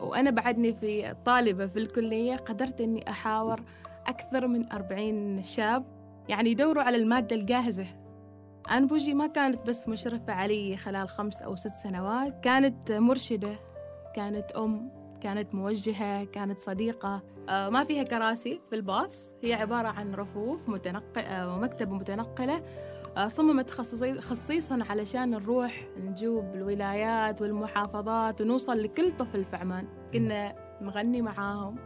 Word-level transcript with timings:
وأنا 0.00 0.30
بعدني 0.30 0.74
في 0.74 1.14
طالبة 1.24 1.66
في 1.66 1.78
الكلية 1.78 2.36
قدرت 2.36 2.80
أني 2.80 3.10
أحاور 3.10 3.62
أكثر 4.06 4.46
من 4.46 4.72
أربعين 4.72 5.42
شاب 5.42 5.84
يعني 6.28 6.50
يدوروا 6.50 6.82
على 6.82 6.96
المادة 6.96 7.36
الجاهزة. 7.36 7.86
أنبوجي 8.72 9.14
ما 9.14 9.26
كانت 9.26 9.66
بس 9.66 9.88
مشرفة 9.88 10.32
علي 10.32 10.76
خلال 10.76 11.08
خمس 11.08 11.42
أو 11.42 11.56
ست 11.56 11.74
سنوات 11.74 12.40
كانت 12.40 12.92
مرشدة 12.92 13.58
كانت 14.14 14.52
أم 14.52 14.90
كانت 15.20 15.54
موجهة 15.54 16.24
كانت 16.24 16.58
صديقة. 16.58 17.22
آه، 17.48 17.68
ما 17.68 17.84
فيها 17.84 18.02
كراسي 18.02 18.60
في 18.70 18.76
الباص 18.76 19.34
هي 19.42 19.54
عبارة 19.54 19.88
عن 19.88 20.14
رفوف 20.14 20.68
متنقلة 20.68 21.54
ومكتبة 21.54 21.94
متنقلة. 21.94 22.56
آه، 22.56 22.85
صممت 23.26 23.70
خصيصا 24.20 24.78
علشان 24.90 25.30
نروح 25.30 25.88
نجوب 25.96 26.54
الولايات 26.54 27.42
والمحافظات 27.42 28.40
ونوصل 28.40 28.82
لكل 28.82 29.12
طفل 29.12 29.44
في 29.44 29.56
عمان. 29.56 29.88
كنا 30.12 30.54
نغني 30.82 31.22
معاهم 31.22 31.76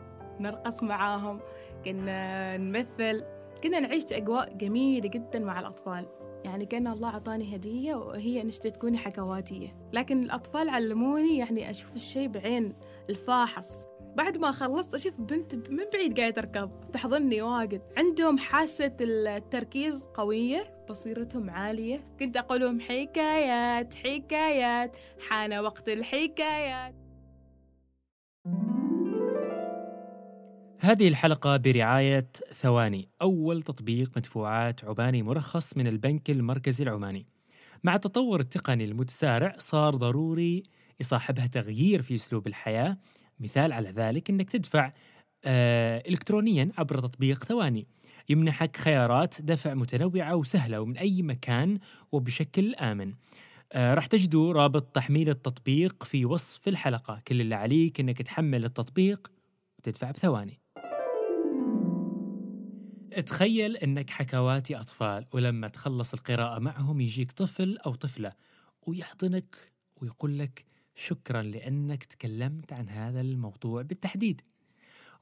نرقص 0.41 0.82
معاهم 0.82 1.41
كنا 1.84 2.56
نمثل 2.56 3.24
كنا 3.62 3.80
نعيش 3.80 4.12
أجواء 4.12 4.52
جميلة 4.56 5.08
جدا 5.08 5.38
مع 5.38 5.60
الأطفال. 5.60 6.06
يعني 6.45 6.66
كان 6.66 6.86
الله 6.86 7.08
عطاني 7.08 7.56
هدية 7.56 7.94
وهي 7.94 8.42
أنك 8.42 8.55
تكوني 8.55 8.98
حكواتية. 8.98 9.77
لكن 9.92 10.22
الأطفال 10.22 10.69
علموني 10.69 11.38
يعني 11.38 11.70
أشوف 11.70 11.97
الشيء 11.97 12.28
بعين 12.28 12.74
الفاحص. 13.10 13.89
بعد 14.16 14.37
ما 14.37 14.50
خلصت 14.50 14.95
أشوف 14.95 15.20
بنت 15.20 15.55
من 15.55 15.84
بعيد 15.92 16.20
قاعدة 16.20 16.34
تركض. 16.34 16.70
تحضني 16.92 17.42
واجد. 17.42 17.82
عندهم 17.96 18.38
حاسة 18.38 18.96
التركيز 19.00 20.06
قوية 20.14 20.84
بصيرتهم 20.91 21.50
عالية. 21.50 22.14
كنت 22.20 22.36
أقول 22.36 22.60
لهم 22.60 22.80
حكايات 22.80 23.95
حكايات 23.95 24.96
حان 25.28 25.59
وقت 25.59 25.88
الحكايات. 25.88 26.95
هذه 30.78 31.08
الحلقة 31.08 31.56
برعاية 31.56 32.28
ثواني. 32.53 33.08
أول 33.22 33.62
تطبيق 33.62 34.11
مدفوعات 34.16 34.84
عماني 34.84 35.22
مرخص 35.22 35.77
من 35.77 35.86
البنك 35.86 36.31
المركزي 36.31 36.84
العماني. 36.84 37.27
مع 37.84 37.94
التطور 37.94 38.41
التقني 38.41 38.84
المتسارع 38.84 39.55
صار 39.58 39.94
ضروري 39.94 40.62
يصاحبها 41.00 41.47
تغيير 41.47 42.03
في 42.03 42.14
أسلوب 42.14 42.47
الحياة 42.47 42.97
مثال 43.41 43.72
على 43.72 43.91
ذلك 43.91 44.30
أنك 44.30 44.50
تدفع 44.50 44.92
آه 45.44 46.02
إلكترونيا 46.08 46.72
عبر 46.78 47.00
تطبيق 47.00 47.44
ثواني. 47.44 47.86
يمنحك 48.28 48.77
خيارات 48.77 49.42
دفع 49.42 49.74
متنوعة 49.74 50.36
وسهلة 50.36 50.80
ومن 50.80 50.98
أي 50.98 51.22
مكان 51.22 51.78
وبشكل 52.12 52.74
آمن. 52.74 53.14
آه 53.72 53.94
راح 53.94 54.06
تجدوا 54.06 54.52
رابط 54.52 54.82
تحميل 54.82 55.28
التطبيق 55.28 56.05
في 56.05 56.24
وصف 56.24 56.69
الحلقة. 56.69 57.22
كل 57.28 57.41
اللي 57.41 57.55
عليك 57.55 58.00
أنك 58.00 58.22
تحمل 58.22 58.64
التطبيق 58.64 59.30
وتدفع 59.78 60.10
بثواني. 60.10 60.60
تخيل 63.27 63.77
أنك 63.77 64.10
حكواتي 64.10 64.77
أطفال 64.77 65.27
ولما 65.32 65.69
تخلص 65.69 66.14
القراءة 66.14 66.58
معهم 66.58 67.00
يجيك 67.00 67.32
طفل 67.32 67.78
أو 67.86 67.94
طفلة 67.94 68.32
ويحضنك 68.82 69.56
ويقول 69.97 70.38
لك 70.38 70.64
شكرا 70.94 71.42
لأنك 71.42 72.05
تكلمت 72.05 72.72
عن 72.72 72.88
هذا 72.88 73.20
الموضوع 73.20 73.83
بالتحديد. 73.83 74.41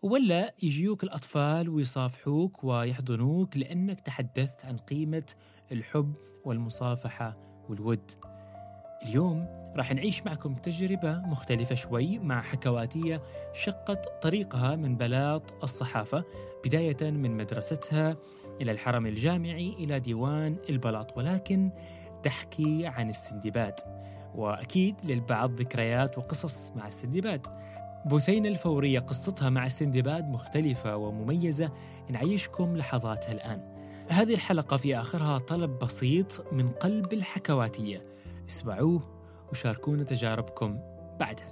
ولا 0.02 0.54
يجيوك 0.62 1.04
الأطفال 1.04 1.68
ويصافحوك 1.68 2.64
ويحضنوك 2.64 3.56
لأنك 3.56 4.00
تحدثت 4.00 4.64
عن 4.64 4.76
قيمة 4.76 5.32
الحب 5.72 6.16
والمصافحة 6.44 7.36
والود. 7.68 8.10
اليوم 9.02 9.46
راح 9.76 9.92
نعيش 9.92 10.22
معكم 10.26 10.54
تجربة 10.54 11.20
مختلفة 11.20 11.74
شوي 11.74 12.18
مع 12.18 12.40
حكواتية 12.40 13.22
شقت 13.52 14.22
طريقها 14.22 14.76
من 14.76 14.96
بلاط 14.96 15.64
الصحافة 15.64 16.24
بداية 16.64 17.10
من 17.10 17.36
مدرستها 17.36 18.16
إلى 18.60 18.72
الحرم 18.72 19.06
الجامعي 19.06 19.68
إلى 19.68 20.00
ديوان 20.00 20.56
البلاط 20.70 21.16
ولكن 21.16 21.70
تحكي 22.22 22.86
عن 22.86 23.10
السندباد. 23.10 23.74
وأكيد 24.34 24.94
للبعض 25.04 25.50
ذكريات 25.60 26.18
وقصص 26.18 26.72
مع 26.76 26.86
السندباد 26.86 27.46
بثينة 28.06 28.48
الفورية 28.48 28.98
قصتها 28.98 29.50
مع 29.50 29.66
السندباد 29.66 30.28
مختلفة 30.28 30.96
ومميزة 30.96 31.70
نعيشكم 32.10 32.76
لحظاتها 32.76 33.32
الآن. 33.32 33.60
هذه 34.08 34.34
الحلقة 34.34 34.76
في 34.76 34.98
آخرها 34.98 35.38
طلب 35.38 35.78
بسيط 35.78 36.44
من 36.52 36.68
قلب 36.68 37.12
الحكواتية. 37.12 38.02
اسمعوه 38.48 39.02
وشاركونا 39.52 40.04
تجاربكم 40.04 40.78
بعدها. 41.20 41.48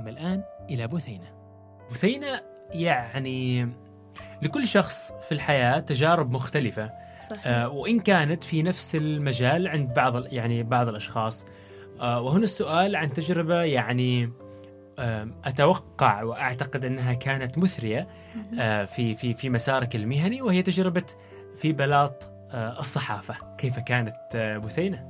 أما 0.00 0.10
الآن 0.10 0.42
إلى 0.70 0.86
بثينة 0.86 1.32
بثينة 1.90 2.42
يعني 2.70 3.68
لكل 4.42 4.66
شخص 4.66 5.12
في 5.12 5.32
الحياة 5.32 5.80
تجارب 5.80 6.30
مختلفة. 6.30 6.92
صحيح. 7.30 7.46
آه 7.46 7.68
وإن 7.68 8.00
كانت 8.00 8.44
في 8.44 8.62
نفس 8.62 8.94
المجال 8.94 9.68
عند 9.68 9.94
بعض 9.94 10.32
يعني 10.32 10.62
بعض 10.62 10.88
الأشخاص. 10.88 11.46
وهنا 12.00 12.44
السؤال 12.44 12.96
عن 12.96 13.12
تجربة 13.12 13.62
يعني 13.62 14.32
آه 14.98 15.28
أتوقع 15.44 16.22
وأعتقد 16.22 16.84
أنها 16.84 17.12
كانت 17.12 17.58
مثرية 17.58 18.08
آه 18.60 18.84
في 18.84 19.14
في 19.14 19.34
في 19.34 19.50
مسارك 19.50 19.96
المهني 19.96 20.42
وهي 20.42 20.62
تجربة 20.62 21.04
في 21.56 21.72
بلاط 21.72 22.22
آه 22.50 22.78
الصحافة. 22.80 23.34
كيف 23.58 23.78
كانت 23.78 24.16
آه 24.34 24.58
بثينة؟ 24.58 25.06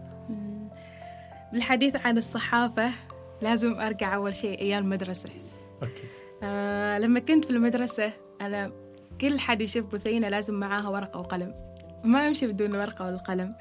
بالحديث 1.52 1.96
عن 2.06 2.18
الصحافة 2.18 2.90
لازم 3.42 3.80
أرجع 3.80 4.14
أول 4.14 4.34
شيء 4.34 4.60
أيام 4.60 4.84
المدرسة. 4.84 5.28
أوكي. 5.82 6.02
آه 6.42 6.98
لما 6.98 7.20
كنت 7.20 7.44
في 7.44 7.50
المدرسة 7.50 8.12
أنا 8.40 8.72
كل 9.20 9.38
حد 9.38 9.60
يشوف 9.60 9.94
بثينة 9.94 10.28
لازم 10.28 10.54
معاها 10.54 10.88
ورقة 10.88 11.20
وقلم. 11.20 11.54
ما 12.04 12.28
أمشي 12.28 12.46
بدون 12.46 12.74
ورقة 12.74 13.04
والقلم. 13.04 13.54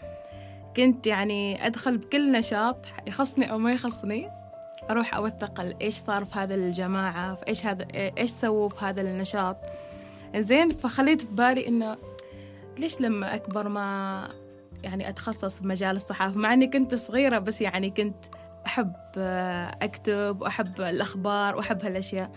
كنت 0.80 1.08
يعني 1.08 1.68
أدخل 1.68 1.98
بكل 1.98 2.32
نشاط 2.32 2.86
يخصني 3.08 3.52
أو 3.52 3.58
ما 3.58 3.74
يخصني 3.74 4.30
أروح 4.90 5.16
أوثق 5.16 5.76
إيش 5.82 5.94
صار 5.94 6.26
في 6.26 6.40
هذا 6.40 6.56
الجماعة 6.56 7.36
في 7.36 7.48
إيش 7.48 7.66
هذا 7.66 7.88
إيش 7.94 8.30
سووا 8.30 8.70
في 8.70 8.86
هذا 8.86 9.02
النشاط. 9.02 9.58
زين 10.36 10.70
فخليت 10.70 11.22
في 11.22 11.34
بالي 11.34 11.68
إنه 11.68 11.98
ليش 12.78 13.02
لما 13.02 13.36
أكبر 13.36 13.68
ما 13.68 14.28
يعني 14.84 15.10
أتخصص 15.10 15.60
بمجال 15.60 15.96
الصحافة؟ 15.96 16.38
مع 16.38 16.54
أني 16.54 16.68
كنت 16.68 16.96
صغيرة 16.96 17.40
بس 17.40 17.62
يعني 17.62 17.90
كنت 17.90 18.26
أحب 18.66 18.94
أكتب 19.82 20.42
وأحب 20.42 20.82
الأخبار 20.82 21.56
وأحب 21.56 21.86
هالأشياء. 21.86 22.32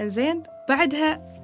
زين 0.00 0.42
بعدها 0.68 1.34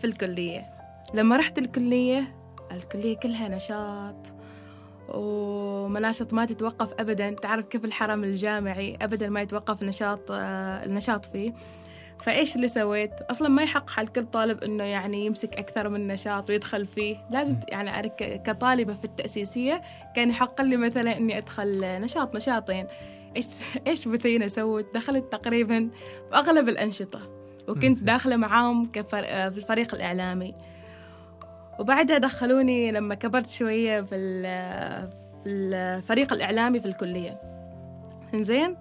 في 0.00 0.06
الكلية. 0.06 0.70
لما 1.14 1.36
رحت 1.36 1.58
الكلية 1.58 2.34
الكلية 2.72 3.16
كلها 3.16 3.48
نشاط. 3.48 4.43
ومناشط 5.08 6.32
ما 6.32 6.44
تتوقف 6.44 6.92
أبدا 7.00 7.30
تعرف 7.30 7.66
كيف 7.66 7.84
الحرم 7.84 8.24
الجامعي 8.24 8.98
أبدا 9.02 9.28
ما 9.28 9.42
يتوقف 9.42 9.82
نشاط 9.82 10.20
النشاط 10.30 11.24
فيه 11.24 11.54
فإيش 12.22 12.56
اللي 12.56 12.68
سويت؟ 12.68 13.10
أصلا 13.30 13.48
ما 13.48 13.62
يحق 13.62 13.90
حال 13.90 14.12
كل 14.12 14.26
طالب 14.26 14.64
إنه 14.64 14.84
يعني 14.84 15.26
يمسك 15.26 15.54
أكثر 15.54 15.88
من 15.88 16.06
نشاط 16.06 16.50
ويدخل 16.50 16.86
فيه، 16.86 17.16
لازم 17.30 17.56
يعني 17.68 17.98
أنا 17.98 18.08
كطالبة 18.18 18.94
في 18.94 19.04
التأسيسية 19.04 19.82
كان 20.16 20.30
يحق 20.30 20.62
لي 20.62 20.76
مثلا 20.76 21.16
إني 21.16 21.38
أدخل 21.38 21.80
نشاط 21.80 22.34
نشاطين. 22.36 22.86
إيش 23.36 23.46
إيش 23.86 24.08
بثينة 24.08 24.46
سوت؟ 24.46 24.94
دخلت 24.94 25.32
تقريبا 25.32 25.90
في 26.30 26.34
أغلب 26.34 26.68
الأنشطة 26.68 27.20
وكنت 27.68 28.02
داخلة 28.02 28.36
معاهم 28.36 28.86
كفر... 28.92 29.22
في 29.22 29.56
الفريق 29.56 29.94
الإعلامي. 29.94 30.54
وبعدها 31.78 32.18
دخلوني 32.18 32.92
لما 32.92 33.14
كبرت 33.14 33.46
شوية 33.46 34.00
في 34.00 34.42
في 35.44 35.50
الفريق 35.50 36.32
الإعلامي 36.32 36.80
في 36.80 36.86
الكلية. 36.86 37.40
زين 38.34 38.76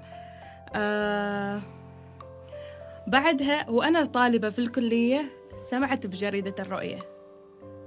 آه 0.76 1.62
بعدها 3.08 3.70
وأنا 3.70 4.06
طالبة 4.06 4.50
في 4.50 4.60
الكلية 4.60 5.26
سمعت 5.58 6.08
بجريدة 6.08 6.56
الرؤية. 6.60 7.00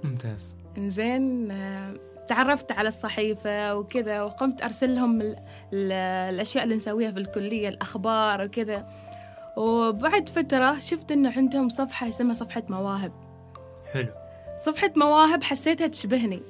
ممتاز. 0.04 0.54
إنزين؟ 0.78 1.50
آه، 1.50 1.94
تعرفت 2.28 2.72
على 2.72 2.88
الصحيفة 2.88 3.74
وكذا 3.74 4.22
وقمت 4.22 4.62
أرسل 4.62 4.94
لهم 4.94 5.20
ال 5.20 5.36
ال 5.72 5.92
الأشياء 6.34 6.64
اللي 6.64 6.76
نسويها 6.76 7.10
في 7.10 7.18
الكلية 7.18 7.68
الأخبار 7.68 8.42
وكذا. 8.42 8.86
وبعد 9.56 10.28
فترة 10.28 10.78
شفت 10.78 11.12
إنه 11.12 11.32
عندهم 11.36 11.68
صفحة 11.68 12.08
اسمها 12.08 12.34
صفحة 12.34 12.62
مواهب. 12.68 13.12
حلو. 13.92 14.08
صفحة 14.56 14.92
مواهب 14.96 15.42
حسيتها 15.42 15.86
تشبهني. 15.86 16.42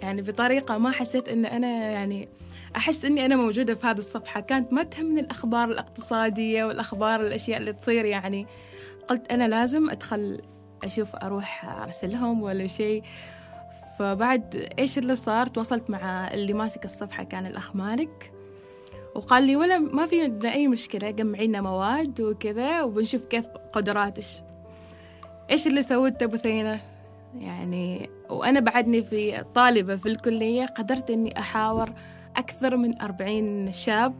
يعني 0.00 0.22
بطريقة 0.22 0.78
ما 0.78 0.90
حسيت 0.90 1.28
إن 1.28 1.46
أنا 1.46 1.90
يعني 1.90 2.28
أحس 2.76 3.04
إني 3.04 3.26
أنا 3.26 3.36
موجودة 3.36 3.74
في 3.74 3.86
هذه 3.86 3.98
الصفحة. 3.98 4.40
كانت 4.40 4.72
ما 4.72 4.82
تهمني 4.82 5.20
الأخبار 5.20 5.70
الاقتصادية 5.70 6.64
والأخبار 6.64 7.20
الأشياء 7.20 7.58
اللي 7.58 7.72
تصير. 7.72 8.04
يعني 8.04 8.46
قلت 9.08 9.32
أنا 9.32 9.48
لازم 9.48 9.90
أدخل 9.90 10.40
أشوف 10.84 11.16
أروح 11.16 11.64
أرسلهم 11.64 12.42
ولا 12.42 12.66
شيء. 12.66 13.02
فبعد 13.98 14.68
إيش 14.78 14.98
اللي 14.98 15.14
صار؟ 15.14 15.46
تواصلت 15.46 15.90
مع 15.90 16.34
اللي 16.34 16.52
ماسك 16.52 16.84
الصفحة 16.84 17.24
كان 17.24 17.46
الأخ 17.46 17.76
مالك. 17.76 18.32
وقال 19.14 19.42
لي 19.44 19.56
ولا 19.56 19.78
ما 19.78 20.06
في 20.06 20.22
عندنا 20.22 20.52
أي 20.52 20.68
مشكلة 20.68 21.10
جمعي 21.10 21.46
لنا 21.46 21.60
مواد 21.60 22.20
وكذا 22.20 22.82
وبنشوف 22.82 23.24
كيف 23.24 23.46
قدراتش. 23.72 24.40
إيش 25.50 25.66
اللي 25.66 25.82
سويته 25.82 26.26
بثينة 26.26 26.80
يعني 27.38 28.10
وأنا 28.30 28.60
بعدني 28.60 29.02
في 29.02 29.44
طالبة 29.54 29.96
في 29.96 30.06
الكلية 30.06 30.66
قدرت 30.66 31.10
إني 31.10 31.38
أحاور 31.38 31.92
أكثر 32.36 32.76
من 32.76 33.00
أربعين 33.00 33.72
شاب 33.72 34.14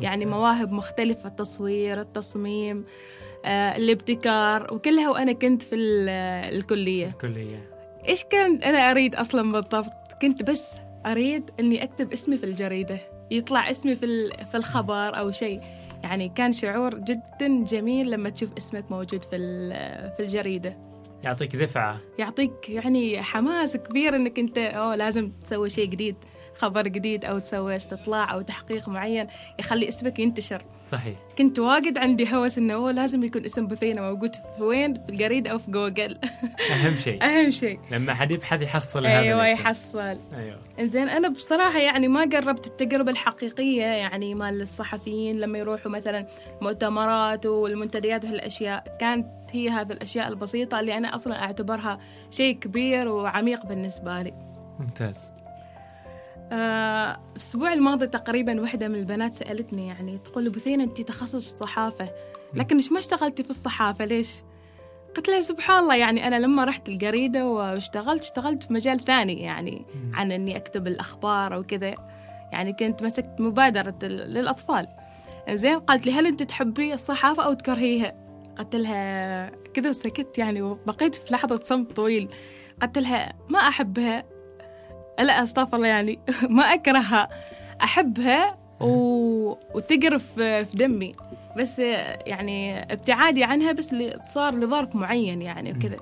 يعني 0.00 0.26
مواهب 0.26 0.72
مختلفة 0.72 1.28
التصوير 1.28 2.00
التصميم 2.00 2.84
آه، 3.44 3.76
الابتكار 3.76 4.74
وكلها 4.74 5.10
وأنا 5.10 5.32
كنت 5.32 5.62
في 5.62 5.74
الكلية. 5.76 7.06
الكلية. 7.06 7.70
إيش 8.08 8.24
كان 8.24 8.62
أنا 8.62 8.90
أريد 8.90 9.14
أصلا 9.14 9.52
بالضبط؟ 9.52 10.12
كنت 10.22 10.42
بس 10.42 10.74
أريد 11.06 11.50
إني 11.60 11.82
أكتب 11.82 12.12
اسمي 12.12 12.36
في 12.36 12.44
الجريدة 12.44 12.98
يطلع 13.30 13.70
اسمي 13.70 13.94
في 13.94 14.30
في 14.50 14.56
الخبر 14.56 15.18
أو 15.18 15.30
شيء. 15.30 15.60
يعني 16.02 16.28
كان 16.28 16.52
شعور 16.52 16.98
جدا 16.98 17.64
جميل 17.64 18.10
لما 18.10 18.30
تشوف 18.30 18.50
اسمك 18.58 18.90
موجود 18.90 19.24
في 19.24 19.38
في 20.16 20.22
الجريدة. 20.22 20.76
يعطيك 21.26 21.56
دفعة. 21.56 21.98
يعطيك 22.18 22.68
يعني 22.68 23.22
حماس 23.22 23.76
كبير 23.76 24.16
إنك 24.16 24.38
أنت 24.38 24.58
أوه 24.58 24.96
لازم 24.96 25.30
تسوي 25.30 25.70
شيء 25.70 25.84
جديد 25.84 26.16
خبر 26.56 26.82
جديد 26.88 27.24
أو 27.24 27.38
تسوي 27.38 27.76
استطلاع 27.76 28.32
أو 28.32 28.40
تحقيق 28.40 28.88
معين 28.88 29.26
يخلي 29.58 29.88
اسمك 29.88 30.18
ينتشر. 30.18 30.64
صحيح. 30.86 31.18
كنت 31.38 31.58
واجد 31.58 31.98
عندي 31.98 32.34
هوس 32.34 32.58
إنه 32.58 32.74
هو 32.74 32.90
لازم 32.90 33.24
يكون 33.24 33.44
اسم 33.44 33.66
بثينة 33.66 34.02
موجود 34.02 34.34
في 34.34 34.62
وين؟ 34.62 34.94
في 34.94 35.08
الجريدة 35.08 35.50
أو 35.50 35.58
في 35.58 35.70
جوجل. 35.70 36.18
أهم 36.70 36.96
شيء. 36.96 37.22
أهم 37.26 37.50
شيء. 37.50 37.80
لما 37.90 38.14
حد 38.14 38.30
يبحث 38.30 38.62
يحصل 38.62 39.06
هذا 39.06 39.18
أيوة 39.18 39.46
يحصل. 39.46 40.18
أيوة. 40.34 40.58
إنزين 40.80 41.08
أنا 41.08 41.28
بصراحة 41.28 41.78
يعني 41.78 42.08
ما 42.08 42.20
قربت 42.20 42.66
التجربة 42.66 43.10
الحقيقية 43.10 43.84
يعني 43.84 44.34
مال 44.34 44.62
الصحفيين 44.62 45.40
لما 45.40 45.58
يروحوا 45.58 45.90
مثلا 45.90 46.26
مؤتمرات 46.62 47.46
والمنتديات 47.46 48.24
وهالأشياء 48.24 48.96
كانت 49.00 49.35
هي 49.52 49.68
هذه 49.68 49.92
الأشياء 49.92 50.28
البسيطة 50.28 50.80
اللي 50.80 50.96
أنا 50.98 51.14
أصلا 51.14 51.42
أعتبرها 51.42 51.98
شيء 52.30 52.58
كبير 52.58 53.08
وعميق 53.08 53.66
بالنسبة 53.66 54.22
لي. 54.22 54.34
ممتاز. 54.80 55.30
آه، 56.52 57.20
الأسبوع 57.32 57.72
الماضي 57.72 58.06
تقريبا 58.06 58.60
واحدة 58.60 58.88
من 58.88 58.94
البنات 58.94 59.34
سألتني 59.34 59.88
يعني 59.88 60.18
تقول 60.18 60.44
لي 60.44 60.50
بثينة 60.50 60.84
أنت 60.84 61.00
تخصص 61.00 61.54
صحافة. 61.54 62.10
لكن 62.54 62.76
ما 62.90 62.98
اشتغلتي 62.98 63.42
في 63.42 63.50
الصحافة؟ 63.50 64.04
ليش؟ 64.04 64.42
قلت 65.16 65.28
لها 65.28 65.40
سبحان 65.40 65.82
الله 65.82 65.96
يعني 65.96 66.26
أنا 66.26 66.40
لما 66.40 66.64
رحت 66.64 66.88
الجريدة 66.88 67.48
واشتغلت 67.48 68.22
اشتغلت 68.22 68.62
في 68.62 68.72
مجال 68.72 69.00
ثاني 69.00 69.42
يعني 69.42 69.86
عن 70.14 70.32
إني 70.32 70.56
أكتب 70.56 70.86
الأخبار 70.86 71.54
أو 71.54 71.62
كذا. 71.62 71.94
يعني 72.52 72.72
كنت 72.72 73.02
مسكت 73.02 73.40
مبادرة 73.40 73.98
للأطفال. 74.02 74.88
زين 75.50 75.78
قالت 75.78 76.06
لي 76.06 76.12
هل 76.12 76.26
أنت 76.26 76.42
تحبي 76.42 76.94
الصحافة 76.94 77.42
أو 77.42 77.52
تكرهيها؟ 77.52 78.25
قلت 78.58 78.76
لها 78.76 79.50
كذا 79.74 79.88
وسكت 79.90 80.38
يعني 80.38 80.62
وبقيت 80.62 81.14
في 81.14 81.32
لحظة 81.32 81.60
صمت 81.62 81.92
طويل. 81.92 82.28
قلت 82.82 82.98
لها 82.98 83.32
ما 83.48 83.58
أحبها. 83.58 84.24
لا 85.18 85.42
أستغفر 85.42 85.76
الله 85.76 85.88
يعني 85.88 86.18
ما 86.50 86.62
أكرهها. 86.62 87.28
أحبها 87.82 88.58
و... 88.80 88.88
وتقرف 89.74 90.32
في 90.34 90.68
دمي. 90.74 91.14
بس 91.56 91.78
يعني 91.78 92.82
ابتعادي 92.92 93.44
عنها 93.44 93.72
بس 93.72 93.92
اللي 93.92 94.18
صار 94.20 94.54
لظرف 94.54 94.94
معين 94.94 95.42
يعني 95.42 95.72
وكذا. 95.72 95.96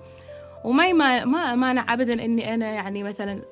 وما 0.64 0.92
ما 0.92 1.24
ما 1.24 1.54
مانع 1.54 1.92
ابدا 1.92 2.24
إني 2.24 2.54
أنا 2.54 2.66
يعني 2.66 3.02
مثلا 3.02 3.42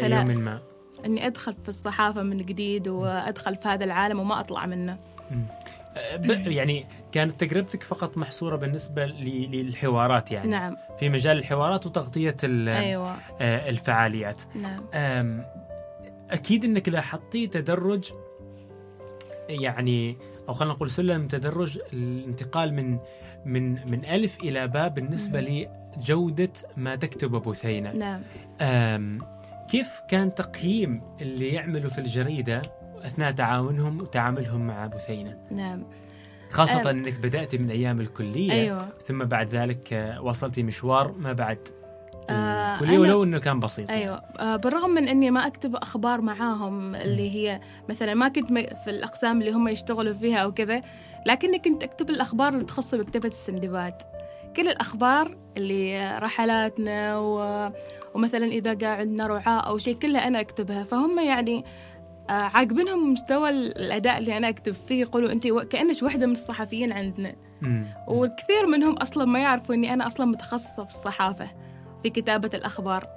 خلال 0.00 0.40
ما. 0.40 0.60
إني 1.06 1.26
أدخل 1.26 1.54
في 1.62 1.68
الصحافة 1.68 2.22
من 2.22 2.36
جديد 2.36 2.88
وأدخل 2.88 3.56
في 3.56 3.68
هذا 3.68 3.84
العالم 3.84 4.20
وما 4.20 4.40
أطلع 4.40 4.66
منه. 4.66 4.98
يعني 6.46 6.86
كانت 7.12 7.40
تجربتك 7.40 7.82
فقط 7.82 8.18
محصورة 8.18 8.56
بالنسبة 8.56 9.06
للحوارات 9.06 10.32
يعني. 10.32 10.50
نعم. 10.50 10.76
في 10.98 11.08
مجال 11.08 11.38
الحوارات 11.38 11.86
وتغطية 11.86 12.36
أيوة. 12.44 13.16
آه، 13.40 13.68
الفعاليات. 13.70 14.42
نعم. 14.54 15.44
أكيد 16.30 16.64
إنك 16.64 16.88
لاحظتي 16.88 17.46
تدرج 17.46 18.12
يعني 19.48 20.16
أو 20.48 20.54
خلينا 20.54 20.74
نقول 20.74 20.90
سلم 20.90 21.28
تدرج 21.28 21.78
الانتقال 21.92 22.74
من 22.74 22.98
من 23.44 23.90
من 23.90 24.04
ألف 24.04 24.38
إلى 24.42 24.68
باء 24.68 24.88
بالنسبة 24.88 25.68
لجودة 25.96 26.52
ما 26.76 26.96
تكتبه 26.96 27.40
بثينه 27.40 27.92
نعم. 27.92 28.20
كيف 29.70 30.00
كان 30.08 30.34
تقييم 30.34 31.02
اللي 31.20 31.48
يعملوا 31.48 31.90
في 31.90 31.98
الجريدة 31.98 32.62
أثناء 33.04 33.30
تعاونهم 33.30 34.00
وتعاملهم 34.00 34.66
مع 34.66 34.86
بثينه 34.86 35.38
نعم. 35.50 35.82
خاصة 36.50 36.90
أنك 36.90 37.18
بدأت 37.18 37.54
من 37.54 37.70
أيام 37.70 38.00
الكلية 38.00 38.52
أيوة. 38.52 38.88
ثم 39.06 39.24
بعد 39.24 39.54
ذلك 39.54 40.16
وصلتي 40.22 40.62
مشوار 40.62 41.12
ما 41.18 41.32
بعد 41.32 41.58
آه 42.30 42.74
الكلية 42.74 42.98
ولو 42.98 43.24
أنه 43.24 43.38
كان 43.38 43.60
بسيط. 43.60 43.90
أيوة. 43.90 44.14
آه 44.16 44.56
بالرغم 44.56 44.90
من 44.90 45.08
أني 45.08 45.30
ما 45.30 45.46
أكتب 45.46 45.76
أخبار 45.76 46.20
معاهم 46.20 46.94
اللي 46.94 47.30
هي 47.30 47.60
مثلا 47.88 48.14
ما 48.14 48.28
كنت 48.28 48.48
في 48.84 48.90
الأقسام 48.90 49.40
اللي 49.40 49.52
هم 49.52 49.68
يشتغلوا 49.68 50.12
فيها 50.12 50.38
أو 50.38 50.52
كذا 50.52 50.82
لكني 51.26 51.58
كنت 51.58 51.82
أكتب 51.82 52.10
الأخبار 52.10 52.48
اللي 52.48 52.64
تخص 52.64 52.94
مكتبة 52.94 53.28
السندباد. 53.28 53.94
كل 54.56 54.68
الأخبار 54.68 55.36
اللي 55.56 56.18
رحلاتنا 56.18 57.18
و... 57.18 57.70
ومثلا 58.14 58.46
إذا 58.46 58.74
قاعد 58.74 59.00
عندنا 59.00 59.26
رعاة 59.26 59.60
أو 59.60 59.78
شيء 59.78 59.94
كلها 59.94 60.26
أنا 60.26 60.40
أكتبها. 60.40 60.84
فهم 60.84 61.18
يعني 61.18 61.64
آه، 62.30 62.32
عاجبنهم 62.32 63.12
مستوى 63.12 63.50
الأداء 63.50 64.18
اللي 64.18 64.36
أنا 64.36 64.48
أكتب 64.48 64.72
فيه 64.72 65.00
يقولوا 65.00 65.32
انت 65.32 65.46
كأنك 65.46 66.02
واحدة 66.02 66.26
من 66.26 66.32
الصحفيين 66.32 66.92
عندنا. 66.92 67.34
والكثير 68.08 68.66
منهم 68.66 68.96
أصلا 68.96 69.24
ما 69.24 69.38
يعرفوا 69.38 69.74
إني 69.74 69.92
أنا 69.94 70.06
أصلا 70.06 70.26
متخصصة 70.26 70.84
في 70.84 70.90
الصحافة 70.90 71.48
في 72.02 72.10
كتابة 72.10 72.50
الأخبار. 72.54 73.08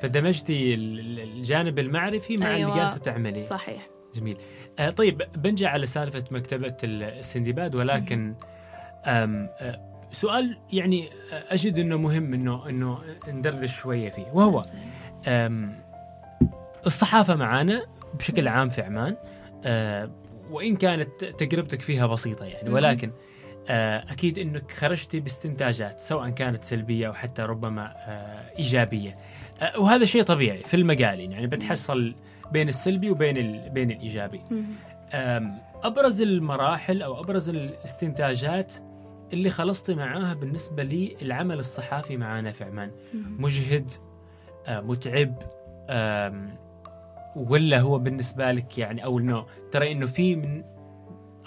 فدمجتي 0.00 0.74
الجانب 0.74 1.78
المعرفي 1.78 2.36
مع 2.36 2.46
أيوة 2.46 2.70
اللي 2.70 2.80
جالسة 2.80 2.98
تعملي. 2.98 3.38
صحيح. 3.38 3.86
جميل. 4.14 4.36
آه 4.78 4.90
طيب 4.90 5.22
بنجي 5.36 5.66
على 5.66 5.86
سالفة 5.86 6.24
مكتبة 6.30 6.76
السندباد 6.84 7.74
ولكن 7.74 8.34
أم 9.06 9.48
آه، 9.60 9.90
سؤال 10.12 10.58
يعني 10.72 11.10
أجد 11.32 11.78
إنه 11.78 11.96
مهم 11.96 12.34
إنه 12.34 12.68
إنه 12.68 12.98
ندردش 13.28 13.76
شوية 13.80 14.10
فيه. 14.10 14.26
وهو 14.32 14.62
الصحافة 16.86 17.34
معانا 17.34 17.82
بشكل 18.14 18.48
عام 18.48 18.68
في 18.68 18.82
عمان 18.82 19.16
آه 19.64 20.10
وإن 20.50 20.76
كانت 20.76 21.24
تجربتك 21.24 21.80
فيها 21.80 22.06
بسيطة 22.06 22.44
يعني. 22.44 22.70
ولكن 22.70 23.10
آه 23.68 23.98
أكيد 24.12 24.38
إنك 24.38 24.72
خرجتي 24.72 25.20
باستنتاجات 25.20 26.00
سواء 26.00 26.30
كانت 26.30 26.64
سلبية 26.64 27.06
أو 27.06 27.12
حتى 27.12 27.42
ربما 27.42 27.94
آه 27.96 28.58
إيجابية. 28.58 29.14
وهذا 29.78 30.04
شيء 30.04 30.22
طبيعي 30.22 30.58
في 30.58 30.74
المجال 30.76 31.20
يعني. 31.20 31.46
بتحصل 31.46 32.14
بين 32.52 32.68
السلبي 32.68 33.10
وبين. 33.10 33.68
بين 33.68 33.90
الإيجابي. 33.90 34.40
أبرز 35.82 36.22
المراحل 36.22 37.02
أو 37.02 37.20
أبرز 37.20 37.48
الاستنتاجات 37.48 38.74
اللي 39.32 39.50
خلصتي 39.50 39.94
معاها 39.94 40.34
بالنسبة 40.34 40.82
للعمل 40.82 41.58
الصحافي 41.58 42.16
معانا 42.16 42.52
في 42.52 42.64
عمان. 42.64 42.90
مجهد 43.14 43.90
متعب 44.68 45.34
ولا 47.36 47.80
هو 47.80 47.98
بالنسبة 47.98 48.52
لك 48.52 48.78
يعني 48.78 49.04
أو 49.04 49.18
إنه 49.18 49.46
ترى 49.72 49.92
إنه 49.92 50.06
في 50.06 50.36
من 50.36 50.64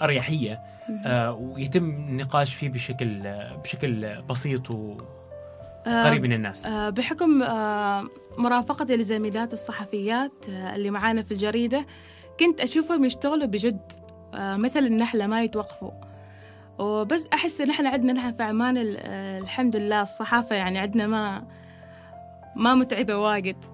أريحية 0.02 0.60
آه 1.06 1.32
ويتم 1.32 1.90
النقاش 1.90 2.54
فيه 2.54 2.68
بشكل 2.68 3.18
بشكل 3.64 4.22
بسيط 4.22 4.70
وقريب 4.70 6.22
من 6.22 6.32
الناس. 6.32 6.66
آه 6.66 6.90
بحكم 6.90 7.42
آه 7.42 8.08
مرافقتي 8.38 8.96
لزميلات 8.96 9.52
الصحفيات 9.52 10.32
آه 10.48 10.76
اللي 10.76 10.90
معانا 10.90 11.22
في 11.22 11.32
الجريدة 11.34 11.86
كنت 12.40 12.60
أشوفهم 12.60 13.04
يشتغلوا 13.04 13.46
بجد 13.46 13.92
آه 14.34 14.56
مثل 14.56 14.80
النحلة 14.80 15.26
ما 15.26 15.42
يتوقفوا. 15.42 15.90
وبس 16.78 17.26
أحس 17.34 17.60
ان 17.60 17.70
إحنا 17.70 17.88
عندنا 17.88 18.12
نحن 18.12 18.32
في 18.32 18.42
عمان 18.42 18.96
آه، 18.98 19.38
الحمد 19.38 19.76
لله 19.76 20.02
الصحافة 20.02 20.56
يعني 20.56 20.78
عندنا 20.78 21.06
ما 21.06 21.44
ما 22.56 22.74
متعبة 22.74 23.16
واجد. 23.16 23.64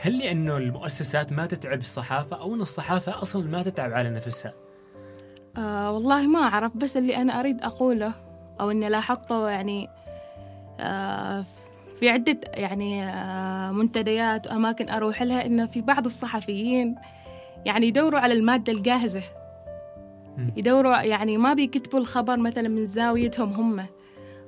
هل 0.00 0.18
لأنه 0.18 0.56
المؤسسات 0.56 1.32
ما 1.32 1.46
تتعب 1.46 1.78
الصحافة 1.78 2.36
أو 2.36 2.54
أن 2.54 2.60
الصحافة 2.60 3.22
أصلا 3.22 3.48
ما 3.48 3.62
تتعب 3.62 3.92
على 3.92 4.10
نفسها؟ 4.10 4.52
آه 5.56 5.92
والله 5.92 6.26
ما 6.26 6.38
أعرف 6.38 6.76
بس 6.76 6.96
اللي 6.96 7.16
أنا 7.16 7.40
أريد 7.40 7.62
أقوله 7.62 8.12
أو 8.60 8.70
إني 8.70 8.88
لاحظته 8.88 9.48
يعني 9.48 9.88
آه 10.80 11.44
في 12.00 12.08
عدة 12.08 12.40
يعني 12.54 13.04
آه 13.04 13.72
منتديات 13.72 14.46
وأماكن 14.46 14.88
أروح 14.88 15.22
لها 15.22 15.46
إنه 15.46 15.66
في 15.66 15.80
بعض 15.80 16.04
الصحفيين 16.04 16.94
يعني 17.64 17.86
يدوروا 17.86 18.20
على 18.20 18.34
المادة 18.34 18.72
الجاهزة 18.72 19.22
يدوروا 20.56 21.00
يعني 21.00 21.36
ما 21.38 21.54
بيكتبوا 21.54 21.98
الخبر 21.98 22.36
مثلا 22.36 22.68
من 22.68 22.86
زاويتهم 22.86 23.52
هم 23.52 23.86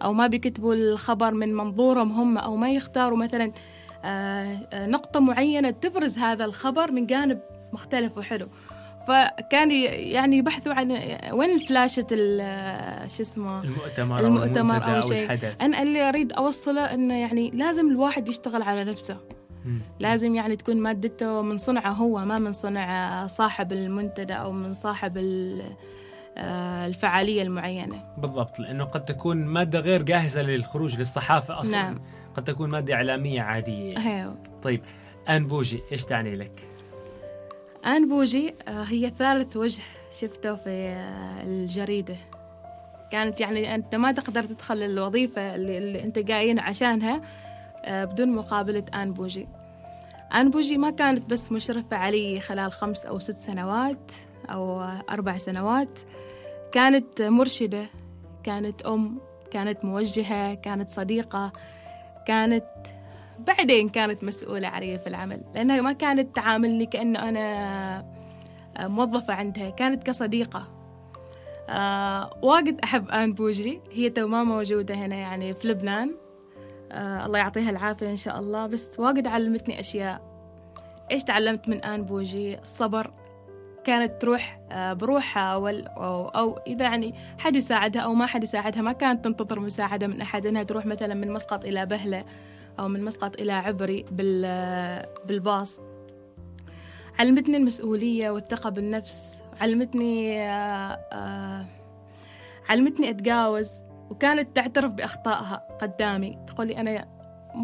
أو 0.02 0.12
ما 0.12 0.26
بيكتبوا 0.26 0.74
الخبر 0.74 1.34
من 1.34 1.54
منظورهم 1.54 2.12
هم 2.12 2.38
أو 2.38 2.56
ما 2.56 2.70
يختاروا 2.70 3.18
مثلا 3.18 3.52
نقطة 4.74 5.20
معينة 5.20 5.70
تبرز 5.70 6.18
هذا 6.18 6.44
الخبر 6.44 6.90
من 6.90 7.06
جانب 7.06 7.40
مختلف 7.72 8.18
وحلو 8.18 8.48
فكان 9.08 9.70
يعني 9.90 10.36
يبحثوا 10.36 10.74
عن 10.74 10.90
وين 11.32 11.54
الفلاشة 11.54 12.06
ال- 12.12 13.10
شو 13.10 13.22
اسمه 13.22 13.62
المؤتمر, 13.62 14.20
المؤتمر 14.20 14.84
أو, 14.84 14.90
أو 14.90 14.94
أو 15.02 15.08
شيء. 15.08 15.52
أنا 15.60 15.82
اللي 15.82 16.08
أريد 16.08 16.32
أوصله 16.32 16.94
إنه 16.94 17.14
يعني 17.14 17.50
لازم 17.50 17.88
الواحد 17.90 18.28
يشتغل 18.28 18.62
على 18.62 18.84
نفسه 18.84 19.16
مم. 19.64 19.80
لازم 20.00 20.34
يعني 20.34 20.56
تكون 20.56 20.76
مادته 20.76 21.42
من 21.42 21.56
صنعه 21.56 21.90
هو 21.92 22.24
ما 22.24 22.38
من 22.38 22.52
صنع 22.52 23.26
صاحب 23.26 23.72
المنتدى 23.72 24.32
أو 24.32 24.52
من 24.52 24.72
صاحب 24.72 25.18
ال- 25.18 25.62
آه، 26.40 26.86
الفعالية 26.86 27.42
المعينة 27.42 28.04
بالضبط 28.18 28.58
لأنه 28.58 28.84
قد 28.84 29.04
تكون 29.04 29.36
مادة 29.36 29.80
غير 29.80 30.02
جاهزة 30.02 30.42
للخروج 30.42 30.98
للصحافة 30.98 31.60
أصلا 31.60 31.72
نعم. 31.82 31.98
قد 32.38 32.44
تكون 32.44 32.70
مادة 32.70 32.94
إعلامية 32.94 33.40
عادية 33.40 33.96
أيوه 33.98 34.36
طيب 34.62 34.82
آن 35.28 35.46
بوجي 35.46 35.82
إيش 35.92 36.04
تعني 36.04 36.34
لك؟ 36.34 36.52
آن 37.86 38.08
بوجي 38.08 38.54
آه، 38.68 38.82
هي 38.82 39.10
ثالث 39.10 39.56
وجه 39.56 39.82
شفته 40.20 40.54
في 40.54 40.70
آه، 40.70 41.42
الجريدة. 41.42 42.16
كانت 43.12 43.40
يعني 43.40 43.74
أنت 43.74 43.94
ما 43.94 44.12
تقدر 44.12 44.42
تدخل 44.42 44.82
الوظيفة 44.82 45.54
اللي, 45.54 45.78
اللي 45.78 46.04
أنت 46.04 46.18
جايين 46.18 46.60
عشانها 46.60 47.22
آه، 47.84 48.04
بدون 48.04 48.34
مقابلة 48.34 48.84
آن 48.94 49.12
بوجي. 49.12 49.48
آن 50.34 50.50
بوجي 50.50 50.78
ما 50.78 50.90
كانت 50.90 51.30
بس 51.30 51.52
مشرفة 51.52 51.96
علي 51.96 52.40
خلال 52.40 52.72
خمس 52.72 53.06
أو 53.06 53.18
ست 53.18 53.36
سنوات 53.36 54.12
أو 54.50 54.82
أربع 55.10 55.36
سنوات. 55.36 55.98
كانت 56.72 57.22
مرشدة 57.22 57.86
كانت 58.44 58.82
أم 58.82 59.18
كانت 59.50 59.84
موجهة 59.84 60.54
كانت 60.54 60.88
صديقة. 60.88 61.52
كانت 62.28 62.64
بعدين 63.38 63.88
كانت 63.88 64.24
مسؤولة 64.24 64.68
علي 64.68 64.98
في 64.98 65.06
العمل 65.06 65.40
لأنها 65.54 65.80
ما 65.80 65.92
كانت 65.92 66.36
تعاملني 66.36 66.86
كأنه 66.86 67.28
أنا 67.28 68.04
موظفة 68.80 69.34
عندها 69.34 69.70
كانت 69.70 70.02
كصديقة. 70.02 70.68
آه 71.68 72.30
واجد 72.42 72.80
أحب 72.80 73.08
آن 73.08 73.32
بوجي 73.32 73.80
هي 73.92 74.10
تو 74.10 74.26
ما 74.26 74.44
موجودة 74.44 74.94
هنا 74.94 75.16
يعني 75.16 75.54
في 75.54 75.68
لبنان. 75.68 76.14
آه 76.92 77.26
الله 77.26 77.38
يعطيها 77.38 77.70
العافية 77.70 78.10
إن 78.10 78.16
شاء 78.16 78.38
الله 78.38 78.66
بس 78.66 79.00
واجد 79.00 79.26
علمتني 79.26 79.80
أشياء. 79.80 80.20
إيش 81.10 81.24
تعلمت 81.24 81.68
من 81.68 81.84
آن 81.84 82.02
بوجي 82.02 82.58
الصبر 82.58 83.10
كانت 83.88 84.22
تروح 84.22 84.60
آه 84.72 84.92
بروحها 84.92 85.42
أو, 85.42 85.68
أو, 86.28 86.58
إذا 86.66 86.84
يعني 86.84 87.14
حد 87.38 87.56
يساعدها 87.56 88.02
أو 88.02 88.14
ما 88.14 88.26
حد 88.26 88.42
يساعدها 88.42 88.82
ما 88.82 88.92
كانت 88.92 89.24
تنتظر 89.24 89.60
مساعدة 89.60 90.06
من 90.06 90.20
أحد 90.20 90.46
إنها 90.46 90.62
تروح 90.62 90.86
مثلا 90.86 91.14
من 91.14 91.32
مسقط 91.32 91.64
إلى 91.64 91.86
بهلة 91.86 92.24
أو 92.80 92.88
من 92.88 93.04
مسقط 93.04 93.40
إلى 93.40 93.52
عبري 93.52 94.04
بال 94.10 95.06
بالباص. 95.26 95.82
علمتني 97.18 97.56
المسؤولية 97.56 98.30
والثقة 98.30 98.70
بالنفس 98.70 99.42
علمتني 99.60 100.42
آه، 100.42 100.98
آه، 101.12 101.66
علمتني 102.68 103.10
أتجاوز 103.10 103.70
وكانت 104.10 104.56
تعترف 104.56 104.92
بأخطائها 104.92 105.68
قدامي. 105.82 106.38
تقولي 106.46 106.80
أنا 106.80 107.08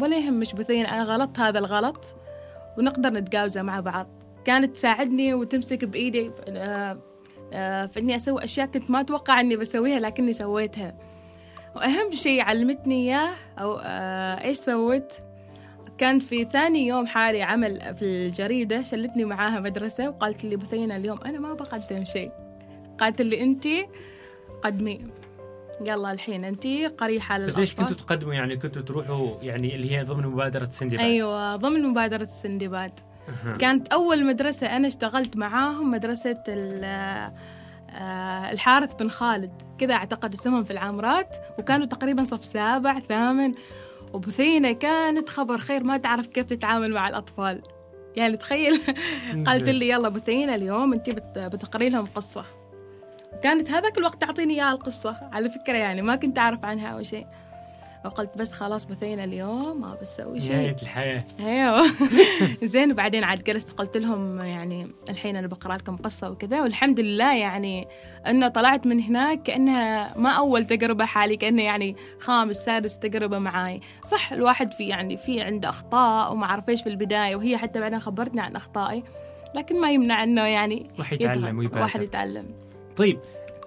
ولا 0.01 0.17
يهمش 0.17 0.53
بثين 0.53 0.85
أنا 0.85 1.03
غلطت 1.03 1.39
هذا 1.39 1.59
الغلط 1.59 2.15
ونقدر 2.77 3.09
نتجاوزه 3.09 3.61
مع 3.61 3.79
بعض. 3.79 4.24
كانت 4.45 4.75
تساعدني 4.75 5.33
وتمسك 5.33 5.85
بإيدي. 5.85 6.31
آه، 6.47 6.99
آه، 7.53 7.85
في 7.85 7.99
إني 7.99 8.15
أسوي 8.15 8.43
أشياء 8.43 8.67
كنت 8.67 8.91
ما 8.91 8.99
أتوقع 8.99 9.39
إني 9.39 9.55
بسويها 9.55 9.99
لكني 9.99 10.33
سويتها. 10.33 10.95
وأهم 11.75 12.13
شيء 12.13 12.41
علمتني 12.41 12.95
إياه 12.95 13.33
أو 13.59 13.79
آه، 13.83 14.43
إيش 14.43 14.57
سويت؟ 14.57 15.13
كان 15.97 16.19
في 16.19 16.43
ثاني 16.43 16.87
يوم 16.87 17.07
حالي 17.07 17.41
عمل 17.41 17.95
في 17.95 18.05
الجريدة 18.05 18.81
شلتني 18.83 19.25
معاها 19.25 19.59
مدرسة 19.59 20.09
وقالت 20.09 20.43
لي 20.45 20.55
بثينة 20.55 20.95
اليوم 20.95 21.19
أنا 21.25 21.39
ما 21.39 21.53
بقدم 21.53 22.03
شيء. 22.03 22.31
قالت 22.99 23.21
لي 23.21 23.43
أنت 23.43 23.67
قدمي. 24.63 25.01
يلا 25.81 26.11
الحين 26.11 26.45
أنت 26.45 26.67
قريحة 26.97 27.37
بس 27.39 27.57
ليش 27.57 27.73
للأطفال 27.73 27.95
كنتوا 27.97 28.05
تقدموا؟ 28.05 28.33
يعني 28.33 28.57
كنتوا 28.57 28.81
تروحوا 28.81 29.35
يعني 29.41 29.75
اللي 29.75 29.91
هي 29.97 30.03
ضمن 30.03 30.27
مبادرة 30.27 30.69
سندباد؟ 30.69 30.99
أيوة 30.99 31.55
ضمن 31.55 31.83
مبادرة 31.83 32.23
السندباد 32.23 32.91
أها. 32.99 33.14
كانت 33.59 33.87
أول 33.87 34.25
مدرسة 34.25 34.67
أنا 34.77 34.87
اشتغلت 34.87 35.37
معاهم 35.37 35.91
مدرسة 35.91 36.43
آه، 36.47 37.31
الحارث 38.51 38.93
بن 38.93 39.09
خالد. 39.09 39.61
كذا 39.79 39.93
أعتقد 39.93 40.33
اسمهم 40.33 40.63
في 40.63 40.71
العامرات. 40.71 41.37
وكانوا 41.59 41.85
تقريبا 41.85 42.23
صف 42.23 42.45
سابع 42.45 42.99
ثامن. 42.99 43.53
وبثينة 44.13 44.71
كانت 44.71 45.29
خبر 45.29 45.57
خير 45.57 45.83
ما 45.83 45.97
تعرف 45.97 46.27
كيف 46.27 46.45
تتعامل 46.45 46.93
مع 46.93 47.07
الأطفال. 47.09 47.61
يعني 48.15 48.37
تخيل. 48.37 48.81
قالت 49.47 49.69
لي 49.69 49.89
يلا 49.89 50.09
بثينة 50.09 50.55
اليوم 50.55 50.93
أنت 50.93 51.09
بت- 51.09 51.39
بتقري 51.39 51.89
لهم 51.89 52.05
قصة. 52.05 52.45
وكانت 53.33 53.71
هذاك 53.71 53.97
الوقت 53.97 54.21
تعطيني 54.21 54.53
إياها 54.53 54.71
القصة 54.71 55.17
على 55.33 55.49
فكرة 55.49 55.77
يعني 55.77 56.01
ما 56.01 56.15
كنت 56.15 56.39
أعرف 56.39 56.65
عنها 56.65 56.87
أو 56.87 57.03
شيء. 57.03 57.27
وقلت 58.05 58.37
بس 58.37 58.53
خلاص 58.53 58.85
بثينة 58.85 59.23
اليوم 59.23 59.81
ما 59.81 59.97
بسوي 60.01 60.39
شيء. 60.39 60.55
نهاية 60.55 60.75
الحياة. 60.81 61.23
أيوه. 61.39 61.87
زين 62.63 62.91
وبعدين 62.91 63.23
عاد 63.23 63.43
جلست 63.43 63.71
قلت 63.71 63.97
لهم 63.97 64.39
يعني 64.41 64.87
الحين 65.09 65.35
أنا 65.35 65.47
بقرأ 65.47 65.77
لكم 65.77 65.95
قصة 65.95 66.29
وكذا 66.29 66.61
والحمد 66.61 66.99
لله 66.99 67.35
يعني 67.35 67.87
إنه 68.27 68.47
طلعت 68.47 68.87
من 68.87 68.99
هناك 69.01 69.43
كأنها 69.43 70.17
ما 70.17 70.29
أول 70.29 70.65
تجربة 70.65 71.05
حالي 71.05 71.37
كأنه 71.37 71.63
يعني 71.63 71.95
خامس 72.19 72.57
سادس 72.57 72.99
تجربة 72.99 73.39
معاي. 73.39 73.81
صح 74.03 74.31
الواحد 74.33 74.73
في 74.73 74.87
يعني 74.87 75.17
في 75.17 75.41
عنده 75.41 75.69
أخطاء 75.69 76.33
وما 76.33 76.45
اعرف 76.45 76.69
إيش 76.69 76.83
في 76.83 76.89
البداية 76.89 77.35
وهي 77.35 77.57
حتى 77.57 77.79
بعدين 77.79 77.99
خبرتني 77.99 78.41
عن 78.41 78.55
أخطائي 78.55 79.03
لكن 79.55 79.81
ما 79.81 79.91
يمنع 79.91 80.23
إنه 80.23 80.41
يعني 80.41 80.87
واحد 80.99 81.21
يتعلم 81.21 81.39
يتعلم 81.39 81.57
ويبادر. 81.57 81.81
واحد 81.81 82.01
يتعلم. 82.01 82.45
طيب 82.95 83.19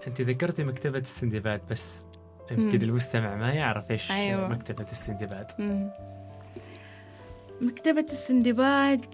أنت 0.07 0.21
ذكرتي 0.21 0.65
مكتبة 0.65 0.99
السندباد 0.99 1.61
بس 1.71 2.05
يمكن. 2.51 2.83
المستمع 2.83 3.35
ما 3.37 3.53
يعرف 3.53 3.91
إيش 3.91 4.11
أيوة. 4.11 4.49
مكتبة 4.49 4.87
السندباد 4.93 5.51
مم. 5.59 5.91
مكتبة 7.61 8.07
السندباد 8.11 9.05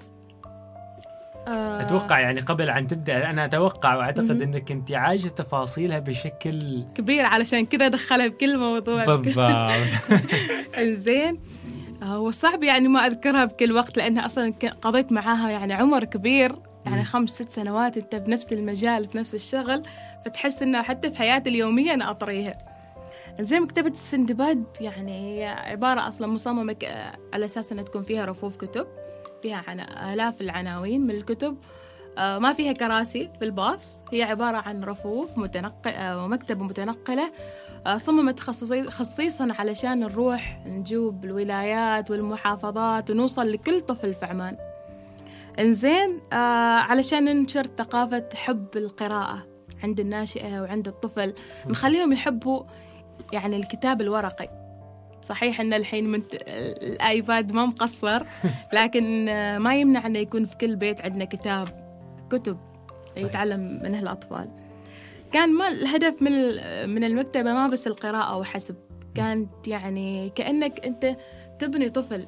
آه 1.49 1.81
أتوقع 1.81 2.21
يعني 2.21 2.41
قبل 2.41 2.71
أن 2.71 2.87
تبدأ 2.87 3.31
أنا 3.31 3.45
أتوقع 3.45 3.97
وأعتقد. 3.97 4.43
إنك 4.43 4.71
أنت 4.73 4.93
عايشة 4.93 5.29
تفاصيلها 5.29 5.99
بشكل 5.99 6.85
كبير 6.95 7.25
علشان 7.25 7.67
كذا 7.67 7.89
دخلها 7.89 8.27
بكل 8.27 8.59
موضوع 8.59 9.05
بالضبط 9.05 9.89
زين 10.79 11.41
هو 12.03 12.31
صعب 12.31 12.63
يعني 12.63 12.89
ما 12.89 13.07
أذكرها 13.07 13.45
بكل 13.45 13.73
وقت 13.73 13.97
لأنها 13.97 14.27
أصلا 14.27 14.55
قضيت 14.83 15.13
معاها 15.13 15.51
يعني 15.51 15.75
عمر 15.75 16.05
كبير 16.05 16.57
يعني 16.85 16.97
مم. 16.97 17.05
خمس 17.05 17.31
ست 17.31 17.51
سنوات 17.51 17.97
أنت 17.97 18.15
بنفس 18.15 18.53
المجال 18.53 19.09
في 19.09 19.19
نفس 19.19 19.35
الشغل 19.35 19.83
فتحس 20.25 20.63
إنه 20.63 20.83
حتى 20.83 21.11
في 21.11 21.19
حياتي 21.19 21.49
اليومية 21.51 21.95
أنا 21.95 22.11
أطريها 22.11 22.59
زين 23.41 23.63
مكتبة 23.63 23.89
السندباد 23.89 24.65
يعني 24.81 25.39
هي 25.39 25.45
عبارة 25.47 26.09
أصلا 26.09 26.27
مصممة 26.27 26.77
على 27.33 27.45
أساس 27.45 27.73
أنها 27.73 27.85
تكون 27.85 28.03
فيها 28.03 28.25
رفوف 28.25 28.57
كتب 28.57 28.87
فيها 29.43 29.65
عنا 29.69 30.15
آلاف 30.15 30.41
العناوين 30.41 31.01
من 31.07 31.11
الكتب. 31.11 31.57
آه، 32.19 32.39
ما 32.39 32.53
فيها 32.53 32.73
كراسي 32.73 33.31
في 33.39 33.45
الباص 33.45 34.03
هي 34.13 34.23
عبارة 34.23 34.57
عن 34.57 34.85
رفوف 34.85 35.39
متنقل 35.39 36.29
مكتبة 36.29 36.65
متنقلة. 36.65 37.33
آه، 37.87 37.97
صممت 37.97 38.41
خصيصا 38.91 39.49
علشان 39.59 40.01
نروح 40.01 40.63
نجوب 40.67 41.25
الولايات 41.25 42.11
والمحافظات 42.11 43.11
ونوصل 43.11 43.53
لكل 43.53 43.81
طفل 43.81 44.15
في 44.15 44.27
عمان. 44.27 44.57
إنزين 45.59 46.21
آه 46.33 46.37
علشان 46.79 47.25
ننشر 47.25 47.67
ثقافة 47.79 48.29
حب 48.35 48.67
القراءة 48.77 49.47
عند 49.83 50.01
الناشئة 50.01 50.61
وعند 50.61 50.89
الطفل. 50.89 51.35
نخليهم 51.67 52.13
يحبوا 52.13 52.63
يعني 53.33 53.57
الكتاب 53.57 54.01
الورقي. 54.01 54.49
صحيح 55.23 55.61
إن 55.61 55.73
الحين 55.73 56.11
من 56.11 56.23
الآيباد 56.33 57.53
ما 57.53 57.67
مقصر 57.67 58.23
لكن 58.73 59.25
ما 59.59 59.77
يمنع 59.77 60.07
انه 60.07 60.19
يكون 60.19 60.45
في 60.45 60.57
كل 60.57 60.77
بيت 60.77 61.01
عندنا 61.01 61.25
كتاب 61.25 61.69
كتب 62.31 62.59
صحيح. 63.07 63.29
يتعلم 63.29 63.81
منه 63.83 63.99
الأطفال. 63.99 64.49
كان 65.33 65.55
ما 65.55 65.69
الهدف 65.69 66.23
من 66.23 66.33
من 66.89 67.05
المكتبة 67.05 67.53
ما 67.53 67.69
بس 67.69 67.87
القراءة 67.87 68.37
وحسب 68.37 68.77
كانت 69.15 69.69
يعني 69.69 70.31
كأنك 70.31 70.87
أنت 70.87 71.17
تبني 71.59 71.89
طفل 71.89 72.27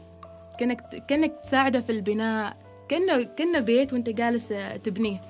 كأنك 0.59 1.05
كأنك 1.09 1.33
تساعده 1.43 1.81
في 1.81 1.93
البناء 1.93 2.57
كانه 2.89 3.23
كأنه 3.23 3.61
بيت 3.61 3.93
وأنت 3.93 4.11
جالس 4.11 4.55
تبنيه. 4.85 5.21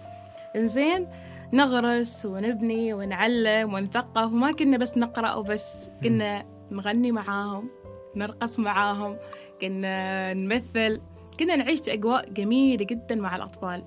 إنزين 0.57 1.07
نغرس 1.53 2.27
ونبني 2.27 2.95
ونعلم 2.95 3.75
ونثقف 3.75 4.33
وما 4.33 4.53
كنا 4.53 4.77
بس 4.77 4.99
نقرأ 4.99 5.35
وبس 5.35 5.91
كنا 6.03 6.45
نغني 6.71 7.13
معاهم 7.13 7.69
نرقص 8.17 8.59
معاهم 8.59 9.17
كنا 9.61 10.35
نمثل 10.35 11.01
كنا 11.41 11.57
نعيش 11.57 11.89
أجواء 11.89 12.31
جميلة 12.31 12.85
جدا 12.85 13.15
مع 13.15 13.37
الأطفال 13.37 13.85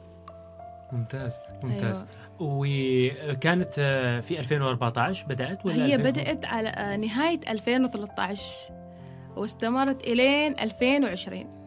ممتاز 0.91 1.39
ممتاز 1.63 1.97
أيوة. 1.97 2.09
وكانت 3.29 3.75
آه، 3.79 4.19
في 4.19 4.39
2014 4.39 5.25
بدأت 5.25 5.65
ولا 5.65 5.75
هي 5.75 5.97
2015؟ 5.97 5.99
بدأت 5.99 6.45
على 6.45 6.69
آه، 6.69 6.97
نهاية 6.97 7.39
2013 7.47 8.43
واستمرت 9.35 10.07
إلين 10.07 10.59
2020 10.59 11.58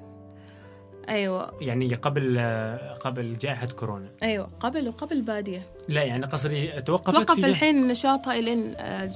أيوه. 1.08 1.52
يعني 1.60 1.94
قبل 1.94 2.40
قبل 3.00 3.38
جائحة 3.38 3.66
كورونا. 3.66 4.08
أيوه 4.22 4.48
قبل 4.60 4.88
وقبل 4.88 5.22
بادية. 5.22 5.62
لا 5.88 6.02
يعني 6.02 6.26
قصدي 6.26 6.66
توقفت 6.80 7.16
توقف 7.16 7.40
في 7.40 7.46
الحين 7.46 7.88
نشاطها 7.88 8.38
إلين 8.38 8.74
آه، 8.76 9.10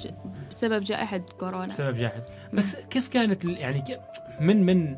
بسبب 0.51 0.83
جائحة 0.83 1.21
كورونا. 1.41 1.67
بسبب 1.67 1.97
جائحة. 1.97 2.25
بس 2.53 2.77
كيف 2.77 3.09
كانت 3.09 3.45
يعني 3.45 3.83
من 4.41 4.67
من 4.67 4.97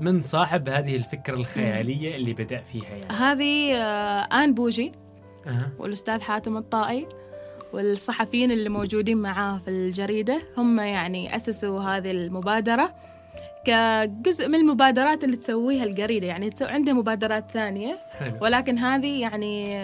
من 0.00 0.22
صاحب 0.22 0.68
هذه 0.68 0.96
الفكرة 0.96 1.34
الخيالية 1.34 2.16
اللي 2.16 2.32
بدأ 2.32 2.60
فيها 2.60 2.88
يعني؟ 2.96 3.12
هذه 3.12 3.74
آه، 3.76 4.44
آن 4.44 4.54
بوجي 4.54 4.92
أها. 5.46 5.70
والأستاذ 5.78 6.20
حاتم 6.20 6.56
الطائي 6.56 7.06
والصحفيين 7.72 8.50
اللي 8.50 8.68
موجودين 8.68 9.16
معاه 9.16 9.58
في 9.58 9.70
الجريدة 9.70 10.42
هم 10.56 10.80
يعني 10.80 11.36
أسسوا 11.36 11.80
هذه 11.80 12.10
المبادرة. 12.10 12.94
كجزء 13.64 14.48
من 14.48 14.54
المبادرات 14.54 15.24
اللي 15.24 15.36
تسويها 15.36 15.84
الجريدة 15.84 16.26
يعني 16.26 16.50
تسوي 16.50 16.68
عندها 16.68 16.94
مبادرات 16.94 17.50
ثانية 17.50 17.96
حلو. 18.18 18.32
ولكن 18.40 18.78
هذه 18.78 19.20
يعني 19.20 19.74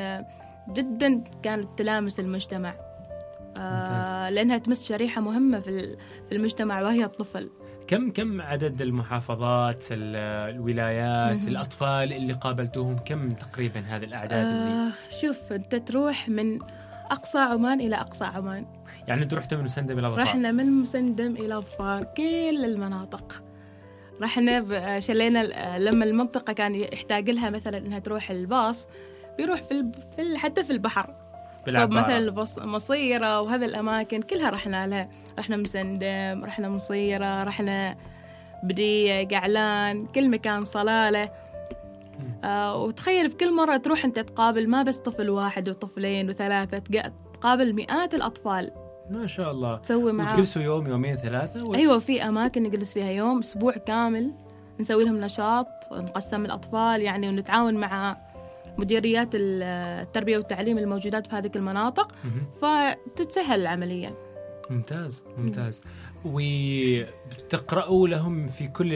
جدا 0.73 1.25
كانت 1.42 1.78
تلامس 1.78 2.21
المجتمع. 2.21 2.75
آه 3.56 4.30
لأنها 4.30 4.59
تمس 4.59 4.88
شريحة 4.88 5.21
مهمة 5.21 5.61
في 5.61 5.71
ال- 5.71 5.97
في 6.28 6.35
المجتمع 6.35 6.83
وهي 6.83 7.04
الطفل. 7.04 7.50
كم 7.88 8.11
كم 8.11 8.40
عدد 8.40 8.83
المحافظات 8.83 9.85
ال- 9.90 10.16
الولايات 10.56 11.37
مهم. 11.37 11.49
الأطفال 11.49 12.12
اللي 12.12 12.33
قابلتوهم؟ 12.33 12.97
كم 12.99 13.28
تقريبا 13.28 13.80
هذه 13.80 14.04
الأعداد 14.04 14.47
اللي 14.47 14.71
آه 14.88 14.92
شوف 15.21 15.52
أنت 15.52 15.75
تروح 15.75 16.28
من 16.28 16.59
أقصى 17.11 17.38
عمان 17.38 17.80
إلى 17.80 17.97
أقصى 17.97 18.25
عمان. 18.25 18.66
يعني 19.09 19.23
أنتم 19.23 19.37
رحتوا 19.37 19.59
من 19.59 19.64
مسندم 19.64 19.99
إلى 19.99 20.09
ظفار. 20.09 20.23
رحنا 20.23 20.52
من 20.52 20.73
مسندم 20.73 21.37
إلى 21.37 21.54
ظفار 21.54 22.04
كل 22.04 22.64
المناطق. 22.64 23.42
رحنا 24.23 25.00
شلينا 25.00 25.38
لما 25.78 26.04
المنطقة 26.04 26.52
كان 26.52 26.75
يحتاج 26.75 27.30
لها 27.30 27.50
مثلا 27.50 27.78
إنها 27.78 27.99
تروح 27.99 28.30
الباص 28.30 28.88
بيروح 29.38 29.62
في. 29.62 29.90
في. 30.16 30.38
حتى 30.38 30.64
في 30.64 30.70
البحر 30.73 31.14
صوب. 31.82 31.92
مثلا. 31.92 32.66
مصيرة 32.66 33.40
وهذه 33.40 33.64
الأماكن 33.64 34.23
كلها 34.23 34.50
رحنا 34.50 34.87
لها 34.87 35.08
رحنا 35.38 35.56
مسندم 35.56 36.44
رحنا 36.44 36.68
مصيرة 36.68 37.44
رحنا 37.44 37.96
بدية 38.62 39.28
قعلان 39.28 40.06
كل 40.06 40.28
مكان 40.30 40.64
صلالة 40.64 41.30
آه 42.44 42.76
وتخيل 42.82 43.30
في 43.30 43.37
كل 43.37 43.52
مرة 43.54 43.76
تروح 43.76 44.04
أنت 44.04 44.18
تقابل 44.18 44.68
ما 44.70 44.82
بس 44.82 44.96
طفل 44.99 45.30
واحد 45.30 45.68
وطفلين 45.68 46.30
وثلاثة 46.30 46.78
تق- 46.78 47.12
تقابل 47.35 47.73
مئات 47.75 48.14
الأطفال 48.14 48.73
ما 49.11 49.27
شاء 49.27 49.51
الله. 49.51 49.77
تسوي 49.77 50.13
معاهم 50.13 50.33
وتجلسوا 50.33 50.63
يوم 50.63 50.87
يومين 50.87 51.17
ثلاثة؟ 51.17 51.65
و... 51.71 51.75
أيوه 51.75 51.99
في 51.99 52.23
أماكن 52.23 52.63
نجلس 52.63 52.93
فيها 52.93 53.11
يوم 53.11 53.39
أسبوع 53.39 53.73
كامل 53.73 54.33
نسوي 54.81 55.05
لهم 55.05 55.21
نشاط 55.21 55.67
نقسم 55.93 56.45
الأطفال 56.45 57.03
يعني 57.03 57.29
ونتعاون 57.29 57.75
مع 57.75 58.17
مديريات 58.79 59.35
ال- 59.35 59.63
التربية 60.03 60.37
والتعليم 60.39 60.79
الموجودات 60.79 61.27
في 61.27 61.37
هذه 61.37 61.51
المناطق. 61.57 62.13
فتتسهل 62.61 63.61
العملية. 63.61 64.15
ممتاز 64.71 65.25
ممتاز. 65.39 65.83
وتقرأوا 66.26 68.09
لهم 68.09 68.47
في 68.47 68.68
كل. 68.68 68.92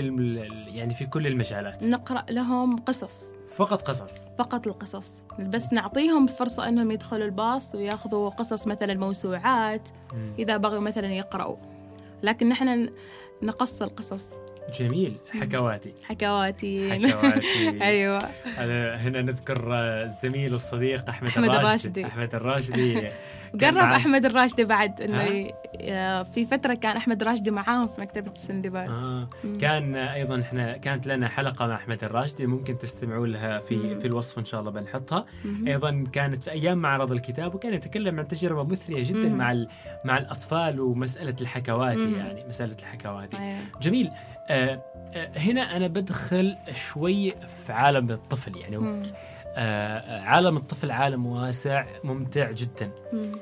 يعني 0.68 0.94
في 0.94 1.06
كل 1.06 1.26
المجالات؟ 1.26 1.84
نقرأ 1.84 2.25
لهم 2.30 2.76
قصص. 2.76 3.34
فقط 3.49 3.82
قصص؟ 3.82 4.14
فقط 4.38 4.66
القصص. 4.66 5.25
بس 5.38 5.72
نعطيهم 5.72 6.26
فرصة 6.26 6.68
إنهم 6.68 6.90
يدخلوا 6.90 7.26
الباص 7.26 7.75
وياخذوا 7.75 8.28
قصص 8.28 8.66
مثلا 8.66 8.94
موسوعات. 8.94 9.88
إذا 10.38 10.56
بغوا 10.56 10.80
مثلا 10.80 11.12
يقرأوا. 11.12 11.56
لكن 12.22 12.49
نحن 12.49 12.90
نقص 13.42 13.82
القصص. 13.82 14.34
جميل 14.78 15.16
حكواتي 15.40 15.92
حكواتي 16.04 16.90
حكواتي 17.08 17.82
أيوه 17.88 18.18
أنا 18.58 18.96
هنا 18.96 19.22
نذكر 19.22 19.74
الزميل 19.74 20.52
والصديق 20.52 21.08
أحمد, 21.08 21.28
أحمد 21.28 21.50
الراشدي. 21.50 22.06
أحمد 22.06 22.34
الراشدي 22.34 23.08
قرب. 23.60 23.76
أحمد 23.76 24.24
الراشدي 24.26 24.64
بعد 24.64 25.00
إنه 25.00 25.48
آه، 25.80 26.22
في 26.22 26.44
فترة 26.44 26.74
كان 26.74 26.96
أحمد 26.96 27.22
الراشدي 27.22 27.50
معاهم 27.50 27.88
في 27.88 28.00
مكتبة 28.00 28.32
السندباد 28.32 28.88
آه. 28.88 29.28
مم. 29.44 29.59
كان 29.59 29.94
أيضا 29.96 30.40
إحنا 30.40 30.76
كانت 30.76 31.06
لنا 31.06 31.28
حلقة 31.28 31.66
مع 31.66 31.74
أحمد 31.74 32.04
الراشدي 32.04 32.46
ممكن 32.46 32.78
تستمعوا 32.78 33.26
لها 33.26 33.59
في 33.59 33.76
مم. 33.76 34.00
في 34.00 34.06
الوصف 34.06 34.38
إن 34.38 34.44
شاء 34.44 34.61
الله 34.61 34.70
بنحطها 34.70 35.26
مهم. 35.44 35.68
أيضا 35.68 36.04
كانت 36.12 36.42
في 36.42 36.50
أيام 36.50 36.78
معرض 36.78 37.12
الكتاب 37.12 37.54
وكان 37.54 37.74
يتكلم 37.74 38.18
عن 38.18 38.28
تجربة 38.28 38.64
مثرية 38.64 39.04
جدا 39.09 39.28
مم. 39.28 39.38
مع 39.38 39.64
مع 40.04 40.18
الأطفال 40.18 40.80
ومسألة 40.80 41.37
الحكواتي 41.40 42.06
مم. 42.06 42.14
يعني 42.14 42.44
مسألة 42.48 42.76
الحكواتي 42.80 43.37
أيوة. 43.38 43.59
جميل 43.83 44.11
آه 44.50 44.60
آه 44.64 44.83
هنا 45.37 45.77
أنا 45.77 45.87
بدخل 45.87 46.57
شوي 46.73 47.31
في 47.31 47.73
عالم 47.73 48.11
الطفل 48.11 48.57
يعني 48.57 48.77
مم. 48.79 49.03
آه 49.57 50.20
عالم 50.20 50.57
الطفل 50.57 50.90
عالم 50.90 51.27
واسع 51.27 51.85
ممتع 52.05 52.51
جدا 52.51 52.90
مم. 53.12 53.33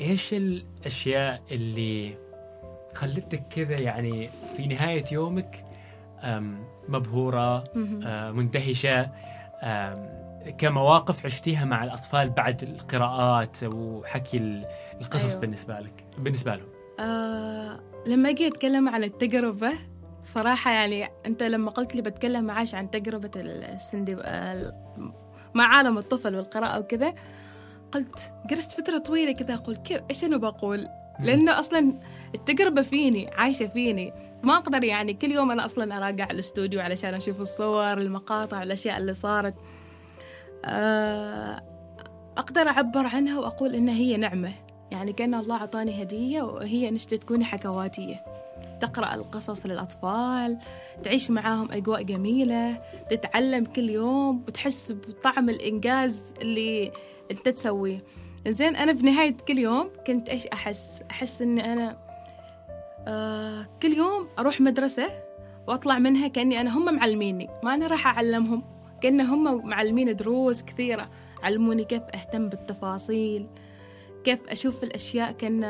إيش 0.00 0.34
الأشياء 0.34 1.42
اللي 1.50 2.14
خلتك 2.94 3.42
كذا 3.50 3.78
يعني 3.78 4.30
في 4.56 4.66
نهاية 4.66 5.04
يومك 5.12 5.64
مبهورة. 6.88 7.64
آه، 8.06 8.30
مندهشة 8.30 9.10
كمواقف 10.58 11.24
عشتيها 11.24 11.64
مع 11.64 11.84
الأطفال 11.84 12.30
بعد 12.30 12.62
القراءات 12.62 13.56
وحكي 13.64 14.36
ال- 14.36 14.64
القصص. 15.00 15.24
أيوه. 15.30 15.40
بالنسبة 15.40 15.80
لك 15.80 16.04
بالنسبة 16.18 16.54
لهم 16.56 16.66
آه 17.00 17.80
لما 18.06 18.28
أجي 18.30 18.46
أتكلم 18.48 18.88
عن 18.88 19.04
التجربة 19.04 19.72
صراحة 20.22 20.70
يعني 20.70 21.08
أنت 21.26 21.42
لما 21.42 21.70
قلت 21.70 21.94
لي 21.94 22.02
بتكلم 22.02 22.44
معاش 22.44 22.74
عن 22.74 22.90
تجربة 22.90 23.30
السندب 23.36 24.18
ال- 24.24 24.72
مع 25.54 25.64
عالم 25.76 25.98
الطفل 25.98 26.36
والقراءة 26.36 26.78
وكذا 26.78 27.14
قلت 27.92 28.32
جلست 28.50 28.80
فترة 28.80 28.98
طويلة 28.98 29.32
كذا 29.32 29.54
أقول 29.54 29.76
كيف 29.76 30.00
إيش 30.10 30.24
أنا 30.24 30.36
بقول؟ 30.36 30.88
لأنه 31.20 31.58
أصلا 31.58 31.94
التجربة 32.34 32.82
فيني 32.82 33.30
عايشة 33.34 33.66
فيني. 33.66 34.12
ما 34.42 34.56
أقدر 34.56 34.84
يعني 34.84 35.14
كل 35.14 35.32
يوم 35.32 35.50
أنا 35.50 35.64
أصلا 35.64 35.96
أراجع 35.96 36.30
الاستوديو 36.30 36.80
علشان 36.80 37.14
أشوف 37.14 37.40
الصور 37.40 37.92
المقاطع 37.98 38.62
الأشياء 38.62 38.98
اللي 38.98 39.14
صارت. 39.14 39.54
آه، 40.64 41.62
أقدر 42.36 42.68
أعبر 42.68 43.06
عنها 43.06 43.38
وأقول 43.40 43.74
إنها 43.74 43.94
هي 43.94 44.16
نعمة. 44.16 44.52
يعني 44.90 45.12
كأن 45.12 45.34
الله 45.34 45.56
أعطاني 45.56 46.02
هدية 46.02 46.42
وهي 46.42 46.88
إنك 46.88 47.00
تكوني 47.04 47.44
حكواتية. 47.44 48.24
تقرأ 48.80 49.14
القصص 49.14 49.66
للأطفال 49.66 50.58
تعيش 51.02 51.30
معاهم 51.30 51.72
أجواء 51.72 52.02
جميلة 52.02 52.82
تتعلم 53.10 53.64
كل 53.64 53.90
يوم 53.90 54.44
وتحس 54.48 54.92
بطعم 54.92 55.48
الإنجاز 55.48 56.34
اللي 56.42 56.92
أنت 57.30 57.48
تسويه. 57.48 58.04
زين 58.48 58.76
أنا 58.76 58.94
في 58.94 59.02
نهاية 59.06 59.36
كل 59.48 59.58
يوم 59.58 59.90
كنت 60.06 60.28
إيش 60.28 60.46
أحس؟ 60.46 61.00
أحس 61.10 61.42
إني 61.42 61.72
أنا 61.72 61.96
آه 63.08 63.66
كل 63.82 63.92
يوم 63.92 64.28
أروح 64.38 64.60
مدرسة 64.60 65.08
وأطلع 65.66 65.98
منها 65.98 66.28
كأني 66.28 66.60
أنا 66.60 66.78
هم 66.78 66.94
معلميني. 66.94 67.48
ما 67.64 67.74
أنا 67.74 67.86
راح 67.86 68.06
أعلمهم 68.06 68.64
كأن 69.00 69.20
هم 69.20 69.68
معلمين 69.68 70.16
دروس 70.16 70.62
كثيرة. 70.62 71.10
علموني 71.42 71.84
كيف 71.84 72.02
أهتم 72.02 72.48
بالتفاصيل 72.48 73.46
كيف 74.24 74.48
أشوف 74.48 74.84
الأشياء 74.84 75.32
كأن 75.32 75.64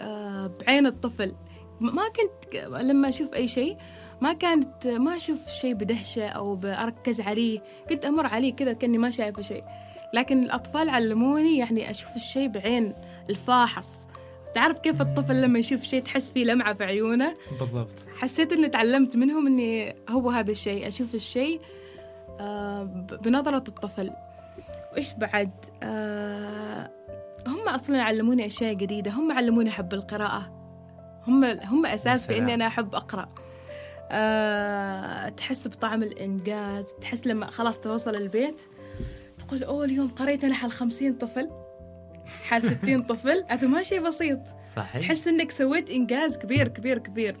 آه 0.00 0.50
بعين 0.60 0.86
الطفل. 0.86 1.34
ما 1.82 2.02
كنت 2.08 2.56
لما 2.64 3.08
أشوف 3.08 3.34
أي 3.34 3.48
شيء 3.48 3.76
ما 4.20 4.32
كانت 4.32 4.86
ما 4.86 5.16
أشوف 5.16 5.48
شيء 5.48 5.74
بدهشة 5.74 6.28
أو 6.28 6.56
بركز 6.56 7.20
عليه. 7.20 7.60
كنت 7.88 8.04
أمر 8.04 8.26
عليه 8.26 8.52
كذا 8.52 8.72
كأني 8.72 8.98
ما 8.98 9.10
شايفة 9.10 9.42
شيء. 9.42 9.64
لكن 10.14 10.42
الأطفال 10.42 10.88
علموني 10.88 11.58
يعني 11.58 11.90
أشوف 11.90 12.16
الشيء 12.16 12.48
بعين 12.48 12.94
الفاحص. 13.30 14.08
تعرف 14.54 14.78
كيف 14.78 15.02
الطفل 15.02 15.42
لما 15.42 15.58
يشوف 15.58 15.82
شيء 15.82 16.02
تحس 16.02 16.30
فيه 16.30 16.44
لمعة 16.44 16.74
في 16.74 16.84
عيونه؟ 16.84 17.34
بالضبط. 17.60 18.06
حسيت 18.16 18.52
إني 18.52 18.68
تعلمت 18.68 19.16
منهم 19.16 19.46
إني 19.46 19.96
هو 20.08 20.30
هذا 20.30 20.50
الشيء. 20.50 20.88
أشوف 20.88 21.14
الشيء 21.14 21.60
آه، 22.40 22.82
بنظرة 23.22 23.64
الطفل. 23.68 24.10
وإيش 24.92 25.12
بعد؟ 25.12 25.50
آه، 25.82 26.90
هم 27.46 27.68
أصلا 27.68 28.02
علموني 28.02 28.46
أشياء 28.46 28.72
جديدة. 28.72 29.10
هم 29.10 29.32
علموني 29.32 29.70
احب 29.70 29.94
القراءة. 29.94 30.61
هم 31.26 31.44
هم 31.44 31.86
أساس 31.86 32.26
في. 32.26 32.38
إني 32.38 32.54
أنا 32.54 32.66
أحب 32.66 32.94
أقرأ. 32.94 33.28
أه 34.10 35.28
تحس 35.28 35.68
بطعم 35.68 36.02
الإنجاز 36.02 36.94
تحس 37.00 37.26
لما 37.26 37.46
خلاص 37.46 37.80
توصل 37.80 38.14
البيت 38.14 38.62
تقول 39.38 39.64
أوه 39.64 39.84
اليوم 39.84 40.08
قريت 40.08 40.44
أنا 40.44 40.54
حال 40.54 40.72
خمسين 40.72 41.14
طفل 41.14 41.50
حال 42.44 42.62
ستين 42.62 43.02
طفل 43.12 43.44
هذا 43.48 43.66
ما 43.66 43.82
شيء 43.82 44.00
بسيط. 44.00 44.40
صحيح. 44.76 45.02
تحس 45.02 45.28
إنك 45.28 45.50
سويت 45.50 45.90
إنجاز 45.90 46.38
كبير 46.38 46.68
كبير 46.68 46.98
كبير. 46.98 47.36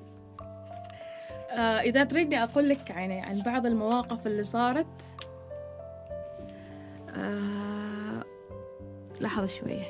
آه 1.50 1.80
إذا 1.80 2.04
تريدني 2.04 2.42
أقول 2.42 2.68
لك 2.68 2.90
يعني 2.90 3.20
عن 3.20 3.40
بعض 3.40 3.66
المواقف 3.66 4.26
اللي 4.26 4.42
صارت 4.42 5.02
آه 7.16 8.24
لحظة 9.20 9.46
شوية. 9.46 9.84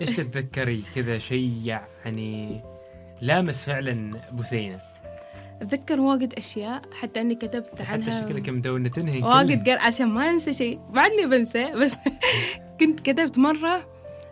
إيش 0.00 0.10
تتذكري 0.10 0.84
كذا 0.94 1.18
شيء 1.18 1.60
يعني 1.64 2.62
لامس 3.20 3.62
فعلا 3.64 4.20
بثينه 4.32 4.80
أتذكر 5.62 6.00
واجد 6.00 6.34
أشياء 6.34 6.82
حتى 6.92 7.20
إني 7.20 7.34
كتبت 7.34 7.82
حتى 7.82 7.92
عنها. 7.92 8.26
شكلك 8.26 8.48
مدونة 8.48 8.88
تنهي 8.88 9.22
واجد 9.22 9.68
قال 9.68 9.78
عشان 9.78 10.06
ما 10.06 10.30
أنسى 10.30 10.52
شيء. 10.52 10.78
بعدني 10.90 11.26
بنسى 11.26 11.70
بس 11.70 11.96
كنت 12.80 13.00
كتبت 13.00 13.38
مرة 13.38 13.86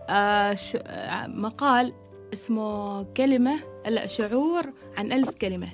آه 0.09 0.55
ش... 0.55 0.77
آه 0.77 1.27
مقال 1.27 1.93
اسمه 2.33 3.03
كلمة 3.03 3.61
لا 3.89 4.07
شعور 4.07 4.73
عن 4.97 5.13
ألف 5.13 5.31
كلمة. 5.31 5.69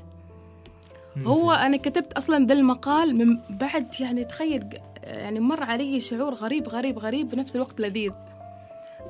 هو 1.27 1.53
أنا 1.53 1.77
كتبت 1.77 2.13
أصلا 2.13 2.47
ذا 2.47 2.55
المقال 2.55 3.17
من 3.17 3.39
بعد 3.51 3.95
يعني 4.01 4.25
تخيل 4.25 4.65
يعني 5.03 5.41
مر 5.41 5.63
علي 5.65 6.01
شعور 6.01 6.35
غريب 6.35 6.69
غريب 6.69 6.99
غريب 6.99 7.29
بنفس 7.29 7.57
الوقت 7.57 7.81
لذيذ. 7.81 8.13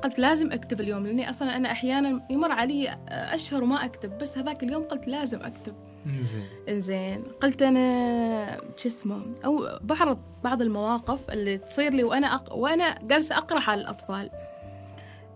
قلت 0.03 0.19
لازم 0.19 0.51
أكتب 0.51 0.81
اليوم 0.81 1.07
لأني 1.07 1.29
أصلا 1.29 1.57
أنا 1.57 1.71
أحيانا 1.71 2.21
يمر 2.29 2.51
علي 2.51 2.97
أشهر 3.09 3.63
وما 3.63 3.85
أكتب 3.85 4.17
بس 4.17 4.37
هذاك 4.37 4.63
اليوم 4.63 4.83
قلت 4.83 5.07
لازم 5.07 5.39
أكتب. 5.41 5.73
زين 6.05 6.43
إنزين. 6.69 7.23
قلت 7.41 7.61
أنا 7.61 8.61
شو 8.77 8.87
اسمه 8.87 9.21
أو 9.45 9.79
بعرض 9.81 10.19
بعض 10.43 10.61
المواقف 10.61 11.29
اللي 11.29 11.57
تصير 11.57 11.93
لي 11.93 12.03
وأنا 12.03 12.35
أق... 12.35 12.55
وأنا 12.55 12.99
جالسة 13.01 13.37
أقرأ 13.37 13.59
على 13.59 13.81
الأطفال. 13.81 14.29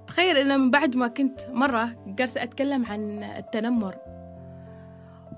تخيل 0.07 0.37
ان 0.37 0.59
من 0.59 0.71
بعد 0.71 0.95
ما 0.95 1.07
كنت 1.07 1.41
مرة 1.49 1.89
جالسة 2.07 2.43
أتكلم 2.43 2.85
عن 2.85 3.23
التنمر 3.23 3.95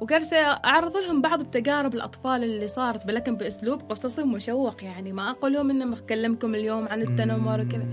وجالسة 0.01 0.37
أعرض 0.37 0.97
لهم 0.97 1.21
بعض 1.21 1.39
التجارب 1.39 1.95
الأطفال 1.95 2.43
اللي 2.43 2.67
صارت 2.67 3.11
لكن 3.11 3.35
بأسلوب 3.35 3.81
قصصي 3.81 4.23
مشوق 4.23 4.83
يعني 4.83 5.13
ما 5.13 5.29
أقول 5.29 5.53
لهم 5.53 5.69
إني 5.69 5.93
أكلمكم 5.95 6.55
اليوم 6.55 6.87
عن 6.87 7.01
التنمر 7.01 7.61
وكذا. 7.61 7.85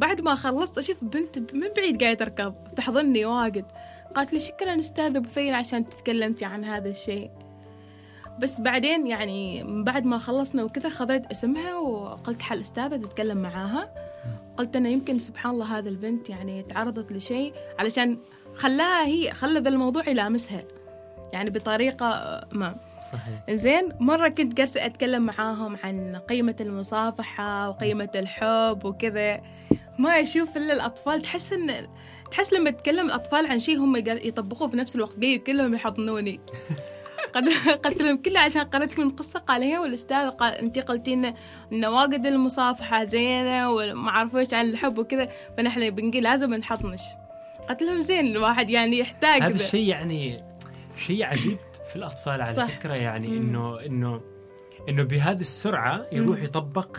بعد 0.00 0.20
ما 0.20 0.34
خلصت 0.34 0.78
أشوف 0.78 1.04
بنت 1.04 1.38
من 1.54 1.68
بعيد 1.76 2.02
قاعدة 2.02 2.18
تركض 2.18 2.54
تحضني 2.76 3.24
واجد. 3.24 3.64
قالت 4.14 4.32
لي 4.32 4.40
شكرا 4.40 4.78
أستاذة 4.78 5.18
بثيل 5.18 5.54
عشان 5.54 5.88
تتكلمتي 5.88 6.44
عن 6.44 6.64
هذا 6.64 6.88
الشيء. 6.88 7.30
بس 8.38 8.60
بعدين 8.60 9.06
يعني 9.06 9.64
بعد 9.82 10.04
ما 10.04 10.18
خلصنا 10.18 10.64
وكذا 10.64 10.88
خذيت 10.88 11.26
اسمها 11.26 11.76
وقلت 11.76 12.42
حل 12.42 12.60
أستاذة 12.60 12.96
تتكلم 12.96 13.38
معاها. 13.38 13.94
قلت 14.56 14.76
أنا 14.76 14.88
يمكن 14.88 15.18
سبحان 15.18 15.52
الله 15.52 15.78
هذا 15.78 15.88
البنت 15.88 16.30
يعني 16.30 16.62
تعرضت 16.62 17.12
لشيء 17.12 17.52
علشان 17.78 18.18
خلاها 18.54 19.06
هي 19.06 19.32
خلى 19.32 19.60
ذا 19.60 19.68
الموضوع 19.68 20.08
يلامسها 20.08 20.62
يعني 21.32 21.50
بطريقة 21.50 22.40
ما. 22.52 22.76
صحيح. 23.12 23.50
زين 23.50 23.88
مرة 24.00 24.28
كنت 24.28 24.54
جالسة 24.54 24.86
أتكلم 24.86 25.22
معاهم 25.22 25.76
عن 25.84 26.16
قيمة 26.16 26.56
المصافحة 26.60 27.68
وقيمة 27.68 28.10
الحب 28.14 28.84
وكذا. 28.84 29.59
ما 29.98 30.20
أشوف 30.20 30.56
إلا 30.56 30.72
الأطفال 30.72 31.22
تحس 31.22 31.52
إن 31.52 31.86
تحس 32.30 32.52
لما 32.52 32.70
تتكلم 32.70 33.06
الأطفال 33.06 33.46
عن 33.46 33.58
شيء 33.58 33.78
هم 33.78 33.96
يطبقوه 33.96 34.68
في 34.68 34.76
نفس 34.76 34.96
الوقت 34.96 35.18
جاي 35.18 35.38
كلهم 35.38 35.74
يحضنوني 35.74 36.40
قد 37.34 37.48
قلت 37.84 38.02
لهم 38.02 38.16
كله 38.16 38.40
عشان 38.40 38.62
قرأت 38.62 38.98
لهم 38.98 39.16
قصة 39.16 39.38
قال 39.38 39.62
هي 39.62 39.78
والأستاذ 39.78 40.30
قال 40.30 40.54
أنت 40.54 40.78
قلتي 40.78 41.14
لنا 41.14 41.34
إن 41.72 41.84
واجد 41.84 42.26
المصافحة 42.26 43.04
زينة 43.04 43.70
وما 43.70 44.10
عرفوش 44.10 44.54
عن 44.54 44.70
الحب 44.70 44.98
وكذا 44.98 45.28
فنحن 45.56 45.90
بنقول 45.90 46.22
لازم 46.22 46.54
نحضنش 46.54 47.02
قلت 47.68 47.82
لهم 47.82 48.00
زين 48.00 48.26
الواحد 48.26 48.70
يعني 48.70 48.98
يحتاج 48.98 49.42
هذا 49.42 49.52
ذا. 49.52 49.64
الشيء 49.64 49.88
يعني 49.88 50.42
شيء 50.98 51.24
عجيب 51.24 51.58
في 51.90 51.96
الأطفال 51.96 52.42
على 52.42 52.54
صح. 52.54 52.66
فكرة 52.66 52.94
يعني. 52.94 53.26
إنه 53.26 53.80
إنه 53.86 54.20
إنه 54.88 55.02
بهذه 55.02 55.40
السرعة 55.40 56.06
يروح. 56.12 56.42
يطبق 56.42 56.96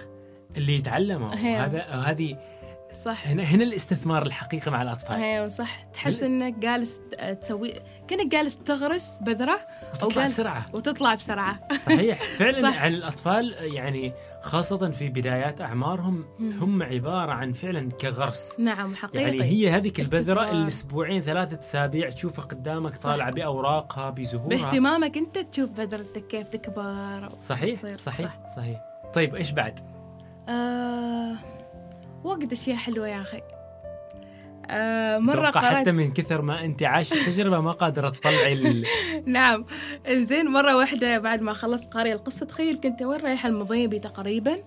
اللي 0.57 0.75
يتعلمه 0.75 1.35
هي. 1.35 1.55
وهذا 1.55 1.81
هذه 1.81 2.37
صح 2.95 3.27
هنا 3.27 3.43
هنا 3.43 3.63
الاستثمار 3.63 4.25
الحقيقي 4.25 4.71
مع 4.71 4.81
الأطفال 4.81 5.15
أيوه 5.21 5.47
صح 5.47 5.81
تحس 5.93 6.23
إنك 6.23 6.53
جالس 6.53 7.01
تسوي 7.41 7.73
كأنك 8.07 8.27
جالس 8.31 8.57
تغرس 8.57 9.17
بذرة 9.21 9.59
وتطلع 9.93 10.21
قال- 10.21 10.27
بسرعة 10.31 10.65
وتطلع 10.73 11.15
بسرعة 11.15 11.59
صحيح 11.85 12.19
فعلا 12.39 12.51
صح. 12.61 12.81
على 12.81 12.95
الأطفال 12.97 13.55
يعني 13.59 14.13
خاصة 14.41 14.89
في 14.91 15.09
بدايات 15.09 15.61
أعمارهم. 15.61 16.25
هم 16.39 16.83
عبارة 16.83 17.31
عن 17.31 17.53
فعلا 17.53 17.89
كغرس 17.91 18.51
نعم 18.59 18.95
حقيقي 18.95 19.23
يعني 19.23 19.43
هي 19.43 19.69
هذيك 19.69 19.99
البذرة. 19.99 20.51
اللي 20.51 20.67
أسبوعين 20.67 21.21
ثلاثة 21.21 21.59
أسابيع 21.59 22.09
تشوفها 22.09 22.45
قدامك. 22.45 22.95
طالعة 22.97 23.31
بأوراقها 23.31 24.09
بزهورها 24.09 24.47
باهتمامك 24.47 25.17
أنت 25.17 25.37
تشوف 25.37 25.71
بذرتك 25.71 26.27
كيف 26.27 26.47
تكبر 26.47 27.29
صحيح. 27.41 27.75
صحيح 27.75 27.97
صح. 27.97 28.39
صحيح 28.55 28.81
طيب 29.13 29.35
إيش 29.35 29.51
بعد؟ 29.51 29.79
آه 30.49 31.35
واجد 32.23 32.51
اشياء 32.51 32.75
حلوة 32.77 33.07
يا 33.07 33.21
أخي. 33.21 33.41
آه 34.69 35.17
أتوقع 35.17 35.49
قرأت 35.49 35.57
حتى 35.57 35.91
من 35.91 36.11
كثر 36.13 36.41
ما 36.41 36.65
أنت 36.65 36.83
عايش 36.83 37.13
التجربة 37.13 37.59
ما 37.61 37.71
قادرة 37.71 38.09
تطلعي 38.09 38.53
ال... 38.53 38.85
نعم. 39.25 39.65
زين 40.09 40.47
مرة 40.47 40.75
واحدة 40.77 41.19
بعد 41.19 41.41
ما 41.41 41.53
خلصت 41.53 41.93
قارئة 41.93 42.13
القصة 42.13 42.45
تخيل 42.45 42.79
كنت 42.79 43.01
وين 43.03 43.19
رايحة 43.19 43.49
المضيبي 43.49 43.99
تقريبا. 43.99 44.57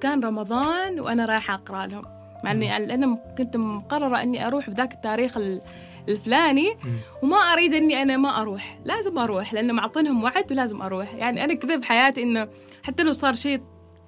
كان 0.00 0.24
رمضان 0.24 1.00
وأنا 1.00 1.26
رايحة 1.26 1.54
أقرأ 1.54 1.86
لهم. 1.86 2.04
مع 2.44 2.52
يعني 2.52 2.94
أنا 2.94 3.18
كنت 3.38 3.56
مقررة 3.56 4.22
إني 4.22 4.46
أروح 4.46 4.70
بذاك 4.70 4.92
التاريخ 4.92 5.36
ال- 5.36 5.60
الفلاني. 6.08 6.76
وما 7.22 7.36
أريد 7.36 7.74
إني 7.74 8.02
أنا 8.02 8.16
ما 8.16 8.40
أروح. 8.40 8.78
لازم 8.84 9.18
أروح 9.18 9.52
لأن 9.54 9.74
معطينهم 9.74 10.24
وعد 10.24 10.52
ولازم 10.52 10.82
أروح. 10.82 11.14
يعني 11.14 11.44
أنا 11.44 11.54
كذا 11.54 11.76
بحياتي 11.76 12.22
إنه 12.22 12.48
حتى 12.82 13.02
لو 13.02 13.12
صار 13.12 13.34
شيء 13.34 13.60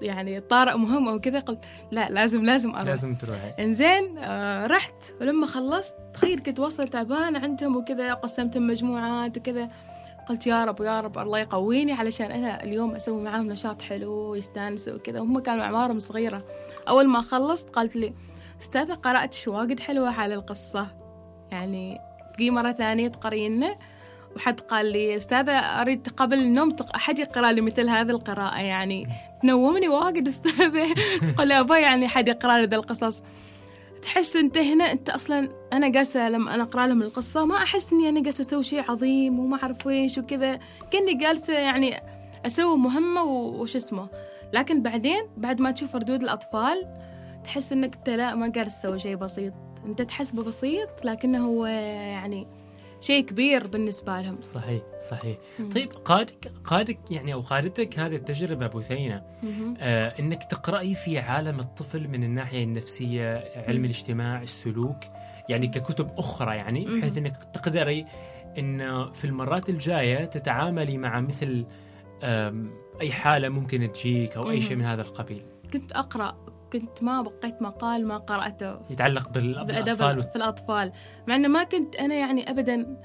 يعني 0.02 0.40
طارئ 0.40 0.76
مهم 0.76 1.08
أو 1.08 1.20
كذا 1.20 1.38
قلت 1.38 1.64
لا 1.90 2.10
لازم 2.10 2.44
لازم 2.44 2.70
أروح. 2.70 2.88
لازم 2.88 3.14
تروحي. 3.14 3.50
إنزين 3.60 4.18
آه 4.18 4.66
رحت. 4.66 5.12
ولما 5.20 5.46
خلصت 5.46 5.96
تخيل 6.14 6.38
كنت 6.38 6.60
واصلة 6.60 6.86
تعبان 6.86 7.36
عندهم 7.36 7.76
وكذا 7.76 8.14
قسمتهم 8.14 8.66
مجموعات 8.66 9.38
وكذا 9.38 9.68
قلت 10.28 10.46
يا 10.46 10.64
رب 10.64 10.80
يا 10.80 11.00
رب 11.00 11.18
الله 11.18 11.38
يقويني 11.38 11.92
علشان 11.92 12.30
أنا 12.32 12.62
اليوم 12.62 12.94
أسوي 12.94 13.22
معاهم 13.22 13.46
نشاط 13.46 13.82
حلو 13.82 14.12
ويستانسوا 14.12 14.94
وكذا 14.94 15.20
هم 15.20 15.38
كانوا 15.38 15.64
أعمارهم 15.64 15.98
صغيرة. 15.98 16.44
أول 16.88 17.08
ما 17.08 17.20
خلصت 17.20 17.70
قالت 17.70 17.96
لي 17.96 18.12
أستاذة 18.60 18.94
قرأت 18.94 19.34
شو 19.34 19.58
واجد 19.58 19.80
حلوة 19.80 20.10
على 20.10 20.34
القصة. 20.34 20.86
يعني 21.50 21.98
تجي 22.34 22.50
مرة 22.50 22.72
ثانية 22.72 23.08
تقرينا 23.08 23.76
وحد 24.36 24.60
قال 24.60 24.92
لي 24.92 25.16
أستاذة 25.16 25.52
أريد 25.52 26.08
قبل 26.08 26.38
النوم 26.38 26.76
أحد 26.94 27.18
يقرأ 27.18 27.52
لي 27.52 27.60
مثل 27.60 27.88
هذه 27.88 28.10
القراءة 28.10 28.60
يعني. 28.60 29.06
تنومني 29.42 29.88
واجد 29.88 30.28
أستاذة. 30.28 30.94
تقول 31.36 31.52
أبا 31.52 31.78
يعني 31.78 32.08
حد 32.08 32.28
يقرأ 32.28 32.58
لي 32.58 32.66
ذا 32.66 32.76
القصص. 32.76 33.22
تحس 34.02 34.36
أنت 34.36 34.58
هنا 34.58 34.92
أنت 34.92 35.10
أصلا 35.10 35.48
أنا 35.72 35.88
جالسة 35.88 36.28
لما 36.28 36.54
أنا 36.54 36.62
أقرأ 36.62 36.86
لهم 36.86 37.02
القصة 37.02 37.44
ما 37.44 37.56
أحس 37.56 37.92
إني 37.92 38.08
أنا 38.08 38.22
جالسة 38.22 38.40
أسوي 38.40 38.62
شيء 38.62 38.90
عظيم 38.90 39.38
وما 39.38 39.62
أعرف 39.62 39.88
إيش 39.88 40.18
وكذا. 40.18 40.58
كأني 40.90 41.14
جالسة 41.14 41.54
يعني 41.54 42.00
أسوي 42.46 42.76
مهمة 42.76 43.22
وش 43.24 43.76
اسمه. 43.76 44.08
لكن 44.52 44.82
بعدين 44.82 45.22
بعد 45.36 45.60
ما 45.60 45.70
تشوف 45.70 45.96
ردود 45.96 46.22
الأطفال 46.22 46.86
تحس 47.44 47.72
إنك 47.72 47.96
أنت 47.96 48.10
لا 48.10 48.34
ما 48.34 48.48
جالس 48.48 48.80
تسوي 48.80 48.98
شيء 48.98 49.16
بسيط. 49.16 49.52
أنت 49.86 50.02
تحسبه 50.02 50.42
بسيط 50.42 51.04
لكنه 51.04 51.46
هو 51.46 51.66
يعني 51.66 52.46
شيء 53.02 53.24
كبير 53.26 53.66
بالنسبة 53.66 54.20
لهم 54.20 54.40
صحيح 54.42 54.82
صحيح 55.10 55.36
مم. 55.58 55.70
طيب 55.70 55.92
قادك 55.92 56.52
قادك 56.64 56.98
يعني 57.10 57.34
أو 57.34 57.40
قادتك 57.40 57.98
هذه 57.98 58.16
التجربة 58.16 58.66
بثينه 58.66 59.22
مهم. 59.42 59.74
آه 59.80 60.14
إنك 60.20 60.44
تقرأي 60.44 60.94
في 60.94 61.18
عالم 61.18 61.60
الطفل 61.60 62.08
من 62.08 62.24
الناحية 62.24 62.64
النفسية 62.64 63.44
علم 63.68 63.78
مم. 63.78 63.84
الاجتماع 63.84 64.42
السلوك 64.42 64.96
يعني 65.48 65.66
ككتب 65.66 66.10
أخرى 66.18 66.56
يعني. 66.56 66.84
بحيث 66.84 67.18
إنك 67.18 67.36
تقدري 67.54 68.04
إن 68.58 69.10
في 69.12 69.24
المرات 69.24 69.68
الجاية 69.68 70.24
تتعاملي 70.24 70.98
مع 70.98 71.20
مثل 71.20 71.66
آم، 72.22 72.70
أي 73.00 73.12
حالة 73.12 73.48
ممكن 73.48 73.92
تجيك 73.92 74.36
أو 74.36 74.50
أي 74.50 74.60
شيء. 74.60 74.76
من 74.76 74.84
هذا 74.84 75.02
القبيل 75.02 75.42
كنت 75.72 75.92
أقرأ 75.92 76.36
كنت 76.72 77.02
ما 77.02 77.22
بقيت 77.22 77.62
مقال 77.62 78.06
ما 78.06 78.16
قرأته. 78.18 78.76
يتعلق 78.90 79.28
بال- 79.28 79.64
بأدب 79.64 79.66
بالأطفال 79.84 80.22
في 80.22 80.36
الأطفال. 80.36 80.92
مع 81.26 81.36
أنه 81.36 81.48
ما 81.48 81.64
كنت 81.64 81.96
أنا 81.96 82.14
يعني 82.14 82.50
أبدا 82.50 82.96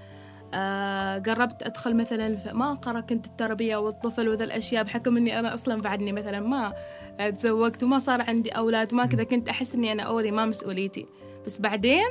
آه 0.53 1.17
قربت 1.19 1.63
أدخل 1.63 1.95
مثلا 1.95 2.53
ما 2.53 2.71
أقرأ 2.71 2.99
كنت 2.99 3.25
التربية 3.25 3.77
والطفل 3.77 4.30
وذا 4.30 4.43
الأشياء 4.43 4.84
بحكم 4.84 5.17
أني 5.17 5.39
أنا 5.39 5.53
أصلا 5.53 5.82
بعدني 5.82 6.12
مثلا 6.12 6.39
ما 6.39 6.73
تزوجت 7.30 7.84
وما 7.84 7.99
صار 7.99 8.21
عندي 8.21 8.49
أولاد 8.49 8.93
وما 8.93 9.06
كذا 9.06 9.23
كنت 9.23 9.49
أحس 9.49 9.75
أني 9.75 9.91
أنا 9.91 10.03
أوذي 10.03 10.32
ما 10.32 10.45
مسؤوليتي. 10.45 11.06
بس 11.45 11.58
بعدين 11.58 12.06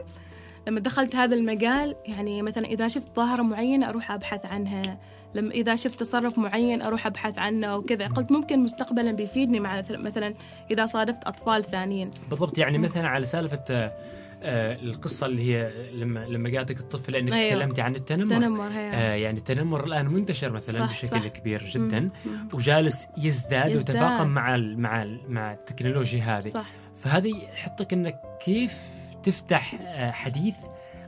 لما 0.68 0.80
دخلت 0.80 1.16
هذا 1.16 1.34
المجال 1.34 1.96
يعني 2.04 2.42
مثلا 2.42 2.66
إذا 2.66 2.88
شفت 2.88 3.16
ظاهرة 3.16 3.42
معينة 3.42 3.88
أروح 3.88 4.10
أبحث 4.12 4.46
عنها. 4.46 4.98
لما 5.34 5.50
إذا 5.50 5.76
شفت 5.76 6.00
تصرف 6.00 6.38
معين 6.38 6.82
أروح 6.82 7.06
أبحث 7.06 7.38
عنه 7.38 7.76
وكذا 7.76 8.06
قلت 8.06 8.32
ممكن 8.32 8.58
مستقبلا 8.58 9.12
بيفيدني 9.12 9.60
مع 9.60 9.82
مثلا 9.90 10.34
إذا 10.70 10.86
صادفت 10.86 11.24
أطفال 11.24 11.64
ثانيين 11.64 12.10
بالضبط 12.30 12.58
يعني 12.58 12.78
مم. 12.78 12.84
مثلا 12.84 13.08
على 13.08 13.24
سالفة 13.24 13.64
آه، 13.70 13.92
آه، 14.42 14.74
القصة 14.74 15.26
اللي 15.26 15.42
هي 15.42 15.70
لما 15.94 16.26
لما 16.26 16.48
جاتك 16.48 16.80
الطفل 16.80 17.12
لانك 17.12 17.32
أيوة. 17.32 17.58
تكلمتي 17.58 17.80
عن 17.80 17.94
التنمر 17.94 18.36
تنمر 18.36 18.68
هي 18.68 18.90
آه 18.94 19.14
يعني 19.14 19.38
التنمر 19.38 19.84
الآن 19.84 20.06
منتشر 20.06 20.52
مثلا 20.52 20.80
صح، 20.80 20.90
بشكل 20.90 21.08
صح. 21.08 21.26
كبير 21.26 21.62
جدا 21.64 22.00
مم. 22.00 22.48
وجالس 22.52 23.06
يزداد, 23.18 23.70
يزداد. 23.70 23.96
ويتفاقم 23.96 24.28
مع 24.28 24.54
ال 24.54 24.80
مع 24.80 25.02
ال 25.02 25.20
مع 25.28 25.52
التكنولوجيا 25.52 26.22
هذه 26.22 26.40
صح 26.40 26.66
فهذه 26.96 27.36
يحطك 27.54 27.92
إنك 27.92 28.20
كيف 28.44 28.78
تفتح 29.22 29.74
آه، 29.80 30.10
حديث 30.10 30.54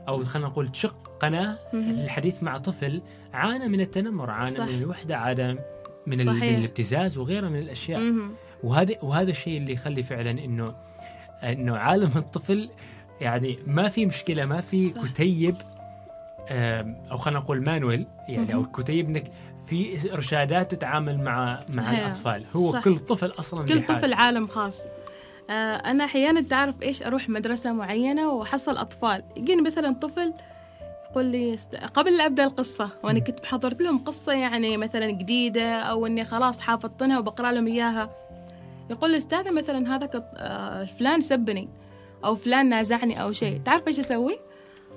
أو 0.09 0.25
خلينا 0.25 0.47
نقول 0.47 0.71
تشق 0.71 1.11
قناة 1.19 1.57
مهم. 1.73 1.89
الحديث 1.89 2.43
مع 2.43 2.57
طفل 2.57 3.01
عانى 3.33 3.67
من 3.67 3.81
التنمر 3.81 4.29
عانى 4.29 4.51
صح. 4.51 4.65
من 4.65 4.73
الوحدة 4.73 5.17
عانى 5.17 5.53
من. 5.53 5.59
من 6.07 6.43
الابتزاز 6.43 7.17
وغيرها 7.17 7.49
من 7.49 7.59
الأشياء. 7.59 8.01
وهذا 8.63 8.95
وهذا 9.03 9.29
الشيء 9.31 9.57
اللي 9.57 9.73
يخلي 9.73 10.03
فعلا 10.03 10.31
انه 10.31 10.75
إنه 11.43 11.77
عالم 11.77 12.11
الطفل 12.15 12.69
يعني 13.21 13.57
ما 13.67 13.89
في 13.89 14.05
مشكلة 14.05 14.45
ما 14.45 14.61
في 14.61 14.89
صح. 14.89 15.03
كتيب 15.03 15.55
أو 17.11 17.17
خلينا 17.17 17.39
نقول 17.39 17.61
مانويل 17.63 18.07
يعني 18.27 18.53
أو. 18.53 18.65
كتيب 18.65 19.07
إنك 19.09 19.31
في 19.67 20.13
إرشادات 20.13 20.71
تتعامل 20.75 21.17
مع 21.17 21.63
مع 21.69 21.83
هي. 21.83 22.05
الأطفال 22.05 22.45
هو 22.55 22.71
صح. 22.71 22.83
كل 22.83 22.97
طفل 22.97 23.33
أصلا 23.39 23.65
كل. 23.65 23.81
طفل 23.81 24.13
عالم 24.13 24.47
خاص 24.47 24.87
أنا 25.49 26.05
أحيانا 26.05 26.41
تعرف 26.41 26.81
إيش 26.81 27.03
أروح 27.03 27.29
مدرسة 27.29 27.73
معينة 27.73 28.31
وأحصل 28.33 28.77
أطفال 28.77 29.23
يجيني 29.37 29.61
مثلا 29.61 29.93
طفل 29.93 30.33
يقول 31.11 31.25
لي 31.25 31.53
است... 31.53 31.75
قبل 31.75 32.21
أبدأ 32.21 32.43
القصة 32.43 32.89
وأنا. 33.03 33.19
كنت 33.19 33.39
محضرت 33.43 33.81
لهم 33.81 33.97
قصة 33.97 34.33
يعني 34.33 34.77
مثلا 34.77 35.11
جديدة 35.11 35.73
أو 35.79 36.05
إني 36.05 36.25
خلاص 36.25 36.59
حافظتنها 36.59 37.19
وبقرأ 37.19 37.51
لهم 37.51 37.67
إياها 37.67 38.09
يقول 38.89 39.11
لي 39.11 39.17
أستاذة 39.17 39.51
مثلا 39.51 39.95
هذاك 39.95 40.23
آه، 40.37 40.85
فلان 40.85 41.21
سبني 41.21 41.69
أو 42.25 42.35
فلان 42.35 42.69
نازعني 42.69 43.21
أو 43.21 43.31
شيء 43.31 43.61
تعرف 43.65 43.87
إيش 43.87 43.99
أسوي؟ 43.99 44.39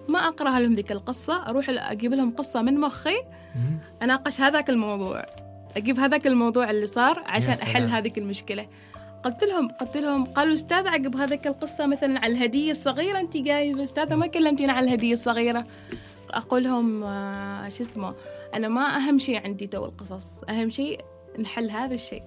ما 0.08 0.18
أقرأ 0.18 0.58
لهم 0.60 0.74
ذيك 0.74 0.92
القصة 0.92 1.48
أروح 1.48 1.66
أجيب 1.68 2.14
لهم 2.14 2.34
قصة 2.36 2.62
من 2.62 2.80
مخي 2.80 3.16
مم. 3.54 3.80
أناقش 4.02 4.40
هذاك 4.40 4.70
الموضوع 4.70 5.26
أجيب 5.76 5.98
هذاك 5.98 6.26
الموضوع 6.26 6.70
اللي 6.70 6.86
صار 6.86 7.22
عشان. 7.26 7.52
أحل 7.52 7.88
هذيك 7.88 8.18
المشكلة 8.18 8.66
قلت 9.24 9.44
لهم 9.44 9.68
قلت 9.68 9.96
لهم 9.96 10.24
قالوا 10.24 10.52
أستاذ 10.52 10.86
عقب 10.86 11.16
هذيك 11.16 11.46
القصة 11.46 11.86
مثلا 11.86 12.18
على 12.18 12.32
الهدية 12.32 12.70
الصغيرة 12.70 13.20
أنت 13.20 13.36
جايبه 13.36 13.82
أستاذة 13.82 14.14
ما 14.14 14.26
كلمتينا 14.26 14.72
على 14.72 14.86
الهدية 14.86 15.12
الصغيرة. 15.12 15.66
أقول 16.30 16.64
لهم 16.64 17.04
آه، 17.04 17.68
شو 17.68 17.82
اسمه 17.82 18.14
أنا 18.54 18.68
ما 18.68 18.96
أهم 18.96 19.18
شيء 19.18 19.40
عندي 19.44 19.66
تو 19.66 19.84
القصص 19.84 20.42
أهم 20.48 20.70
شيء 20.70 21.00
نحل 21.38 21.70
هذا 21.70 21.94
الشيء. 21.94 22.22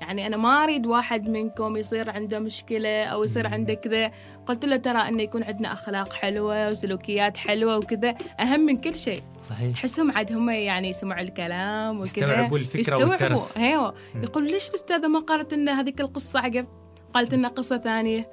يعني 0.00 0.26
أنا 0.26 0.36
ما 0.36 0.64
أريد 0.64 0.86
واحد 0.86 1.28
منكم 1.28 1.76
يصير 1.76 2.10
عنده 2.10 2.38
مشكلة 2.38 3.04
أو 3.04 3.24
يصير 3.24 3.46
عنده 3.46 3.74
كذا. 3.74 4.10
قلت 4.46 4.64
له 4.64 4.76
ترى 4.76 5.08
إنه 5.08 5.22
يكون 5.22 5.42
عندنا 5.42 5.72
أخلاق 5.72 6.12
حلوة 6.12 6.70
وسلوكيات 6.70 7.36
حلوة 7.36 7.78
وكذا. 7.78 8.14
أهم 8.40 8.60
من 8.60 8.76
كل 8.76 8.94
شيء. 8.94 9.22
صحيح. 9.48 9.74
تحسهم 9.74 10.12
عاد 10.12 10.32
هم 10.32 10.50
يعني 10.50 10.88
يسمعوا 10.88 11.20
الكلام 11.20 12.00
وكذا. 12.00 12.26
يستوعبوا 12.26 12.58
الفكرة 12.58 12.80
يستوعبوا. 12.80 13.10
والدرس 13.10 13.58
أيوه. 13.58 13.94
يقول 14.14 14.46
ليش 14.46 14.68
الأستاذة 14.68 15.08
ما 15.08 15.18
قالت 15.18 15.54
لنا 15.54 15.80
هذيك 15.80 16.00
القصة 16.00 16.40
عقب 16.40 16.66
قالت 17.14 17.34
لنا 17.34 17.48
قصة 17.48 17.78
ثانية. 17.78 18.28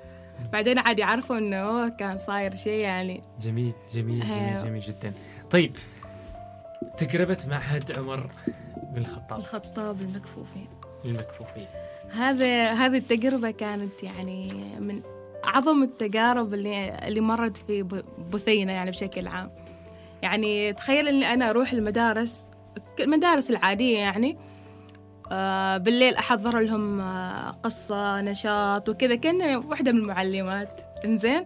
بعدين 0.54 0.80
عاد 0.80 1.00
يعرفوا 1.00 1.38
إنه 1.38 1.90
كان 1.90 2.18
صاير 2.18 2.56
شيء 2.56 2.80
يعني. 2.82 3.22
جميل 3.42 3.74
جميل 3.94 4.20
جميل. 4.20 4.66
جميل 4.66 4.82
جدا. 4.82 5.14
طيب 5.52 5.78
تجربه 6.98 7.38
معهد 7.48 7.98
عمر 7.98 8.30
بن 8.94 8.98
الخطاب. 8.98 9.40
الخطاب 9.40 10.02
المكفوفين. 10.02 10.68
للمكفوفين 11.08 11.66
هذا 12.10 12.72
هذه 12.74 12.98
التجربة 12.98 13.52
كانت 13.52 14.04
يعني 14.04 14.54
من 14.80 15.02
أعظم 15.46 15.84
التجارب 15.84 16.54
اللي 16.54 16.98
اللي 17.08 17.22
مرت 17.22 17.58
في 17.58 17.84
ب- 17.84 18.06
بثينه 18.32 18.72
يعني 18.72 18.92
بشكل 18.92 19.28
عام. 19.28 19.52
يعني 20.22 20.74
تخيل 20.74 21.08
إني 21.08 21.34
أنا 21.34 21.50
أروح 21.50 21.72
المدارس 21.72 22.52
المدارس 23.00 23.50
العادية 23.52 23.98
يعني 24.00 24.38
آه 25.32 25.78
بالليل 25.78 26.16
أحضر 26.16 26.60
لهم 26.60 27.00
آه 27.02 27.52
قصة 27.52 28.22
نشاط 28.22 28.90
وكذا 28.90 29.16
كأني 29.16 29.56
واحدة 29.56 29.92
من 29.92 29.98
المعلمات. 30.00 30.82
إنزين؟ 31.06 31.46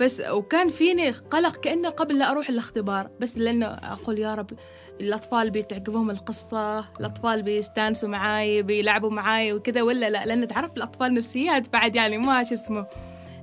بس 0.00 0.22
وكان 0.30 0.68
فيني 0.68 1.10
قلق 1.10 1.56
كأنه 1.56 1.88
قبل 1.90 2.18
لا 2.18 2.30
أروح 2.30 2.48
الاختبار 2.48 3.10
بس 3.20 3.38
لأنه 3.38 3.66
أقول 3.66 4.18
يا 4.18 4.34
رب 4.34 4.50
الأطفال 5.00 5.50
بتعجبهم 5.50 6.10
القصة 6.10 6.78
الأطفال 7.00 7.42
بيستانسوا 7.42 8.08
معاي 8.08 8.62
بيلعبوا 8.62 9.10
معاي 9.10 9.52
وكذا 9.52 9.82
ولا 9.82 10.10
لا؟ 10.10 10.26
لأن 10.26 10.48
تعرف 10.48 10.76
الأطفال 10.76 11.14
نفسيات 11.14 11.72
بعد 11.72 11.96
يعني 11.96 12.18
ما 12.18 12.42
شو 12.42 12.54
اسمه. 12.54 12.86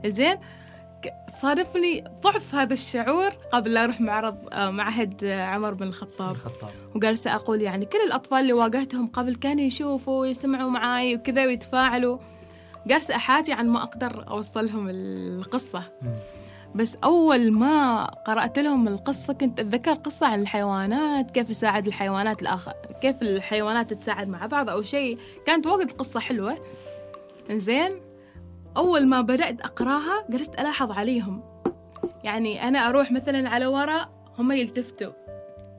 زين 0.05 0.37
صادفني 1.29 2.03
ضعف 2.21 2.55
هذا 2.55 2.73
الشعور 2.73 3.29
قبل 3.29 3.73
لا 3.73 3.83
أروح 3.83 4.01
معرض 4.01 4.37
معهد 4.53 5.25
عمر 5.25 5.73
بن 5.73 5.87
الخطاب. 5.87 6.31
الخطاب. 6.31 6.69
وجالسة 6.95 7.35
أقول 7.35 7.61
يعني 7.61 7.85
كل 7.85 7.97
الأطفال 8.07 8.39
اللي 8.39 8.53
واجهتهم 8.53 9.07
قبل 9.07 9.35
كانوا 9.35 9.63
يشوفوا 9.63 10.21
ويسمعوا 10.21 10.69
معاي 10.69 11.15
وكذا 11.15 11.45
ويتفاعلوا. 11.45 12.17
جالسة 12.87 13.15
أحاتي 13.15 13.53
عن 13.53 13.69
ما 13.69 13.83
أقدر 13.83 14.27
أوصلهم 14.27 14.89
القصة. 14.89 15.83
مم. 16.01 16.15
بس 16.75 16.97
أول 17.03 17.51
ما 17.51 18.05
قرأت 18.05 18.59
لهم 18.59 18.88
القصة 18.88 19.33
كنت 19.33 19.59
أتذكر 19.59 19.93
قصة 19.93 20.27
عن 20.27 20.41
الحيوانات 20.41 21.31
كيف 21.31 21.49
يساعد 21.49 21.88
الحيوانات 21.88 22.41
الآخر 22.41 22.73
كيف 23.01 23.21
الحيوانات 23.21 23.93
تتساعد 23.93 24.27
مع 24.27 24.45
بعض 24.45 24.69
أو 24.69 24.81
شيء. 24.81 25.17
كانت 25.45 25.67
واجد 25.67 25.91
قصة 25.91 26.19
حلوة. 26.19 26.57
زين 27.51 27.91
أول 28.77 29.07
ما 29.07 29.21
بدأت 29.21 29.62
أقراها 29.62 30.25
جلست 30.29 30.53
ألاحظ 30.59 30.91
عليهم. 30.91 31.43
يعني 32.23 32.67
أنا 32.67 32.89
أروح 32.89 33.12
مثلا 33.12 33.49
على 33.49 33.65
وراء 33.65 34.09
هم 34.39 34.51
يلتفتوا. 34.51 35.12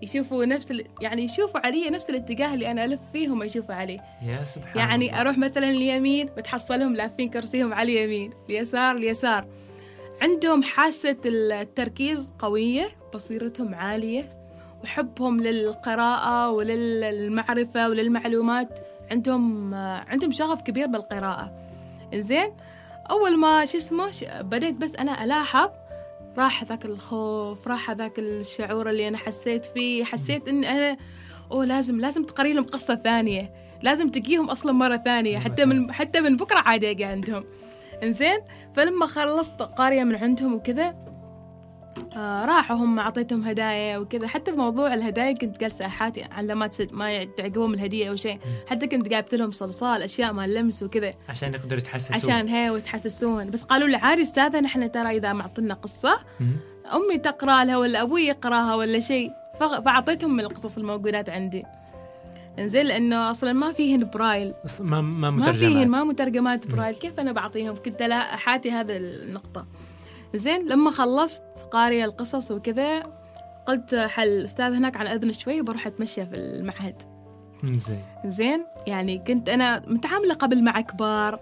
يشوفوا 0.02 0.44
نفس 0.44 0.70
ال... 0.70 0.84
يعني 1.00 1.22
يشوفوا 1.24 1.66
علي 1.66 1.90
نفس 1.90 2.10
الاتجاه 2.10 2.54
اللي 2.54 2.70
أنا 2.70 2.84
ألف 2.84 3.00
فيه 3.12 3.28
هم 3.28 3.42
يشوفوا 3.42 3.74
عليه 3.74 4.00
يا 4.22 4.44
سبحان 4.44 4.78
يعني 4.78 5.06
الله. 5.06 5.20
أروح 5.20 5.38
مثلا 5.38 5.70
اليمين 5.70 6.26
بتحصلهم 6.36 6.96
لافين 6.96 7.30
كرسيهم 7.30 7.74
على 7.74 7.92
اليمين 7.92 8.30
اليسار 8.50 8.96
اليسار 8.96 9.46
عندهم 10.22 10.62
حاسة 10.62 11.16
التركيز 11.24 12.34
قوية 12.38 12.88
بصيرتهم 13.14 13.74
عالية 13.74 14.30
وحبهم 14.84 15.40
للقراءة 15.40 16.50
وللمعرفة 16.50 17.88
وللمعلومات. 17.88 18.78
عندهم 19.10 19.74
عندهم 19.74 20.32
شغف 20.32 20.62
كبير 20.62 20.86
بالقراءة. 20.86 21.52
زين 22.14 22.52
أول 23.10 23.38
ما 23.38 23.64
شو 23.64 23.76
اسمه 23.76 24.10
بديت 24.40 24.74
بس 24.74 24.94
أنا 24.94 25.24
ألاحظ 25.24 25.68
راح 26.38 26.64
ذاك 26.64 26.84
الخوف 26.84 27.68
راح 27.68 27.90
ذاك 27.90 28.18
الشعور 28.18 28.90
اللي 28.90 29.08
أنا 29.08 29.18
حسيت 29.18 29.64
فيه. 29.64 30.04
حسيت 30.04 30.48
إن 30.48 30.64
أنا 30.64 30.96
أوه 31.52 31.64
لازم 31.64 32.00
لازم 32.00 32.24
تقري 32.24 32.52
لهم 32.52 32.64
قصة 32.64 32.94
ثانية. 32.94 33.52
لازم 33.82 34.08
تجيهم 34.08 34.50
أصلا 34.50 34.72
مرة 34.72 34.96
ثانية. 34.96 35.38
مرة 35.38 35.44
حتى 35.44 35.64
من 35.64 35.92
حتى 35.92 36.20
من 36.20 36.36
بكرة 36.36 36.58
عادي 36.58 36.90
أجي 36.90 37.04
عندهم. 37.04 37.44
إنزين 38.02 38.38
فلما 38.74 39.06
خلصت 39.06 39.62
قارية 39.62 40.04
من 40.04 40.14
عندهم 40.14 40.54
وكذا 40.54 40.94
آه 42.16 42.44
راحوا 42.44 42.76
هم 42.76 42.98
أعطيتهم 42.98 43.42
هدايا 43.42 43.98
وكذا. 43.98 44.26
حتى 44.26 44.52
بموضوع 44.52 44.94
الهدايا 44.94 45.32
كنت 45.32 45.60
جالسة 45.60 45.86
أحاتي 45.86 46.22
على 46.22 46.54
ما 46.54 46.70
ما 46.92 47.24
تعجبهم 47.24 47.74
الهدية 47.74 48.10
أو 48.10 48.16
شيء. 48.16 48.38
حتى 48.66 48.86
كنت 48.86 49.08
جايبت 49.08 49.34
لهم 49.34 49.50
صلصال 49.50 50.02
أشياء 50.02 50.32
مال 50.32 50.54
لمس 50.54 50.82
وكذا. 50.82 51.14
عشان 51.28 51.54
يقدروا 51.54 51.78
يتحسسوا 51.78 52.16
عشان 52.16 52.48
هي 52.48 52.70
وتحسسون. 52.70 53.50
بس 53.50 53.62
قالوا 53.62 53.88
لي 53.88 53.96
عادي 53.96 54.22
أستاذة 54.22 54.60
نحن 54.60 54.92
ترى 54.92 55.16
إذا 55.16 55.32
معطينا 55.32 55.74
قصة. 55.74 56.20
أمي 56.94 57.18
تقرأ 57.18 57.64
لها 57.64 57.78
ولا 57.78 58.02
أبوي 58.02 58.26
يقرأها 58.26 58.74
ولا 58.74 59.00
شيء. 59.00 59.30
فأعطيتهم 59.60 60.36
من 60.36 60.44
القصص 60.44 60.76
الموجودات 60.78 61.30
عندي. 61.30 61.64
إنزين 62.58 62.86
لأنه 62.86 63.30
أصلا 63.30 63.52
ما 63.52 63.72
فيهن 63.72 64.10
برايل. 64.10 64.54
ما 64.80 65.00
ما 65.00 65.30
ما 65.30 65.52
فيهن 65.52 65.70
مترجمات 65.70 65.86
ما 65.86 66.04
مترجمات 66.04 66.66
برايل. 66.66 66.94
كيف 66.94 67.20
أنا 67.20 67.32
بعطيهم؟ 67.32 67.76
كنت 67.76 68.02
لا 68.02 68.34
أحاتي 68.34 68.70
هذا 68.70 68.96
النقطة. 68.96 69.66
زين 70.34 70.68
لما 70.68 70.90
خلصت 70.90 71.68
قارية 71.72 72.04
القصص 72.04 72.50
وكذا 72.50 73.02
قلت 73.66 73.94
حال 73.94 74.28
الاستاذ 74.28 74.72
هناك 74.72 74.96
عن 74.96 75.14
إذنك 75.14 75.32
شوي 75.32 75.60
وبروح 75.60 75.86
أتمشى 75.86 76.26
في 76.26 76.36
المعهد. 76.36 77.02
زين 77.64 78.02
زين 78.26 78.66
يعني 78.86 79.18
كنت 79.18 79.48
أنا 79.48 79.82
متعاملة 79.86 80.34
قبل 80.34 80.64
مع 80.64 80.80
كبار 80.80 81.40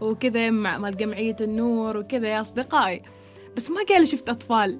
وكذا 0.00 0.50
مع 0.50 0.78
مال 0.78 0.96
جمعية 0.96 1.36
النور 1.40 1.96
وكذا 1.96 2.28
يا 2.28 2.40
أصدقائي. 2.40 3.02
بس 3.56 3.70
ما 3.70 3.80
قال 3.88 4.08
شفت 4.08 4.28
أطفال. 4.28 4.78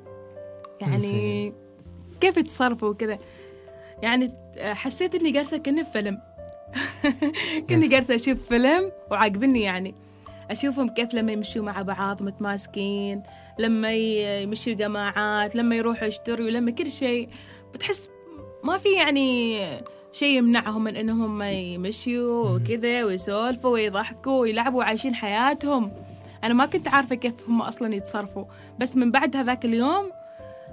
يعني. 0.81 1.53
كيف 2.21 2.37
يتصرفوا 2.37 2.89
وكذا؟ 2.89 3.19
يعني 4.05 4.35
حسيت 4.59 5.15
إني 5.15 5.31
جالسة 5.31 5.57
كأني 5.57 5.85
في 5.85 5.91
فيلم. 5.91 6.21
كأني 7.69 7.85
يس. 7.85 7.91
جالسة 7.91 8.15
أشوف 8.15 8.49
فيلم 8.49 8.93
وعاجبني 9.11 9.63
يعني. 9.63 9.95
أشوفهم 10.51 10.89
كيف 10.89 11.15
لما 11.15 11.33
يمشوا 11.33 11.63
مع 11.63 11.83
بعض 11.83 12.23
متماسكين 12.23 13.23
لما 13.59 13.93
يمشوا 13.93 14.73
جماعات 14.73 15.57
لما 15.57 15.77
يروحوا 15.77 16.09
يشتروا 16.09 16.51
لما 16.51 16.71
كل 16.71 16.91
شيء. 16.91 17.29
بتحس 17.75 18.09
ما 18.65 18.79
في 18.79 18.89
يعني 18.93 19.61
شيء 20.13 20.39
يمنعهم 20.39 20.85
من 20.85 20.97
إنهم 20.97 21.23
هم 21.23 21.43
يمشوا. 21.43 22.51
وكذا 22.51 23.05
ويسولفوا 23.05 23.71
ويضحكوا 23.71 24.41
ويلعبوا 24.41 24.79
وعايشين 24.79 25.15
حياتهم. 25.15 25.93
أنا 26.45 26.55
ما 26.55 26.67
كنت 26.67 26.89
عارفة 26.89 27.15
كيف 27.15 27.49
هم 27.49 27.63
أصلا 27.63 27.95
يتصرفوا. 27.95 28.45
بس 28.81 28.97
من 28.97 29.11
بعد 29.11 29.37
هذاك 29.37 29.65
اليوم 29.65 30.11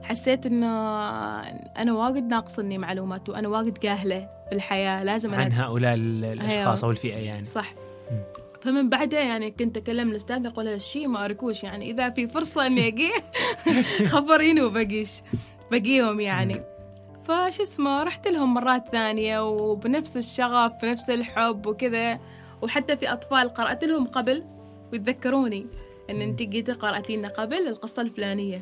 حسيت 0.04 0.46
إنه 0.46 0.68
أنا 1.78 1.94
واجد 1.94 2.24
ناقصني 2.34 2.78
معلومات 2.78 3.30
وأنا 3.30 3.48
واجد 3.48 3.80
جاهلة 3.80 4.30
بالحياة 4.52 5.04
لازم 5.04 5.36
عن 5.36 5.52
هؤلاء 5.54 5.94
ال- 5.94 6.26
الأشخاص. 6.26 6.84
أو 6.84 6.92
الفئة 6.92 7.18
يعني. 7.18 7.46
صح. 7.46 7.74
فمن 8.62 8.90
بعدها 8.90 9.20
يعني 9.20 9.52
كنت 9.52 9.78
أكلم 9.78 10.10
الأستاذ 10.10 10.46
أقول 10.46 10.66
له 10.66 10.74
الشيء 10.76 11.08
ما 11.08 11.26
أركوش 11.26 11.64
يعني 11.64 11.92
إذا 11.92 12.10
في 12.10 12.28
فرصة 12.28 12.66
إني 12.66 12.88
أجي 12.88 13.12
خبريني 14.12 14.62
وبقيش 14.62 15.12
بقيهم 15.72 16.20
يعني. 16.20 16.62
فش 17.24 17.62
اسمه 17.62 18.04
رحت 18.04 18.28
لهم 18.28 18.54
مرات 18.54 18.88
ثانية 18.92 19.50
وبنفس 19.50 20.18
الشغف 20.18 20.72
بنفس 20.82 21.10
الحب 21.10 21.66
وكذا. 21.66 22.20
وحتى 22.62 22.98
في 22.98 23.12
أطفال 23.14 23.50
قرأت 23.50 23.84
لهم 23.84 24.06
قبل 24.06 24.44
ويتذكروني 24.92 25.66
إن 26.10 26.22
أنت 26.22 26.44
جيتي 26.44 26.72
قرأتي 26.72 27.18
لنا 27.18 27.28
قبل 27.28 27.68
القصة 27.68 28.02
الفلانية. 28.02 28.62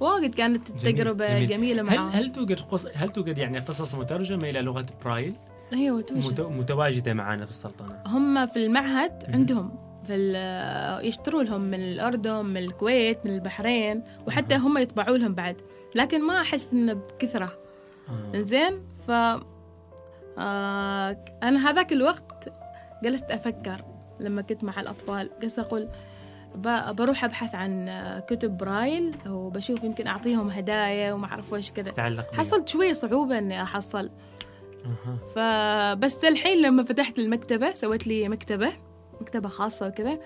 واجد 0.00 0.34
كانت 0.34 0.70
جميل، 0.72 0.94
تجربة 0.94 1.28
جميل. 1.28 1.46
جميلة 1.46 1.82
هل 1.82 1.86
معاهم 1.86 2.08
هل 2.08 2.32
توجد 2.32 2.60
قص... 2.60 2.86
هل 2.94 3.10
توجد 3.10 3.38
يعني 3.38 3.58
قصص 3.58 3.94
مترجمة 3.94 4.50
إلى 4.50 4.62
لغة 4.62 4.86
برايل 5.04 5.34
أيوة 5.72 6.00
توجد 6.00 6.40
مت... 6.40 6.40
متواجدة 6.40 7.14
معنا 7.14 7.44
في 7.44 7.50
السلطنة 7.50 8.02
هم 8.06 8.46
في 8.46 8.56
المعهد. 8.56 9.24
عندهم 9.28 9.78
في 10.06 11.00
يشتروا 11.02 11.42
لهم 11.42 11.60
من 11.60 11.80
الأردن 11.80 12.44
من 12.44 12.56
الكويت 12.56 13.26
من 13.26 13.34
البحرين 13.34 14.02
وحتى. 14.26 14.56
هم 14.56 14.78
يطبعوا 14.78 15.16
لهم 15.16 15.34
بعد 15.34 15.56
لكن 15.94 16.26
ما 16.26 16.40
أحس 16.40 16.72
إنه 16.72 16.92
بكثرة 16.92 17.58
آه. 18.08 18.40
زين 18.42 18.82
ف 18.90 19.10
آه 20.38 21.24
أنا 21.42 21.70
هذاك 21.70 21.92
الوقت 21.92 22.52
جلست 23.02 23.30
أفكر 23.30 23.84
لما 24.20 24.42
كنت 24.42 24.64
مع 24.64 24.80
الأطفال 24.80 25.30
جلست 25.42 25.58
أقول 25.58 25.88
بروح 26.92 27.24
أبحث 27.24 27.54
عن 27.54 27.90
كتب 28.28 28.56
برايل 28.56 29.16
وبشوف 29.28 29.84
يمكن 29.84 30.06
أعطيهم 30.06 30.48
هدايا 30.50 31.12
وما 31.12 31.26
أعرف 31.26 31.52
وش 31.52 31.70
كذا. 31.70 31.90
حصلت 32.38 32.68
شوية 32.68 32.92
صعوبة 32.92 33.38
إني 33.38 33.62
أحصل 33.62 34.10
أها. 34.84 35.18
فبس 35.34 36.24
الحين 36.24 36.62
لما 36.62 36.82
فتحت 36.84 37.18
المكتبة 37.18 37.72
سويت 37.72 38.06
لي 38.06 38.28
مكتبة 38.28 38.72
مكتبة 39.20 39.48
خاصة 39.48 39.86
وكذا 39.88 40.18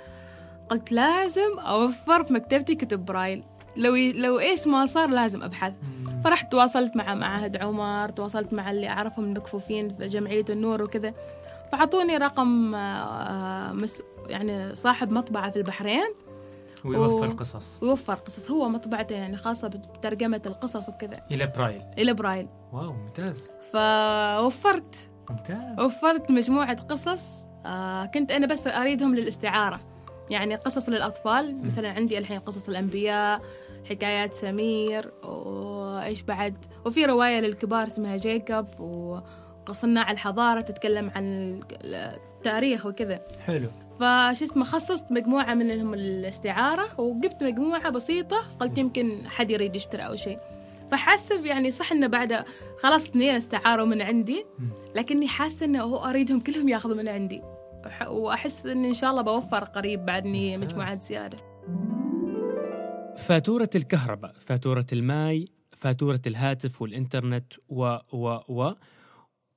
قلت 0.69 0.93
لازم 0.93 1.59
أوفر 1.59 2.25
في 2.25 2.33
مكتبتي 2.33 2.75
كتب 2.75 3.05
برايل 3.05 3.45
لو 3.77 3.95
لو 3.97 4.39
إيش 4.39 4.67
ما 4.67 4.87
صار 4.87 5.11
لازم 5.11 5.43
أبحث 5.43 5.73
مم. 5.83 6.21
فرحت 6.23 6.53
تواصلت 6.53 6.97
مع 6.97 7.15
معهد 7.15 7.57
عمر 7.57 8.09
تواصلت 8.09 8.53
مع 8.53 8.71
اللي 8.71 8.89
أعرفهم 8.89 9.25
المكفوفين 9.25 9.97
في 9.97 10.07
جمعية 10.07 10.45
النور 10.51 10.83
وكذا 10.83 11.15
فعطوني 11.77 12.17
رقم 12.17 12.75
آه، 12.75 13.73
مس 13.73 14.03
يعني 14.29 14.75
صاحب 14.75 15.13
مطبعة 15.13 15.51
في 15.51 15.57
البحرين. 15.57 16.15
ويوفر 16.85 17.29
و- 17.29 17.37
قصص. 17.37 17.79
ويوفر 17.83 18.15
قصص. 18.15 18.51
هو 18.51 18.69
مطبعته 18.69 19.15
يعني 19.15 19.37
خاصة 19.37 19.69
بترجمة 19.69 20.43
القصص 20.47 20.89
وكذا. 20.89 21.17
إلى 21.31 21.47
برايل 21.47 21.83
إلى 21.99 22.15
برايل 22.15 22.49
واو 22.73 22.93
ممتاز. 22.93 23.51
فوفرت. 23.73 24.97
ممتاز. 25.31 25.81
وفرت 25.81 26.31
مجموعة 26.31 26.83
قصص 26.83 27.45
آه 27.67 28.05
كنت 28.07 28.31
أنا 28.33 28.47
بس 28.47 28.67
أريدهم 28.67 29.15
للاستعارة. 29.15 29.81
يعني 30.31 30.55
قصص 30.55 30.89
للأطفال. 30.89 31.67
مثلا 31.67 31.89
عندي 31.91 32.19
الحين 32.19 32.39
قصص 32.41 32.69
الأنبياء 32.69 33.41
حكايات 33.91 34.35
سمير 34.35 35.13
وإيش 35.25 36.23
بعد. 36.23 36.65
وفي 36.87 37.05
رواية 37.05 37.41
للكبار 37.41 37.87
اسمها 37.87 38.17
جيكوب 38.17 38.67
وصناع 39.69 40.11
الحضارة 40.11 40.61
تتكلم 40.61 41.11
عن 41.11 41.61
التاريخ 41.85 42.87
وكذا. 42.87 43.21
حلو. 43.47 43.69
فش 44.01 44.43
اسمه 44.43 44.65
خصصت 44.65 45.13
مجموعة 45.13 45.55
منهم 45.55 45.95
الاستعارة 45.95 47.01
وجبت 47.01 47.45
مجموعة 47.45 47.91
بسيطة 47.91 48.45
قلت 48.61 48.79
يمكن 48.79 49.29
حد 49.29 49.51
يريد 49.51 49.77
يشتري 49.77 50.03
أو 50.03 50.15
شيء. 50.15 50.39
فحاسب 50.91 51.47
يعني 51.47 51.71
صح 51.71 51.93
إنه 51.93 52.07
بعد 52.07 52.45
خلاص 52.83 53.09
اثنين 53.09 53.35
استعاروا 53.35 53.87
من 53.87 54.03
عندي. 54.03 54.45
لكني 54.95 55.29
حاسة 55.29 55.67
إنه 55.67 55.83
هو 55.83 55.97
أريدهم 55.97 56.41
كلهم 56.41 56.69
ياخذوا 56.69 56.97
من 56.97 57.09
عندي. 57.09 57.43
وأحس 58.07 58.67
إن 58.67 58.85
إن 58.85 58.95
شاء 58.95 59.11
الله 59.11 59.23
بوفر 59.23 59.65
قريب 59.65 60.07
بعدني. 60.07 60.57
مجموعات 60.57 61.03
زيادة. 61.03 61.37
فاتورة 63.17 63.71
الكهرباء 63.75 64.33
فاتورة 64.41 64.87
الماء 64.93 65.45
فاتورة 65.77 66.21
الهاتف 66.27 66.83
والإنترنت 66.83 67.53
و 67.69 67.97
و 68.13 68.39
و. 68.49 68.73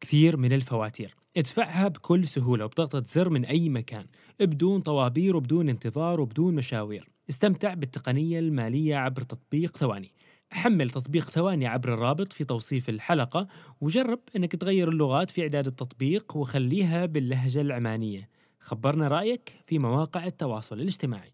كثير 0.02 0.38
من 0.38 0.54
الفواتير. 0.54 1.16
ادفعها 1.38 1.88
بكل 1.88 2.28
سهولة 2.28 2.66
وبضغطة 2.66 3.00
زر 3.00 3.30
من 3.30 3.46
أي 3.46 3.70
مكان 3.70 4.06
بدون 4.40 4.82
طوابير 4.82 5.36
وبدون 5.36 5.70
انتظار 5.70 6.22
وبدون 6.22 6.56
مشاوير. 6.56 7.10
استمتع 7.30 7.74
بالتقنية 7.74 8.40
المالية 8.40 8.96
عبر 8.96 9.22
تطبيق 9.22 9.78
ثواني. 9.78 10.12
حمل 10.50 10.90
تطبيق 10.90 11.30
ثواني 11.30 11.68
عبر 11.68 11.94
الرابط 11.94 12.34
في 12.34 12.44
توصيف 12.44 12.90
الحلقة 12.90 13.48
وجرب 13.82 14.20
أنك 14.36 14.56
تغير 14.56 14.90
اللغات 14.90 15.32
في 15.32 15.42
إعداد 15.42 15.68
التطبيق 15.68 16.38
وخليها 16.38 17.06
باللهجة 17.06 17.62
العمانية. 17.62 18.30
خبرنا 18.60 19.08
رأيك 19.08 19.54
في 19.64 19.80
مواقع 19.80 20.26
التواصل 20.26 20.80
الاجتماعي. 20.80 21.34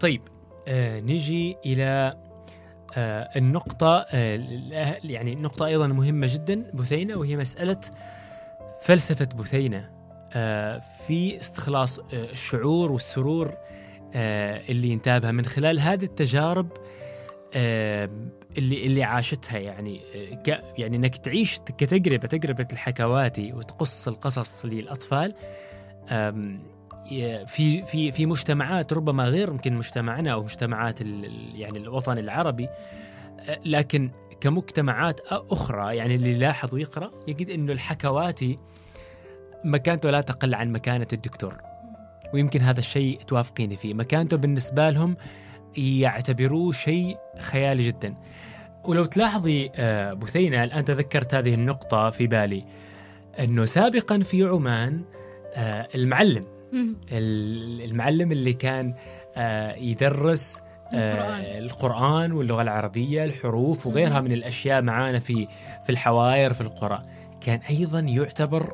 طيب 0.00 0.22
آه 0.68 1.00
نجي 1.00 1.56
إلى 1.66 2.14
النقطة 2.96 4.06
آه 4.12 4.96
يعني 5.04 5.34
نقطة 5.34 5.66
أيضا 5.66 5.86
مهمة 5.86 6.26
جدا 6.30 6.70
بثينة 6.74 7.16
وهي 7.16 7.36
مسألة 7.36 7.80
فلسفة 8.82 9.28
بثينة 9.38 9.90
آه 10.32 10.78
في 10.78 11.40
استخلاص 11.40 11.98
آه 11.98 12.04
الشعور 12.12 12.92
والسرور 12.92 13.54
آه 14.14 14.62
اللي 14.68 14.88
ينتابها 14.88 15.32
من 15.32 15.44
خلال 15.44 15.80
هذه 15.80 16.04
التجارب 16.04 16.68
آه 17.54 18.08
اللي 18.58 18.86
اللي 18.86 19.02
عاشتها. 19.02 19.58
يعني 19.58 20.00
آه 20.14 20.62
يعني 20.78 20.96
إنك 20.96 21.16
تعيش 21.16 21.58
كتجربة 21.58 22.28
تجربة 22.28 22.66
الحكواتي 22.72 23.52
وتقص 23.52 24.08
القصص 24.08 24.64
للأطفال 24.64 25.34
في 27.46 27.84
في 27.84 28.12
في 28.12 28.26
مجتمعات 28.26 28.92
ربما 28.92 29.24
غير 29.24 29.48
يمكن 29.48 29.74
مجتمعنا 29.74 30.32
أو 30.32 30.42
مجتمعات 30.42 31.00
يعني 31.54 31.78
الوطن 31.78 32.18
العربي 32.18 32.68
آه، 33.48 33.58
لكن 33.64 34.10
كمجتمعات 34.40 35.20
أخرى 35.30 35.96
يعني 35.96 36.14
اللي 36.14 36.32
يلاحظ 36.32 36.74
ويقرا 36.74 37.10
يجد 37.28 37.50
إنه 37.50 37.72
الحكواتي 37.72 38.56
مكانته 39.64 40.10
لا 40.10 40.20
تقل 40.20 40.54
عن 40.54 40.72
مكانة 40.72 41.06
الدكتور. 41.12 41.54
ويمكن 42.34 42.60
هذا 42.60 42.78
الشيء 42.78 43.20
توافقيني 43.20 43.76
فيه. 43.76 43.94
مكانته 43.94 44.36
بالنسبة 44.36 44.90
لهم 44.90 45.16
يعتبروه 45.76 46.72
شيء 46.72 47.16
خيالي 47.38 47.86
جدا. 47.86 48.14
ولو 48.84 49.04
تلاحظي 49.04 49.70
آه، 49.74 50.12
بثينة 50.12 50.64
الآن 50.64 50.84
تذكرت 50.84 51.34
هذه 51.34 51.54
النقطة 51.54 52.10
في 52.10 52.26
بالي. 52.26 52.64
أنه 53.38 53.64
سابقا 53.64 54.18
في 54.18 54.42
عمان 54.42 55.04
آه، 55.54 55.88
المعلم 55.94 56.57
المعلم 57.12 58.32
اللي 58.32 58.52
كان 58.52 58.94
آه، 59.36 59.74
يدرس 59.74 60.60
آه، 60.94 61.14
القرآن. 61.14 61.64
القرآن 61.64 62.32
واللغة 62.32 62.62
العربية 62.62 63.24
الحروف 63.24 63.86
وغيرها. 63.86 64.20
من 64.20 64.32
الأشياء 64.32 64.82
معانا 64.82 65.18
في 65.18 65.46
في 65.86 65.90
الحواير 65.90 66.52
في 66.52 66.60
القرى 66.60 67.02
كان 67.40 67.60
أيضا 67.70 68.00
يعتبر 68.00 68.72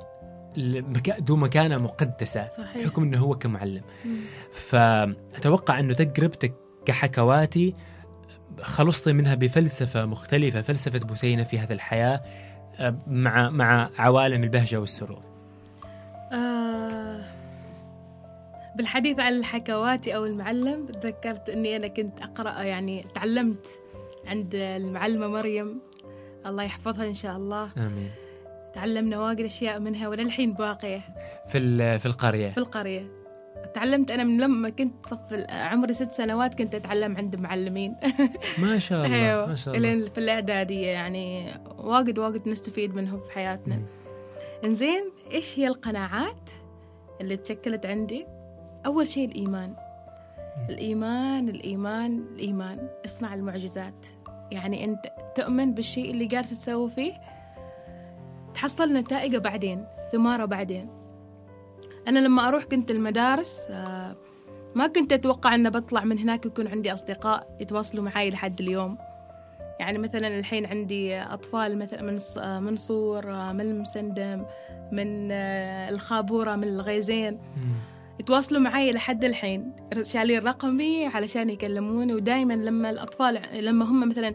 ذو 1.29 1.37
مكانة 1.37 1.79
مقدسة 1.79 2.45
صحيح 2.45 2.85
بحكم 2.85 3.03
أنه 3.03 3.19
هو 3.19 3.35
كمعلم 3.35 3.83
مم. 4.05 4.17
فأتوقع 4.53 5.81
أنه 5.81 5.95
تجربتك 5.95 6.55
كحكواتي 6.87 7.75
خلصتي 8.63 9.13
منها 9.13 9.35
بفلسفة 9.35 10.07
مختلفة 10.07 10.61
فلسفة 10.63 10.99
بثينة 10.99 11.43
في 11.43 11.59
هذه 11.59 11.73
الحياة 11.73 12.23
آه، 12.79 12.99
مع 13.07 13.51
مع 13.51 13.91
عوالم 13.99 14.45
البهجة 14.45 14.81
والسرور 14.81 15.23
آه 16.33 17.14
بالحديث 18.77 19.21
عن 19.21 19.33
الحكواتي 19.33 20.17
أو 20.17 20.25
المعلم 20.27 20.87
تذكرت 20.87 21.49
إني 21.49 21.77
أنا 21.77 21.89
كنت 21.89 22.21
أقرأ 22.21 22.63
يعني 22.63 23.07
تعلمت 23.15 23.67
عند 24.27 24.55
المعلمة 24.55 25.27
مريم. 25.27 25.81
الله 26.47 26.63
يحفظها 26.63 27.07
إن 27.07 27.15
شاء 27.15 27.37
الله. 27.37 27.71
آمين. 27.77 28.11
تعلمنا 28.75 29.21
واجد 29.21 29.45
أشياء 29.45 29.79
منها 29.79 30.09
وللحين 30.09 30.53
باقية. 30.53 31.01
في 31.49 31.99
في 31.99 32.07
القرية. 32.07 32.51
في 32.51 32.59
القرية. 32.59 33.25
تعلمت 33.75 34.11
أنا 34.11 34.25
من 34.25 34.41
لما 34.41 34.69
كنت 34.69 35.07
صف 35.07 35.19
عمري 35.49 35.93
ست 35.93 36.13
سنوات 36.13 36.55
كنت 36.55 36.75
أتعلم 36.75 37.17
عند 37.17 37.37
معلمين. 37.37 37.97
ما 38.59 38.79
شاء 38.79 39.07
الله 39.07 39.17
أيوه. 39.17 39.47
ما 39.47 39.55
شاء 39.55 39.77
الله. 39.77 40.09
في 40.09 40.19
الإعدادية 40.19 40.87
يعني 40.87 41.55
واجد 41.79 42.19
واجد 42.19 42.49
نستفيد 42.49 42.95
منهم 42.95 43.21
في 43.21 43.33
حياتنا. 43.33 43.83
إنزين 44.65 45.11
إيش 45.33 45.59
هي 45.59 45.67
القناعات 45.67 46.51
اللي 47.21 47.37
تشكلت 47.37 47.87
عندي؟ 47.87 48.27
أول 48.87 49.07
شيء 49.07 49.29
الإيمان. 49.29 49.75
الإيمان 50.69 51.49
الإيمان 51.49 52.25
الإيمان. 52.35 52.89
اصنع 53.05 53.35
المعجزات. 53.35 54.07
يعني 54.51 54.85
أنت 54.85 55.01
تؤمن 55.35 55.75
بالشيء 55.75 56.11
اللي 56.11 56.27
جالس 56.27 56.51
تسوي 56.51 56.91
فيه 56.91 57.13
تحصل 58.55 58.93
نتائجه 58.93 59.39
بعدين 59.39 59.87
ثماره 60.13 60.45
بعدين. 60.45 60.89
أنا 62.09 62.19
لما 62.19 62.49
أروح 62.49 62.65
كنت 62.65 62.91
المدارس 62.91 63.67
آه، 63.71 64.17
ما 64.75 64.87
كنت 64.87 65.13
أتوقع 65.13 65.55
ان 65.55 65.71
بطلع 65.71 66.05
من 66.05 66.19
هناك 66.19 66.47
يكون 66.47 66.67
عندي 66.67 66.93
أصدقاء 66.93 67.57
يتواصلوا 67.61 68.05
معي 68.05 68.31
لحد 68.31 68.61
اليوم. 68.61 68.99
يعني 69.81 69.99
مثلا 69.99 70.39
الحين 70.39 70.67
عندي 70.67 71.21
أطفال 71.21 71.79
مثلا 71.79 72.03
من 72.03 72.19
من 72.65 72.77
صور 72.77 73.27
من 73.27 73.61
المسندم 73.61 74.45
من 74.93 75.33
الخابورة 75.91 76.57
من 76.57 76.69
الغيزين. 76.69 77.41
يتواصلوا 78.21 78.61
معي 78.61 78.93
لحد 78.93 79.25
الحين. 79.25 79.73
شالين 80.03 80.39
رقمي 80.39 81.07
علشان 81.07 81.51
يكلموني 81.51 82.15
ودائما 82.15 82.53
لما 82.53 82.91
الأطفال 82.91 83.65
لما 83.65 83.85
هم 83.85 84.09
مثلا 84.09 84.35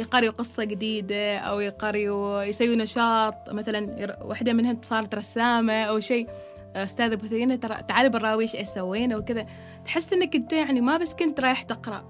يقريوا 0.00 0.32
قصة 0.32 0.64
جديدة 0.64 1.38
أو 1.38 1.60
يقريوا 1.60 2.42
يسووا 2.42 2.76
نشاط 2.76 3.34
مثلا 3.48 4.16
واحدة 4.24 4.52
منهم 4.52 4.78
صارت 4.82 5.14
رسامة 5.14 5.82
أو 5.82 6.00
شيء 6.00 6.28
أستاذة 6.76 7.14
بثينة 7.14 7.56
ترى 7.56 7.82
تعالي 7.88 8.08
براويش 8.08 8.54
إيش 8.54 8.68
سوينا 8.68 9.16
وكذا. 9.16 9.46
تحس 9.84 10.12
إنك 10.12 10.34
أنت 10.36 10.52
يعني 10.52 10.80
ما 10.80 10.96
بس 10.96 11.14
كنت 11.14 11.40
رايح 11.40 11.62
تقرأ 11.62 12.04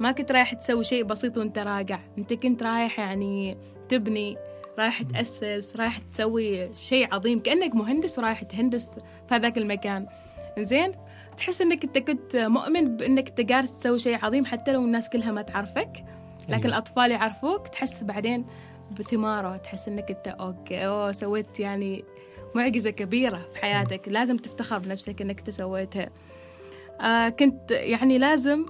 ما 0.00 0.12
كنت 0.12 0.32
رايح 0.32 0.54
تسوي 0.54 0.84
شيء 0.84 1.04
بسيط 1.04 1.38
وأنت 1.38 1.58
راجع. 1.58 2.00
أنت 2.18 2.32
كنت 2.32 2.62
رايح 2.62 2.98
يعني 2.98 3.58
تبني 3.88 4.36
رايح 4.78 5.02
تأسس 5.02 5.76
رايح 5.76 5.98
تسوي 5.98 6.74
شيء 6.74 7.14
عظيم 7.14 7.40
كأنك 7.40 7.74
مهندس 7.74 8.18
ورايح 8.18 8.42
تهندس 8.42 8.94
في 9.28 9.34
هذاك 9.34 9.58
المكان. 9.58 10.06
زين؟ 10.64 10.92
تحس 11.36 11.60
إنك 11.60 11.84
إنت 11.84 11.98
كنت 11.98 12.36
مؤمن 12.36 12.96
بإنك 12.96 13.28
إنت 13.28 13.40
جالس 13.40 13.78
تسوي 13.78 13.98
شيء 13.98 14.24
عظيم 14.24 14.44
حتى 14.44 14.72
لو 14.72 14.84
الناس 14.84 15.08
كلها 15.08 15.32
ما 15.32 15.42
تعرفك 15.42 16.04
لكن 16.42 16.54
أيوة. 16.54 16.66
الأطفال 16.66 17.10
يعرفوك 17.10 17.68
تحس 17.68 18.04
بعدين 18.04 18.46
بثماره 18.90 19.56
تحس 19.56 19.88
إنك 19.88 20.10
إنت 20.10 20.28
okay 20.28 20.86
أوه 20.86 21.12
سويت 21.12 21.60
يعني 21.60 22.04
معجزة 22.54 22.90
كبيرة 22.90 23.48
في 23.52 23.58
حياتك. 23.58 24.08
لازم 24.08 24.36
تفتخر 24.36 24.78
بنفسك 24.78 25.22
إنك 25.22 25.38
إنت 25.38 25.50
سويتها. 25.50 26.10
آه 27.00 27.28
كنت 27.28 27.70
يعني 27.70 28.18
لازم 28.18 28.66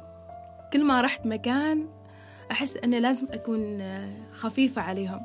كل 0.72 0.84
ما 0.84 1.00
رحت 1.00 1.26
مكان 1.26 1.88
أحس 2.50 2.76
إني 2.76 3.00
لازم 3.00 3.26
أكون 3.30 3.82
خفيفة 4.32 4.82
عليهم. 4.82 5.20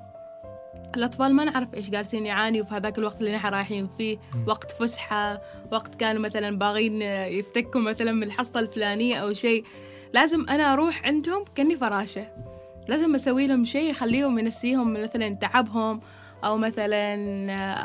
الأطفال 0.95 1.33
ما 1.33 1.43
نعرف 1.43 1.73
إيش 1.73 1.89
جالسين 1.89 2.25
يعانوا 2.25 2.63
في 2.63 2.75
هذاك 2.75 2.97
الوقت 2.97 3.21
اللي 3.21 3.35
نحن 3.35 3.47
رايحين 3.47 3.87
فيه 3.97 4.17
وقت 4.47 4.71
فسحة 4.71 5.41
وقت 5.71 5.95
كانوا 5.95 6.21
مثلا 6.21 6.57
باغين 6.57 7.01
يفتكوا 7.01 7.81
مثلا 7.81 8.11
من 8.11 8.23
الحصة 8.23 8.59
الفلانية 8.59 9.15
أو 9.15 9.33
شيء. 9.33 9.63
لازم 10.13 10.49
أنا 10.49 10.73
أروح 10.73 11.05
عندهم 11.05 11.45
كأني 11.55 11.75
فراشة. 11.75 12.27
لازم 12.87 13.15
أسوي 13.15 13.47
لهم 13.47 13.65
شيء 13.65 13.89
يخليهم 13.89 14.39
ينسيهم 14.39 14.93
مثلا 14.93 15.29
تعبهم 15.29 16.01
أو 16.43 16.57
مثلا 16.57 17.15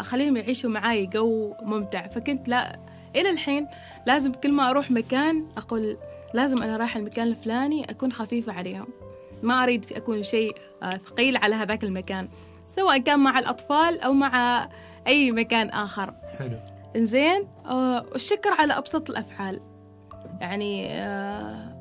أخليهم 0.00 0.36
يعيشوا 0.36 0.70
معاي 0.70 1.06
جو 1.06 1.54
ممتع. 1.62 2.06
فكنت 2.06 2.48
لا 2.48 2.78
إلى 3.16 3.30
الحين 3.30 3.66
لازم 4.06 4.32
كل 4.32 4.52
ما 4.52 4.70
أروح 4.70 4.90
مكان 4.90 5.46
أقول 5.56 5.96
لازم 6.34 6.62
أنا 6.62 6.76
رايحة 6.76 7.00
المكان 7.00 7.26
الفلاني 7.26 7.90
أكون 7.90 8.12
خفيفة 8.12 8.52
عليهم. 8.52 8.86
ما 9.42 9.62
أريد 9.62 9.92
أكون 9.92 10.22
شيء 10.22 10.56
ثقيل 11.06 11.36
على 11.36 11.54
هذاك 11.54 11.84
المكان. 11.84 12.28
سواء 12.68 12.98
كان 12.98 13.20
مع 13.20 13.38
الأطفال 13.38 14.00
أو 14.00 14.12
مع 14.12 14.68
أي 15.06 15.32
مكان 15.32 15.70
آخر. 15.70 16.14
حلو. 16.38 16.56
إنزين 16.96 17.48
آه 17.66 18.06
الشكر 18.14 18.50
على 18.58 18.78
أبسط 18.78 19.10
الأفعال. 19.10 19.60
يعني 20.40 20.88
آه 20.90 21.78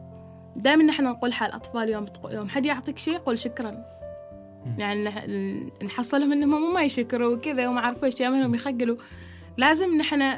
دائما 0.55 0.83
نحن 0.83 1.03
نقول 1.03 1.33
حال 1.33 1.49
الأطفال 1.49 1.89
يوم 1.89 2.05
يوم 2.29 2.49
حد 2.49 2.65
يعطيك 2.65 2.97
شيء 2.97 3.17
قول 3.17 3.39
شكرا. 3.39 3.85
يعني 4.77 5.09
نحصلهم 5.83 6.31
إنهم 6.31 6.73
ما 6.73 6.83
يشكروا 6.83 7.35
وكذا 7.35 7.67
وما 7.67 7.81
عرفوا 7.81 8.05
إيش 8.05 8.21
يعملوا 8.21 8.55
يخجلوا. 8.55 8.97
لازم 9.57 9.97
نحن 9.97 10.37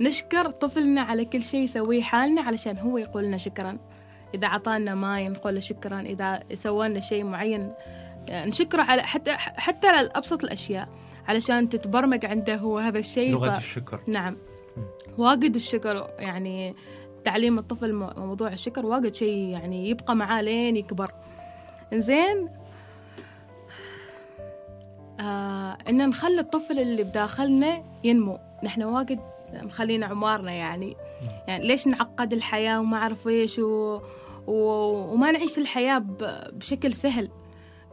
نشكر 0.00 0.50
طفلنا 0.50 1.00
على 1.00 1.24
كل 1.24 1.42
شيء 1.42 1.60
يسويه 1.60 2.02
حالنا 2.02 2.42
علشان 2.42 2.78
هو 2.78 2.98
يقول 2.98 3.24
لنا 3.24 3.36
شكرا. 3.36 3.78
إذا 4.34 4.48
عطانا 4.48 4.94
ماي 4.94 5.28
نقول 5.28 5.54
له 5.54 5.60
شكرا 5.60 6.00
إذا 6.00 6.40
سوى 6.54 6.88
لنا 6.88 7.00
شيء 7.00 7.24
معين 7.24 7.72
نشكره 8.30 8.82
على 8.82 9.02
حتى 9.02 9.32
حتى 9.36 9.88
على 9.88 10.10
أبسط 10.14 10.44
الأشياء 10.44 10.88
علشان 11.28 11.68
تتبرمج 11.68 12.26
عنده 12.26 12.56
هو 12.56 12.78
هذا 12.78 12.98
الشيء 12.98 13.32
لغة 13.32 13.52
ف... 13.52 13.56
الشكر. 13.56 14.00
نعم. 14.06 14.36
واجد 15.18 15.54
الشكر 15.54 16.10
يعني 16.18 16.74
تعليم 17.24 17.58
الطفل 17.58 17.92
موضوع 18.16 18.52
الشكر 18.52 18.86
واجد 18.86 19.14
شيء 19.14 19.48
يعني 19.48 19.90
يبقى 19.90 20.16
معاه 20.16 20.42
لين 20.42 20.76
يكبر. 20.76 21.12
زين 21.94 22.48
آه 25.20 25.78
إن 25.88 26.08
نخلي 26.08 26.40
الطفل 26.40 26.78
اللي 26.78 27.02
بداخلنا 27.02 27.82
ينمو. 28.04 28.38
نحن 28.64 28.82
واجد 28.82 29.20
مخلينا 29.52 30.06
عمارنا 30.06 30.52
يعني. 30.52 30.96
يعني 31.48 31.66
ليش 31.66 31.86
نعقد 31.86 32.32
الحياة 32.32 32.80
وما 32.80 32.96
أعرف 32.96 33.28
إيش 33.28 33.58
و... 33.58 34.00
و... 34.46 34.54
وما 35.12 35.30
نعيش 35.30 35.58
الحياة 35.58 35.98
ب... 35.98 36.16
بشكل 36.52 36.92
سهل؟ 36.92 37.30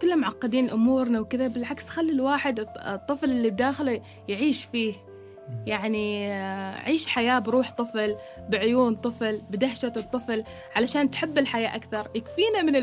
كلنا 0.01 0.15
معقدين 0.15 0.69
أمورنا 0.69 1.19
وكذا 1.19 1.47
بالعكس 1.47 1.89
خلي 1.89 2.11
الواحد 2.11 2.67
الطفل 2.77 3.29
اللي 3.29 3.49
بداخله 3.49 4.01
يعيش 4.27 4.63
فيه. 4.63 4.93
يعني 5.65 6.33
آه، 6.33 6.71
عيش 6.71 7.07
حياة 7.07 7.39
بروح 7.39 7.71
طفل 7.71 8.15
بعيون 8.49 8.95
طفل 8.95 9.41
بدهشة 9.49 9.93
الطفل 9.97 10.43
علشان 10.75 11.11
تحب 11.11 11.37
الحياة 11.37 11.75
أكثر. 11.75 12.09
يكفينا 12.15 12.61
من 12.61 12.73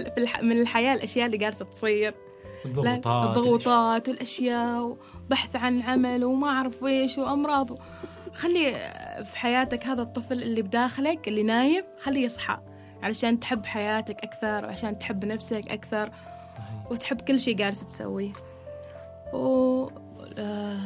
من 0.49 0.61
الحياة 0.61 0.95
الأشياء 0.95 1.27
اللي 1.27 1.37
جالسة 1.39 1.65
تصير. 1.65 2.15
الضغوطات 2.65 3.37
الضغوطات 3.37 4.09
والأشياء 4.09 4.97
وبحث 5.27 5.57
عن 5.57 5.83
عمل 5.83 6.25
وما 6.25 6.49
أعرف 6.49 6.85
إيش 6.85 7.19
وأمراض. 7.19 7.79
خلي 8.33 8.73
في 9.25 9.39
حياتك 9.39 9.87
هذا 9.87 10.03
الطفل 10.03 10.43
اللي 10.43 10.63
بداخلك 10.63 11.29
اللي 11.29 11.43
نايم 11.43 11.85
خليه 11.99 12.25
يصحى. 12.25 12.59
علشان 13.03 13.41
تحب 13.41 13.67
حياتك 13.67 14.25
أكثر 14.25 14.65
وعشان 14.65 14.99
تحب 14.99 15.25
نفسك 15.25 15.71
أكثر. 15.71 16.11
وتحب 16.91 17.21
كل 17.21 17.41
شيء 17.41 17.57
جالس 17.57 17.87
تسويه. 17.87 18.33
و 19.33 19.89
آه، 20.39 20.81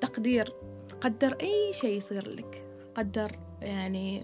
تقدير 0.00 0.52
قدر 1.00 1.36
أي 1.40 1.72
شيء 1.72 1.96
يصير 1.96 2.28
لك. 2.28 2.64
قدر 2.94 3.32
يعني 3.62 4.22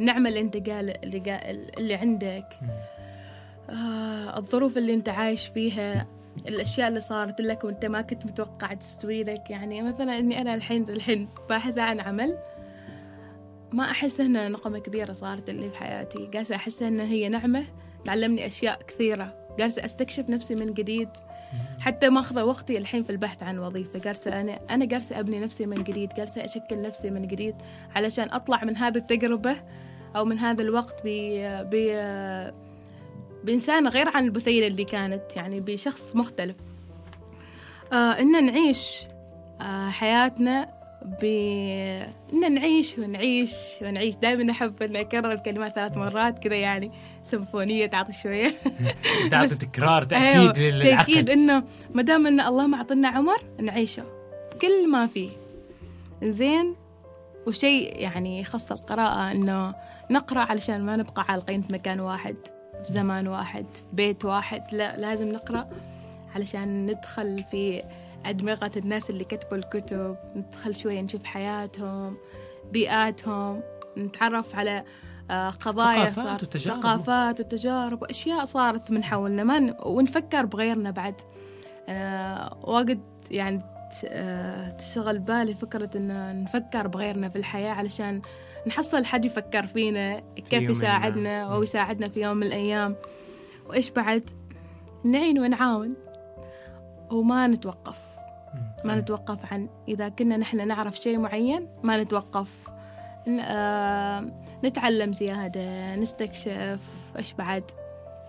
النعمة 0.00 0.28
اللي 0.28 0.40
أنت 0.40 0.70
قال 0.70 1.04
اللي, 1.04 1.18
قال 1.18 1.78
اللي 1.78 1.94
عندك. 1.94 2.48
آه 3.70 4.38
الظروف 4.38 4.78
اللي 4.78 4.94
أنت 4.94 5.08
عايش 5.08 5.46
فيها 5.46 6.06
الأشياء 6.48 6.88
اللي 6.88 7.00
صارت 7.00 7.40
لك 7.40 7.64
وأنت 7.64 7.84
ما 7.86 8.02
كنت 8.02 8.26
متوقع 8.26 8.74
تستوي 8.74 9.22
لك. 9.22 9.50
يعني 9.50 9.82
مثلا 9.82 10.18
إني 10.18 10.40
أنا 10.40 10.54
الحين 10.54 10.84
الحين 10.88 11.28
باحثة 11.48 11.82
عن 11.82 12.00
عمل 12.00 12.38
ما 13.72 13.90
أحس 13.90 14.20
إنها 14.20 14.48
نقمة 14.48 14.78
كبيرة 14.78 15.12
صارت 15.12 15.48
اللي 15.48 15.70
في 15.70 15.76
حياتي. 15.76 16.26
قاسة 16.34 16.56
أحس 16.56 16.82
إنها 16.82 17.06
هي 17.06 17.28
نعمة 17.28 17.64
تعلمني 18.04 18.46
أشياء 18.46 18.82
كثيرة. 18.82 19.43
جالسة 19.58 19.84
أستكشف 19.84 20.30
نفسي 20.30 20.54
من 20.54 20.74
جديد. 20.74 21.08
حتى 21.80 22.08
ماخذة 22.08 22.44
وقتي 22.44 22.78
الحين 22.78 23.02
في 23.02 23.10
البحث 23.10 23.42
عن 23.42 23.58
وظيفة. 23.58 23.98
جالسة 23.98 24.40
أنا 24.40 24.58
أنا 24.70 24.84
جالسة 24.84 25.20
أبني 25.20 25.40
نفسي 25.40 25.66
من 25.66 25.84
جديد. 25.84 26.14
جالسة 26.16 26.44
أشكل 26.44 26.82
نفسي 26.82 27.10
من 27.10 27.26
جديد 27.26 27.54
علشان 27.96 28.30
أطلع 28.30 28.64
من 28.64 28.76
هذه 28.76 28.96
التجربة 28.96 29.56
أو 30.16 30.24
من 30.24 30.38
هذا 30.38 30.62
الوقت 30.62 31.00
ب 31.04 31.08
ب 31.70 31.74
بإنسان 33.44 33.88
غير 33.88 34.16
عن 34.16 34.24
البثيلة 34.24 34.66
اللي 34.66 34.84
كانت 34.84 35.36
يعني 35.36 35.60
بشخص 35.60 36.16
مختلف. 36.16 36.56
آه 37.92 37.96
إن 37.96 38.46
نعيش 38.46 39.06
آه 39.60 39.90
حياتنا 39.90 40.74
ب 41.22 41.24
إن 42.32 42.54
نعيش 42.54 42.98
ونعيش 42.98 43.54
ونعيش. 43.82 44.16
دائما 44.16 44.52
أحب 44.52 44.82
إني 44.82 45.00
أكرر 45.00 45.32
الكلمات 45.32 45.74
ثلاث 45.74 45.96
مرات 45.96 46.38
كذا 46.38 46.54
يعني. 46.54 46.90
سيمفونية 47.24 47.86
تعطي 47.86 48.12
شوية. 48.12 48.54
تعطي 49.30 49.54
تكرار 49.54 50.02
تأكيد 50.02 50.26
أيوه 50.26 50.58
للعقل. 50.58 50.96
تأكيد 50.98 51.30
إنه 51.30 51.64
ما 51.94 52.02
دام 52.02 52.26
إن 52.26 52.40
الله 52.40 52.66
ما 52.66 52.76
أعطينا 52.76 53.08
عمر 53.08 53.42
نعيشه. 53.60 54.04
كل 54.62 54.90
ما 54.90 55.06
فيه. 55.06 55.30
زين 56.22 56.74
وشيء 57.46 58.00
يعني 58.00 58.40
يخص 58.40 58.72
القراءة 58.72 59.32
إنه 59.32 59.74
نقرأ 60.10 60.40
علشان 60.40 60.84
ما 60.84 60.96
نبقى 60.96 61.24
عالقين 61.28 61.62
في 61.62 61.72
مكان 61.72 62.00
واحد 62.00 62.36
في 62.86 62.92
زمان 62.92 63.28
واحد 63.28 63.66
في 63.74 63.96
بيت 63.96 64.24
واحد. 64.24 64.62
لا 64.72 64.96
لازم 64.96 65.32
نقرأ 65.32 65.68
علشان 66.34 66.86
ندخل 66.86 67.44
في 67.50 67.82
أدمغة 68.26 68.70
الناس 68.76 69.10
اللي 69.10 69.24
كتبوا 69.24 69.56
الكتب. 69.56 70.16
ندخل 70.36 70.76
شوية 70.76 71.00
نشوف 71.00 71.24
حياتهم 71.24 72.16
بيئاتهم. 72.72 73.62
نتعرف 73.98 74.56
على 74.56 74.84
آه، 75.30 75.50
قضايا 75.50 76.10
صارت 76.10 76.42
وتجارب. 76.42 76.80
ثقافات 76.80 77.40
وتجارب 77.40 78.02
وأشياء 78.02 78.44
صارت 78.44 78.90
من 78.90 79.04
حولنا. 79.04 79.44
ما 79.44 79.58
ن... 79.58 79.74
ونفكر 79.86 80.46
بغيرنا 80.46 80.90
بعد. 80.90 81.14
آه 81.88 82.58
واجد 82.62 83.00
يعني 83.30 83.62
آه 84.06 84.70
تشغل 84.70 85.18
بالي 85.18 85.54
فكرة 85.54 85.90
إن 85.96 86.42
نفكر 86.42 86.88
بغيرنا 86.88 87.28
في 87.28 87.38
الحياة 87.38 87.72
علشان 87.72 88.22
نحصل 88.66 89.04
حد 89.04 89.24
يفكر 89.24 89.66
فينا 89.66 90.20
كيف 90.50 90.70
يساعدنا 90.70 91.42
أو 91.42 91.62
يساعدنا 91.62 92.08
في 92.08 92.20
يوم 92.20 92.36
من 92.36 92.46
الأيام. 92.46 92.96
وإيش 93.66 93.90
بعد؟ 93.90 94.30
نعين 95.04 95.38
ونعاون 95.38 95.96
وما 97.10 97.46
نتوقف. 97.46 97.98
ما 98.84 98.96
نتوقف 98.96 99.52
عن 99.52 99.68
إذا 99.88 100.08
كنا 100.08 100.36
نحن 100.36 100.68
نعرف 100.68 100.96
شيء 100.96 101.18
معين 101.18 101.68
ما 101.82 102.02
نتوقف. 102.02 102.68
آه، 103.40 104.43
نتعلم 104.64 105.12
زيادة 105.12 105.96
نستكشف 105.96 106.80
إيش 107.18 107.32
بعد 107.32 107.62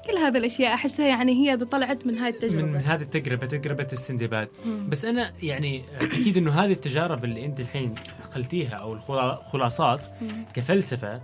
كل 0.09 0.17
هذه 0.17 0.37
الأشياء 0.37 0.73
أحسها 0.73 1.07
يعني 1.07 1.31
هي 1.31 1.57
طلعت 1.57 2.07
من 2.07 2.17
هاي 2.17 2.29
التجربة 2.29 2.67
من 2.67 2.75
هذه 2.75 3.01
التجربة 3.01 3.47
تجربة 3.47 3.87
السندباد. 3.93 4.47
بس 4.89 5.05
أنا 5.05 5.33
يعني 5.43 5.83
أكيد 6.01 6.37
إنه 6.37 6.51
هذه 6.51 6.71
التجارب 6.71 7.25
اللي 7.25 7.45
أنت 7.45 7.59
الحين 7.59 7.95
خلتيها 8.31 8.75
أو 8.75 8.93
الخلاصات. 8.93 10.07
كفلسفة 10.53 11.21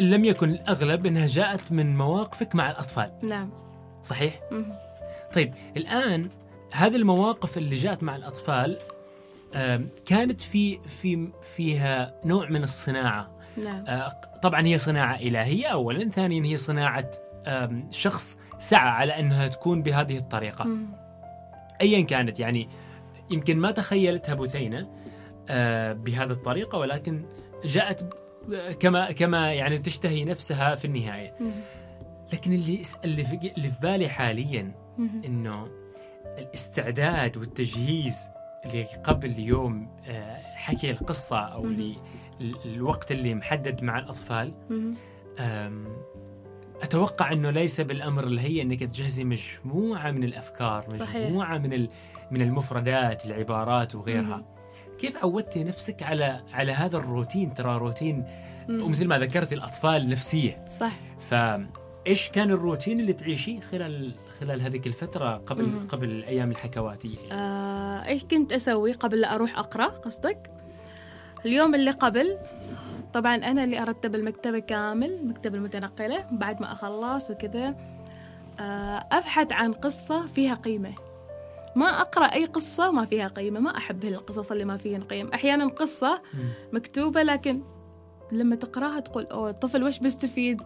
لم 0.00 0.24
يكن 0.24 0.50
الأغلب 0.50 1.06
إنها 1.06 1.26
جاءت 1.26 1.72
من 1.72 1.96
مواقفك 1.96 2.54
مع 2.54 2.70
الأطفال 2.70 3.12
نعم 3.22 3.50
صحيح 4.02 4.40
مم. 4.50 4.72
طيب 5.34 5.54
الآن 5.76 6.28
هذه 6.72 6.96
المواقف 6.96 7.58
اللي 7.58 7.76
جاءت 7.76 8.02
مع 8.02 8.16
الأطفال 8.16 8.78
كانت 10.06 10.40
في 10.40 10.78
في 10.78 11.28
فيها 11.56 12.14
نوع 12.24 12.48
من 12.48 12.62
الصناعة 12.62 13.36
نعم 13.64 13.84
أه، 13.86 14.08
طبعا 14.42 14.66
هي 14.66 14.78
صناعة 14.78 15.16
إلهية 15.16 15.66
اولا 15.66 16.10
ثانيا 16.10 16.44
هي 16.44 16.56
صناعة 16.56 17.10
شخص 17.90 18.36
سعى 18.58 18.88
على 18.88 19.18
أنها 19.18 19.48
تكون 19.48 19.82
بهذه 19.82 20.16
الطريقة 20.16 20.64
مم. 20.64 20.86
ايا 21.80 22.00
كانت 22.00 22.40
يعني 22.40 22.68
يمكن 23.30 23.58
ما 23.58 23.70
تخيلتها 23.70 24.34
بثينه 24.34 24.88
آه، 25.48 25.92
بهذه 25.92 26.30
الطريقة 26.30 26.78
ولكن 26.78 27.24
جاءت 27.64 28.14
كما 28.80 29.12
كما 29.12 29.52
يعني 29.52 29.78
تشتهي 29.78 30.24
نفسها 30.24 30.74
في 30.74 30.84
النهاية 30.84 31.34
مم. 31.40 31.50
لكن 32.32 32.52
اللي 32.52 32.82
اللي 33.04 33.24
في 33.70 33.80
بالي 33.82 34.08
حاليا. 34.08 34.72
إنه 34.98 35.68
الاستعداد 36.38 37.36
والتجهيز 37.36 38.16
اللي 38.66 38.84
قبل 39.04 39.38
يوم 39.38 39.88
آه، 40.06 40.42
حكي 40.54 40.90
القصة 40.90 41.38
أو 41.38 41.62
مهم. 41.62 41.72
اللي 41.72 41.96
ال- 42.40 42.74
الوقت 42.74 43.12
اللي 43.12 43.34
محدد 43.34 43.82
مع. 43.82 44.06
أم، 45.40 45.86
أتوقع 46.82 47.32
إنه 47.32 47.50
ليس 47.50 47.80
بالأمر 47.80 48.24
الهي 48.26 48.62
إنك 48.62 48.80
تجهزي 48.84 49.24
مجموعة 49.24 50.10
من 50.10 50.24
الأفكار 50.24 50.90
صحيح. 50.90 51.26
مجموعة 51.26 51.58
من 51.58 51.88
من 52.30 52.42
المفردات 52.42 53.26
العبارات 53.26 53.94
وغيرها. 53.94 54.46
كيف 54.98 55.16
عودتي 55.16 55.64
نفسك 55.64 56.02
على 56.02 56.42
على 56.52 56.72
هذا 56.72 56.96
الروتين 56.96 57.54
ترى 57.54 57.78
روتين. 57.78 58.24
ومثل 58.70 59.06
ما 59.08 59.18
ذكرت 59.18 59.52
الأطفال 59.52 60.08
نفسية 60.08 60.64
صح 60.68 60.92
فايش 61.30 62.30
كان 62.30 62.50
الروتين 62.50 63.00
اللي 63.00 63.12
تعيشيه 63.12 63.60
خلال 63.60 64.14
خلال 64.40 64.62
هذيك 64.62 64.86
الفترة 64.86 65.36
قبل 65.36 65.66
مم. 65.66 65.88
قبل 65.88 66.10
الأيام 66.10 66.50
الحكواتيه 66.50 67.18
يعني. 67.18 67.32
آه، 67.32 68.06
إيش 68.06 68.24
كنت 68.24 68.52
أسوي 68.52 68.92
قبل 68.92 69.20
لا 69.20 69.34
أروح 69.34 69.58
أقرأ 69.58 69.86
قصدك 69.86 70.50
اليوم 71.46 71.74
اللي 71.74 71.90
قبل 71.90 72.38
طبعا 73.14 73.36
أنا 73.36 73.64
اللي 73.64 73.82
أرتب 73.82 74.14
المكتبة 74.14 74.58
كامل 74.58 75.12
المكتبه 75.12 75.58
المتنقلة 75.58 76.26
بعد 76.30 76.60
ما 76.60 76.72
أخلص 76.72 77.30
وكذا 77.30 77.74
آه، 78.60 79.06
أبحث 79.12 79.52
عن 79.52 79.72
قصة 79.72 80.26
فيها 80.26 80.54
قيمة 80.54 80.92
ما 81.76 82.00
أقرأ 82.00 82.24
أي 82.24 82.44
قصة 82.44 82.90
ما 82.90 83.04
فيها 83.04 83.28
قيمة 83.28 83.60
ما 83.60 83.76
أحب 83.76 84.04
القصص 84.04 84.52
اللي 84.52 84.64
ما 84.64 84.76
فيها 84.76 84.98
قيم 84.98 85.28
أحيانا 85.34 85.66
قصة 85.68 86.22
مم. 86.34 86.48
مكتوبة 86.72 87.22
لكن 87.22 87.62
لما 88.32 88.56
تقراها 88.56 89.00
تقول 89.00 89.26
أوه 89.26 89.50
الطفل 89.50 89.84
وش 89.84 89.98
بيستفيد 89.98 90.62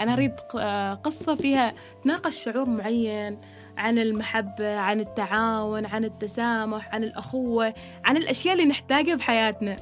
أنا 0.00 0.12
أريد 0.12 0.32
ق- 0.40 0.56
آه، 0.56 0.94
قصة 0.94 1.34
فيها 1.34 1.74
تناقش 2.04 2.44
شعور 2.44 2.66
معين 2.68 3.40
عن 3.76 3.98
المحبة 3.98 4.76
عن 4.76 5.00
التعاون 5.00 5.86
عن 5.86 6.04
التسامح 6.04 6.94
عن 6.94 7.04
الأخوة 7.04 7.74
عن 8.04 8.16
الأشياء 8.16 8.54
اللي 8.54 8.64
نحتاجها 8.64 9.14
بحياتنا 9.14 9.76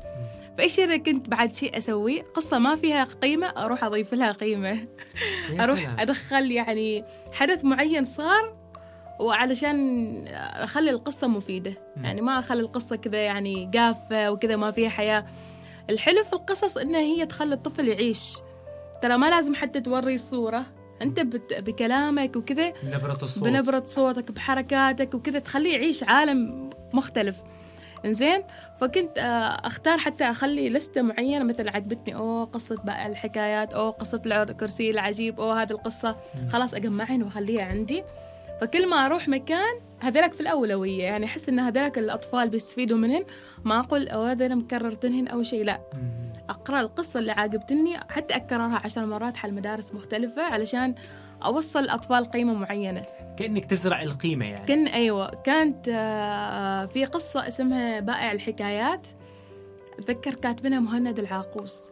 فإيش 0.59 0.81
اللي 0.81 0.99
كنت 0.99 1.29
بعد 1.29 1.57
شيء 1.57 1.79
أسويه؟ 1.79 2.23
قصة 2.23 2.59
ما 2.59 2.77
فيها 2.77 3.05
قيمة 3.05 3.47
أروح 3.47 3.85
أضيف 3.85 4.15
لها 4.15 4.33
قيمة. 4.33 4.79
أروح. 5.61 5.95
أدخل 6.01 6.51
يعني 6.53 7.05
حدث 7.33 7.65
معين 7.65 8.05
صار 8.05 8.57
وعلشان 9.21 10.25
أخلي 10.55 10.91
القصة 10.91 11.27
مفيدة. 11.27 11.73
يعني 12.03 12.21
ما 12.21 12.39
أخلي 12.39 12.61
القصة 12.61 12.97
كذا 12.97 13.19
يعني 13.19 13.67
جافة 13.67 14.31
وكذا 14.31 14.57
ما 14.57 14.71
فيها 14.71 14.89
حياة. 14.89 15.27
الحلو 15.91 16.25
في 16.25 16.33
القصص 16.33 16.77
إنها 16.77 17.01
هي 17.01 17.27
تخلي 17.27 17.55
الطفل 17.55 17.89
يعيش 17.89 18.33
ترى 19.03 19.17
ما 19.17 19.31
لازم 19.31 19.55
حتى 19.55 19.81
توري 19.81 20.15
الصورة. 20.15 20.67
أنت 21.03 21.21
بت- 21.21 21.55
بكلامك 21.55 22.37
وكذا 22.37 22.73
نبره 22.85 23.19
الصوت. 23.23 23.45
بنبرة 23.45 23.83
صوتك 23.87 24.33
بحركاتك 24.33 25.15
وكذا 25.15 25.39
تخليه 25.39 25.73
يعيش 25.73 26.03
عالم 26.03 26.71
مختلف. 26.93 27.37
إنزين؟ 28.05 28.43
فكنت 28.81 29.19
آه، 29.19 29.67
أختار 29.67 29.99
حتى 29.99 30.25
أخلي 30.25 30.69
لستة 30.71 31.03
معينة 31.03 31.45
مثلا 31.45 31.71
عجبتني 31.77 32.15
أوه 32.15 32.45
قصة 32.45 32.77
بائع 32.77 33.07
الحكايات 33.07 33.73
أوه 33.73 33.91
قصة 33.91 34.23
الكرسي 34.27 34.91
العجيب 34.91 35.41
أوه 35.41 35.63
هذه 35.63 35.71
القصة. 35.71 36.17
خلاص 36.53 36.75
أجمعهن 36.75 37.23
وأخليها 37.23 37.65
عندي. 37.65 38.05
فكل 38.61 38.87
ما 38.89 39.07
أروح 39.07 39.29
مكان 39.29 39.81
هذلك 40.01 40.33
في 40.33 40.41
الأولوية. 40.41 41.03
يعني 41.03 41.27
أحس 41.27 41.49
إن 41.49 41.61
هذلك 41.61 41.99
الأطفال 41.99 42.49
بيستفيدوا 42.49 42.97
منهن. 42.99 43.25
ما 43.65 43.81
أقول 43.81 44.09
أوه 44.09 44.31
هذول 44.33 44.57
مكررتنهن 44.57 45.29
أو 45.29 45.43
شيء 45.43 45.65
لا. 45.65 45.81
مم. 46.51 46.57
أقرأ 46.57 46.81
القصة 46.81 47.21
اللي 47.21 47.33
عاجبتني 47.33 47.99
حتى 47.99 48.37
أكررها 48.37 48.79
عشر 48.85 49.07
مرات 49.07 49.37
حل 49.37 49.55
مدارس 49.55 49.95
مختلفة 49.95 50.43
علشان 50.43 50.95
أوصل 51.45 51.79
الاطفال 51.79 52.25
قيمة 52.25 52.55
معينة. 52.55 53.05
كأنك 53.39 53.65
تزرع 53.65 54.03
القيمة 54.03 54.45
يعني. 54.47 54.67
كان 54.67 54.87
أيوه. 54.87 55.27
كانت 55.31 55.89
آه، 55.89 56.87
في 56.87 57.05
قصة 57.05 57.47
اسمها 57.49 58.01
بائع 58.01 58.33
الحكايات. 58.33 59.07
أتذكر 59.99 60.35
كاتبينها 60.35 60.81
مهند 60.81 61.19
العاقوس. 61.19 61.91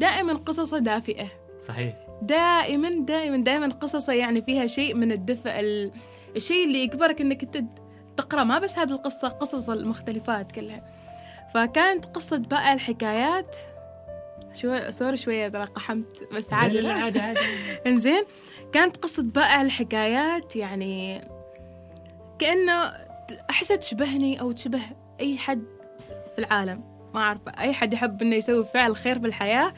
دائما 0.00 0.32
قصصه 0.34 0.78
دافئة. 0.78 1.26
صحيح. 1.62 1.94
دائما 2.22 2.90
دائما 3.00 3.36
دائما 3.36 3.68
قصصه 3.68 4.12
يعني 4.12 4.42
فيها 4.42 4.66
شيء 4.66 4.94
من 4.94 5.12
الدفء 5.12 5.50
ال- 5.60 5.92
الشيء 6.36 6.64
اللي 6.66 6.78
يجبرك 6.82 7.20
إنك 7.20 7.44
تقرأ. 8.16 8.44
ما 8.44 8.58
بس 8.58 8.78
هذه 8.78 8.90
القصة 8.92 9.28
قصص 9.28 9.70
المختلفات 9.70 10.52
كلها. 10.52 11.05
فكانت 11.56 12.04
قصة 12.04 12.36
بائع 12.36 12.72
الحكايات 12.72 13.56
شوي 14.52 14.92
سوري 14.92 15.16
شوية 15.16 15.48
ترى 15.48 15.64
قحمت 15.64 16.28
بس 16.32 16.52
عادي. 16.52 16.80
لا 16.80 16.92
عادي 16.92 17.20
عادي. 17.20 17.40
إنزين 17.86 18.24
كانت 18.72 18.96
قصة 18.96 19.22
بائع 19.22 19.62
الحكايات 19.62 20.56
يعني 20.56 21.24
كأنه 22.38 22.92
أحسها 23.50 23.76
تشبهني 23.76 24.40
أو 24.40 24.52
تشبه 24.52 24.80
أي 25.20 25.38
حد 25.38 25.64
في 26.32 26.38
العالم. 26.38 26.84
ما 27.14 27.20
أعرف 27.20 27.40
أي 27.48 27.72
حد 27.72 27.92
يحب 27.92 28.22
إنه 28.22 28.36
يسوي 28.36 28.64
فعل 28.64 28.96
خير 28.96 29.18
بالحياة. 29.18 29.74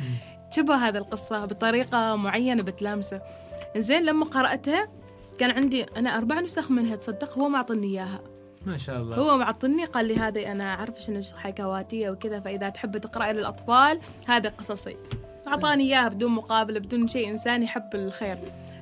تشبه 0.50 0.74
هذه 0.74 0.96
القصة 0.96 1.44
بطريقة 1.44 2.16
معينة 2.16 2.62
بتلامسه. 2.62 3.20
إنزين 3.76 4.02
لما 4.04 4.24
قرأتها 4.24 4.88
كان 5.38 5.50
عندي 5.50 5.84
أنا 5.84 6.18
أربع 6.18 6.40
نسخ 6.40 6.70
منها 6.70 6.96
تصدق 6.96 7.38
هو 7.38 7.48
معطني 7.48 7.86
إياها. 7.86 8.20
ما 8.66 8.76
شاء 8.76 9.00
الله. 9.00 9.16
هو 9.16 9.36
معطني 9.36 9.84
قال 9.84 10.06
لي 10.06 10.16
هذه 10.16 10.52
أنا 10.52 10.64
أعرف 10.64 11.00
شنو 11.00 11.20
حكواتية 11.36 12.10
وكذا 12.10 12.40
فإذا 12.40 12.68
تحب 12.68 12.98
تقرأي 12.98 13.32
للأطفال 13.32 14.00
هذه 14.26 14.48
قصصي. 14.48 14.96
أعطاني 15.46 15.84
إياها 15.84 16.08
بدون 16.08 16.30
مقابل 16.32 16.80
بدون 16.80 17.08
شيء 17.08 17.30
إنسان 17.30 17.62
يحب 17.62 17.94
الخير. 17.94 18.38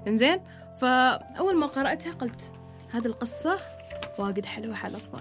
إنزين؟ 0.06 0.40
فأول 0.80 1.56
ما 1.56 1.66
قرأتها 1.66 2.12
قلت 2.12 2.52
هذه 2.90 3.06
القصة 3.06 3.58
واجد 4.18 4.44
حلوة 4.44 4.76
على 4.76 4.90
الأطفال. 4.90 5.20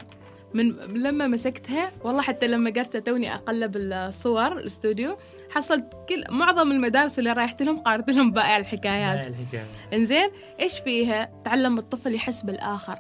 من 0.54 1.04
لما 1.04 1.28
مسكتها 1.28 1.92
والله 2.04 2.22
حتى 2.22 2.48
لما 2.48 2.70
جلست 2.70 2.98
توني 2.98 3.36
أقلب 3.36 3.78
الصور 3.78 4.52
الاستوديو 4.52 5.18
حصلت 5.50 5.94
كل 6.10 6.24
معظم 6.30 6.72
المدارس 6.72 7.20
اللي 7.20 7.34
رايحت 7.34 7.62
لهم 7.62 7.80
قارت 7.80 8.10
لهم 8.10 8.32
بائع 8.32 8.58
الحكايات. 8.58 9.26
لا 9.26 9.28
الحكاية. 9.28 9.66
إنزين؟ 9.94 10.30
إيش 10.60 10.80
فيها؟ 10.80 11.30
تعلم 11.46 11.78
الطفل 11.78 12.16
يحس 12.16 12.42
بالآخر. 12.42 13.00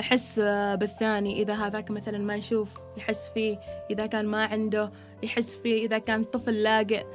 يحس 0.00 0.38
آه، 0.42 0.74
بالثاني 0.74 1.42
إذا 1.42 1.54
هذاك 1.54 1.90
مثلا 1.90 2.18
ما 2.18 2.34
يشوف 2.36 2.78
يحس 2.96 3.30
فيه 3.34 3.58
إذا 3.90 4.06
كان 4.06 4.26
ما 4.26 4.44
عنده 4.44 4.90
يحس 5.22 5.56
فيه 5.56 5.86
إذا 5.86 5.98
كان 5.98 6.24
طفل 6.24 6.62
لاجئ 6.62 7.06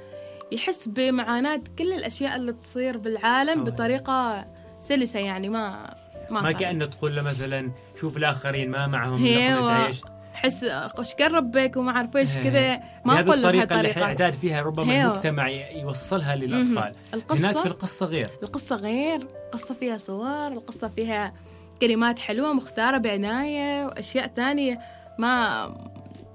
يحس 0.51 0.87
بمعاناة 0.87 1.61
كل 1.79 1.93
الأشياء 1.93 2.35
اللي 2.35 2.53
تصير 2.53 2.97
بالعالم 2.97 3.59
أوه. 3.59 3.69
بطريقة 3.69 4.45
سلسة 4.79 5.19
يعني 5.19 5.49
ما 5.49 5.95
ما, 6.29 6.41
ما. 6.41 6.51
كأنه 6.51 6.85
تقول 6.85 7.15
له 7.15 7.21
مثلا 7.21 7.71
شوف 7.99 8.17
الآخرين 8.17 8.69
ما 8.71 8.87
معهم. 8.87 9.25
لقمة 9.25 9.71
عيش 9.71 10.01
حس 10.33 10.63
إيش 10.63 11.13
قرب 11.13 11.51
بك 11.51 11.77
وما 11.77 11.91
اعرف 11.91 12.17
إيش. 12.17 12.37
كذا 12.37 12.77
ما 13.05 13.13
أقول 13.13 13.25
لهم 13.25 13.33
الطريقة 13.33 13.75
اللي 13.81 14.03
اعتاد 14.03 14.33
فيها 14.33 14.61
ربما 14.61 14.93
أيوة. 14.93 15.05
المجتمع 15.05 15.49
ي- 15.49 15.79
يوصلها 15.79 16.35
مهم. 16.35 16.43
للأطفال 16.43 16.81
هناك 16.83 16.97
في 17.03 17.15
القصة 17.15 17.65
القصة 17.65 18.05
غير 18.05 18.29
القصة 18.43 18.75
غير 18.75 19.21
القصة 19.45 19.73
فيها 19.75 19.97
صور 19.97 20.47
القصة 20.47 20.87
فيها 20.87 21.33
كلمات 21.81 22.19
حلوة 22.19 22.53
مختارة 22.53 22.97
بعناية 22.97 23.85
وأشياء 23.85 24.27
ثانية. 24.27 24.79
ما 25.19 25.67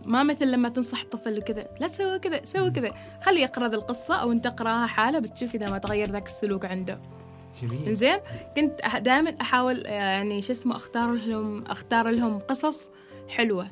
ما 0.05 0.23
مثل 0.23 0.51
لما 0.51 0.69
تنصح 0.69 1.05
طفل 1.05 1.39
وكذا 1.39 1.67
لا 1.81 1.89
تسوي 1.89 2.19
كذا 2.19 2.41
سوي 2.45 2.71
كذا. 2.71 2.91
خليه 3.23 3.43
يقرأ 3.43 3.69
ذا 3.69 3.77
القصة 3.77 4.15
أو 4.15 4.33
أنت 4.33 4.47
اقرأها 4.47 4.87
حالة 4.87 5.19
بتشوف 5.19 5.55
إذا 5.55 5.71
ما 5.71 5.79
تغير 5.79 6.11
ذاك 6.11 6.27
السلوك 6.27 6.65
عنده. 6.65 7.01
جميل. 7.63 7.95
زين 7.95 8.19
كنت 8.57 8.81
دائما 9.01 9.37
أحاول 9.41 9.87
يعني 9.87 10.43
شو 10.43 10.53
اسمه 10.53 10.77
أختار 10.77 11.13
لهم 11.13 11.67
أختار 11.67 12.09
لهم 12.09 12.39
قصص 12.39 12.91
حلوة. 13.29 13.71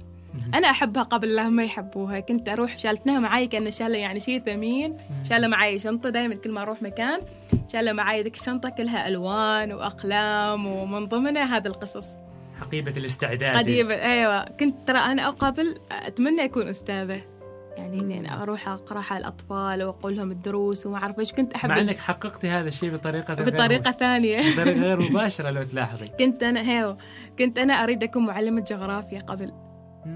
أنا 0.55 0.71
أحبها 0.71 1.03
قبل 1.03 1.35
لا 1.35 1.49
ما 1.49 1.63
يحبوها. 1.63 2.21
كنت 2.21 2.49
أروح 2.49 2.79
شالتناها 2.79 3.19
معي 3.19 3.47
كأن 3.47 3.71
شالة 3.71 3.99
يعني 3.99 4.21
شيء 4.21 4.41
ثمين. 4.41 4.97
شالة 5.25 5.49
معي 5.49 5.79
شنطة 5.79 6.11
دائما 6.11 6.35
كل 6.35 6.51
ما 6.51 6.63
أروح 6.63 6.83
مكان. 6.83 7.21
شالة 7.73 7.93
معي 7.93 8.23
ذيك 8.23 8.35
الشنطة 8.41 8.69
كلها 8.69 9.09
ألوان 9.09 9.73
وأقلام 9.73 10.67
ومن 10.67 11.07
ضمنها 11.07 11.57
هذه 11.57 11.67
القصص. 11.67 12.21
حقيبة 12.61 12.93
الاستعداد. 12.97 13.57
قديمة 13.57 13.95
أيوه. 13.95 14.45
كنت 14.45 14.75
ترى 14.87 14.99
أنا 14.99 15.31
قبل 15.31 15.75
أتمنى 15.93 16.45
اكون 16.45 16.69
أستاذة. 16.69 17.21
يعني 17.77 18.01
إني 18.01 18.21
أنا 18.21 18.43
أروح 18.43 18.69
أقرأ 18.69 19.03
على 19.11 19.21
الأطفال 19.21 19.83
وأقول 19.83 20.17
لهم 20.17 20.31
الدروس 20.31 20.87
وما 20.87 20.97
أعرف 20.97 21.19
إيش. 21.19 21.33
كنت 21.33 21.53
أحب 21.53 21.69
مع 21.69 21.81
إنك 21.81 21.97
حققتي 21.97 22.49
هذا 22.49 22.69
الشيء 22.69 22.91
بطريقة 22.91 23.35
بطريقة 23.35 23.91
ثانية. 23.91 24.39
بطريقة 24.53 24.81
غير 24.81 25.03
مباشرة 25.11 25.51
لو 25.51 25.63
تلاحظي. 25.63 26.09
كنت 26.09 26.43
أنا 26.43 26.71
هيو 26.71 26.97
كنت 27.39 27.59
أنا 27.59 27.75
أريد 27.75 28.03
أكون 28.03 28.27
معلمة 28.27 28.61
جغرافيا 28.61 29.19
قبل. 29.21 29.53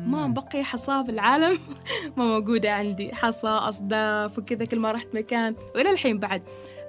ما 0.07 0.27
بقي 0.27 0.65
حصاه 0.65 1.03
في 1.03 1.11
العالم. 1.11 1.59
ما 2.17 2.25
موجودة 2.25 2.73
عندي. 2.73 3.15
حصى 3.15 3.47
أصداف 3.49 4.39
وكذا 4.39 4.65
كل 4.65 4.79
ما 4.79 4.93
رحت 4.93 5.09
مكان. 5.15 5.55
وإلى 5.75 5.91
الحين 5.91 6.19
بعد. 6.19 6.43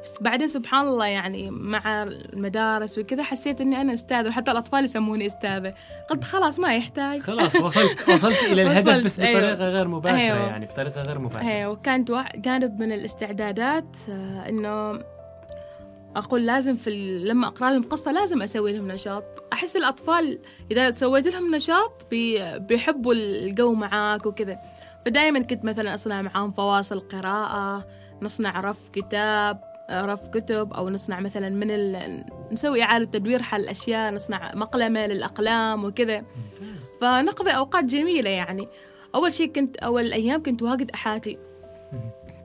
بس 0.04 0.18
بعدين 0.22 0.48
سبحان 0.48 0.88
الله 0.88 1.06
يعني 1.06 1.52
مع 1.52 2.04
المدارس 2.04 2.98
وكذا 2.98 3.24
حسيت 3.24 3.62
إني 3.62 3.82
أنا 3.82 3.94
أستاذة. 3.94 4.28
وحتى 4.28 4.52
الأطفال 4.52 4.84
يسموني 4.84 5.26
أستاذة. 5.26 5.74
قلت 6.10 6.24
خلاص 6.24 6.60
ما 6.60 6.76
يحتاج. 6.76 7.22
خلاص 7.22 7.56
وصلت 7.56 8.10
وصلت 8.14 8.44
إلى 8.44 8.62
الهدف 8.62 9.06
بس 9.06 9.20
بطريقة 9.20 9.48
أيوه. 9.48 9.70
غير 9.70 9.88
مباشرة 9.88 10.22
أيوه. 10.22 10.38
يعني 10.38 10.66
بطريقة 10.66 11.02
غير 11.02 11.20
مباشرة. 11.20 11.50
أيوه. 11.50 11.72
وكانت 11.72 12.12
جانب 12.36 12.80
من 12.80 12.92
الاستعدادات 12.92 13.98
آه، 14.10 14.50
إنه 14.50 15.00
أقول 16.16 16.46
لازم 16.46 16.76
في 16.76 17.20
لما 17.26 17.48
أقرأ 17.48 17.72
لهم 17.72 17.84
قصة 17.84 18.12
لازم 18.12 18.42
أسوي 18.42 18.74
لهم 18.74 18.92
نشاط. 18.92 19.24
أحس 19.54 19.76
الأطفال 19.76 20.40
إذا 20.72 20.92
سويت 20.92 21.28
لهم 21.28 21.56
نشاط 21.56 22.08
بي 22.12 22.60
بيحبوا 22.60 23.14
الجو 23.14 23.74
معاك 23.74 24.26
وكذا. 24.26 24.60
فدائما 25.06 25.40
كنت 25.40 25.66
مثلا 25.66 25.94
أصنع 25.94 26.22
معاهم 26.22 26.52
فواصل 26.52 27.00
قراءة 27.00 27.88
نصنع 28.22 28.60
رف 28.60 28.90
كتاب 28.90 29.74
رف 29.92 30.28
كتب 30.28 30.74
أو 30.74 30.90
نصنع 30.90 31.20
مثلا 31.20 31.50
من 31.50 31.72
ال... 31.72 32.24
نسوي 32.52 32.84
إعادة 32.84 33.06
تدوير 33.06 33.42
حل 33.42 33.62
الأشياء 33.62 34.14
نصنع 34.14 34.52
مقلمة 34.56 35.06
للأقلام 35.08 35.86
وكذا. 35.86 36.24
فنقضي 37.02 37.52
أوقات 37.52 37.86
جميلة 37.86 38.30
يعني. 38.30 38.68
أول 39.16 39.34
شيء 39.34 39.52
كنت 39.52 39.78
أول 39.78 40.14
أيام 40.14 40.44
كنت 40.44 40.62
واجد 40.62 40.92
أحاتي. 40.92 41.40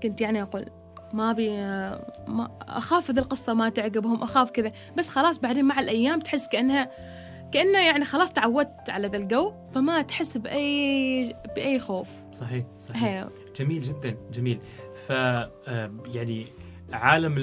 كنت 0.03 0.21
يعني 0.21 0.43
أقول 0.43 0.65
ما 1.13 1.31
أبي 1.31 1.51
ما 2.27 2.51
أخاف 2.69 3.11
ذي 3.11 3.21
القصة 3.21 3.55
ما 3.55 3.69
تعجبهم 3.69 4.23
أخاف 4.23 4.51
كذا 4.51 4.73
بس 4.99 5.09
خلاص 5.09 5.39
بعدين 5.39 5.65
مع 5.65 5.81
الأيام 5.81 6.21
تحس 6.21 6.49
كأنها 6.49 6.91
كأنه 7.53 7.79
يعني 7.79 8.05
خلاص 8.05 8.33
تعودت 8.33 8.91
على 8.91 9.09
ذا 9.09 9.17
الجو 9.17 9.53
فما 9.75 10.03
تحس 10.03 10.37
بأي 10.37 11.35
بأي 11.57 11.79
خوف 11.79 12.11
صحيح 12.33 12.65
صحيح 12.81 13.03
هي. 13.05 13.29
جميل 13.57 13.83
جدا 13.83 14.17
جميل 14.33 14.61
ف 15.07 15.11
يعني 16.07 16.47
عالم 16.93 17.35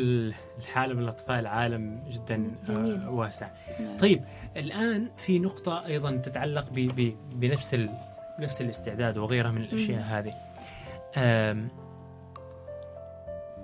الحالم 0.57 0.99
الأطفال 0.99 1.47
عالم 1.47 2.03
جدا 2.09 2.35
آه، 2.69 2.73
جميل. 2.73 3.07
واسع 3.07 3.49
نعم. 3.79 3.97
طيب 3.97 4.23
الآن 4.57 5.09
في 5.17 5.39
نقطة 5.39 5.85
أيضا 5.85 6.11
تتعلق 6.11 6.69
ب 6.71 6.79
ب 6.79 7.15
بنفس 7.35 7.73
ال 7.73 7.89
نفس 8.39 8.61
الاستعداد 8.61 9.17
وغيرها 9.17 9.51
من 9.51 9.61
الأشياء 9.61 9.99
مم. 9.99 10.03
هذه 10.03 10.33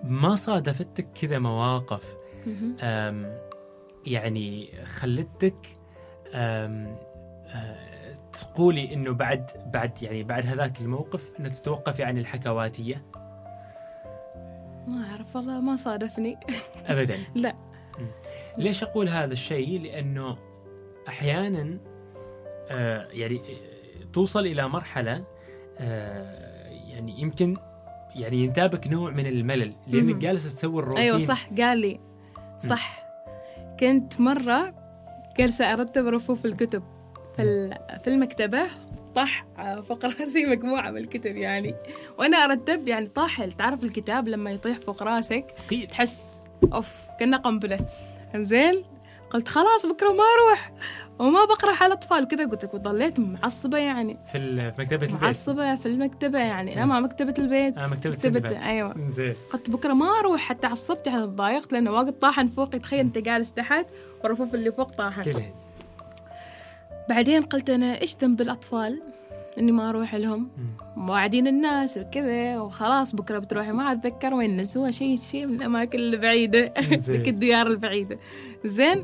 ما 0.03 0.35
صادفتك 0.35 1.07
كذا 1.21 1.39
مواقف. 1.39 2.15
يعني 4.05 4.69
خلتك 4.83 5.55
تقولي 8.41 8.93
إنه 8.93 9.11
بعد 9.11 9.51
بعد 9.65 10.03
يعني 10.03 10.23
بعد 10.23 10.45
هذاك 10.45 10.81
الموقف 10.81 11.33
إنه 11.39 11.49
تتوقفي 11.49 12.03
عن 12.03 12.17
الحكواتية؟ 12.17 13.05
ما 14.87 15.05
أعرف 15.09 15.35
والله 15.35 15.61
ما 15.61 15.75
صادفني. 15.75 16.37
أبدا. 16.87 17.17
لا. 17.35 17.55
ليش 18.57 18.83
أقول 18.83 19.09
هذا 19.09 19.33
الشيء؟ 19.33 19.81
لأنه 19.81 20.37
أحيانا 21.07 21.77
آه 22.69 23.07
يعني 23.11 23.41
توصل 24.13 24.45
إلى 24.45 24.67
مرحلة 24.69 25.23
آه 25.79 26.69
يعني 26.69 27.21
يمكن 27.21 27.57
يعني 28.15 28.37
ينتابك 28.43 28.87
نوع 28.87 29.11
من 29.11 29.27
الملل 29.27 29.73
لأنك 29.87 30.15
جالسة 30.15 30.49
تسوي 30.49 30.79
الروتين. 30.79 31.01
أيوة 31.01 31.19
صح 31.19 31.49
قال 31.57 31.77
لي 31.77 31.99
صح. 32.57 33.03
كنت 33.79 34.21
مرة 34.21 34.73
جالسة 35.37 35.73
أرتب 35.73 36.07
رفوف 36.07 36.45
الكتب 36.45 36.83
في 37.35 37.69
في 38.03 38.09
المكتبة 38.09 38.61
طاح 39.15 39.45
فوق 39.87 40.05
راسي 40.05 40.45
مجموعة 40.45 40.91
من 40.91 40.97
الكتب 40.97 41.35
يعني. 41.35 41.75
وأنا 42.17 42.37
أرتب 42.37 42.87
يعني 42.87 43.07
طاح 43.07 43.45
تعرف 43.45 43.83
الكتاب 43.83 44.27
لما 44.27 44.51
يطيح 44.51 44.77
فوق 44.77 45.03
راسك؟ 45.03 45.45
تحس 45.89 46.49
أوف 46.73 46.91
كأنه 47.19 47.37
قنبلة. 47.37 47.79
إنزين 48.35 48.83
قلت 49.29 49.47
خلاص 49.47 49.85
بكرة 49.85 50.09
ما 50.09 50.23
أروح. 50.23 50.71
وما 51.21 51.45
بقرأ 51.45 51.71
على 51.71 51.87
الأطفال 51.87 52.23
وكذا 52.23 52.45
قلت 52.45 52.63
لك 52.63 52.73
وظليت 52.73 53.19
معصبة 53.19 53.77
يعني. 53.77 54.17
في 54.31 54.71
مكتبة 54.79 55.05
البيت. 55.05 55.23
معصبة 55.23 55.75
في 55.75 55.85
المكتبة 55.85 56.39
يعني 56.39 56.75
لا 56.75 56.85
ما 56.85 56.99
مكتبة 56.99 57.33
البيت. 57.39 57.77
آه 57.77 57.87
مكتبة, 57.87 58.11
مكتبة 58.13 58.37
البيت. 58.37 58.51
أيوة. 58.61 58.95
زين. 59.09 59.33
قلت 59.53 59.69
بكرة 59.69 59.93
ما 59.93 60.19
أروح 60.19 60.41
حتى 60.41 60.67
عصبت 60.67 61.07
يعني 61.07 61.27
تضايقت 61.27 61.73
لأنه 61.73 61.91
واجد 61.91 62.13
طاحن 62.13 62.47
فوقي 62.47 62.79
تخيل 62.79 62.99
أنت 62.99 63.17
جالس 63.17 63.53
تحت 63.53 63.85
والرفوف 64.23 64.55
اللي 64.55 64.71
فوق 64.71 64.91
طاحن. 64.91 65.33
بعدين 67.09 67.41
قلت 67.41 67.69
أنا 67.69 68.01
إيش 68.01 68.15
ذنب 68.21 68.41
الأطفال 68.41 69.01
إني 69.57 69.71
ما 69.71 69.89
أروح 69.89 70.15
لهم؟ 70.15 70.49
موعدين 70.95 71.47
الناس 71.47 71.97
وكذا 71.97 72.59
وخلاص 72.59 73.15
بكرة 73.15 73.39
بتروحي. 73.39 73.71
ما 73.71 73.91
أتذكر 73.91 74.33
وين 74.33 74.57
نسوها 74.57 74.91
شيء 74.91 75.19
شيء 75.31 75.45
من 75.45 75.55
الأماكن 75.55 75.99
البعيدة. 75.99 76.73
ذيك 76.79 77.27
الديار 77.35 77.67
البعيدة. 77.67 78.19
زين 78.65 79.03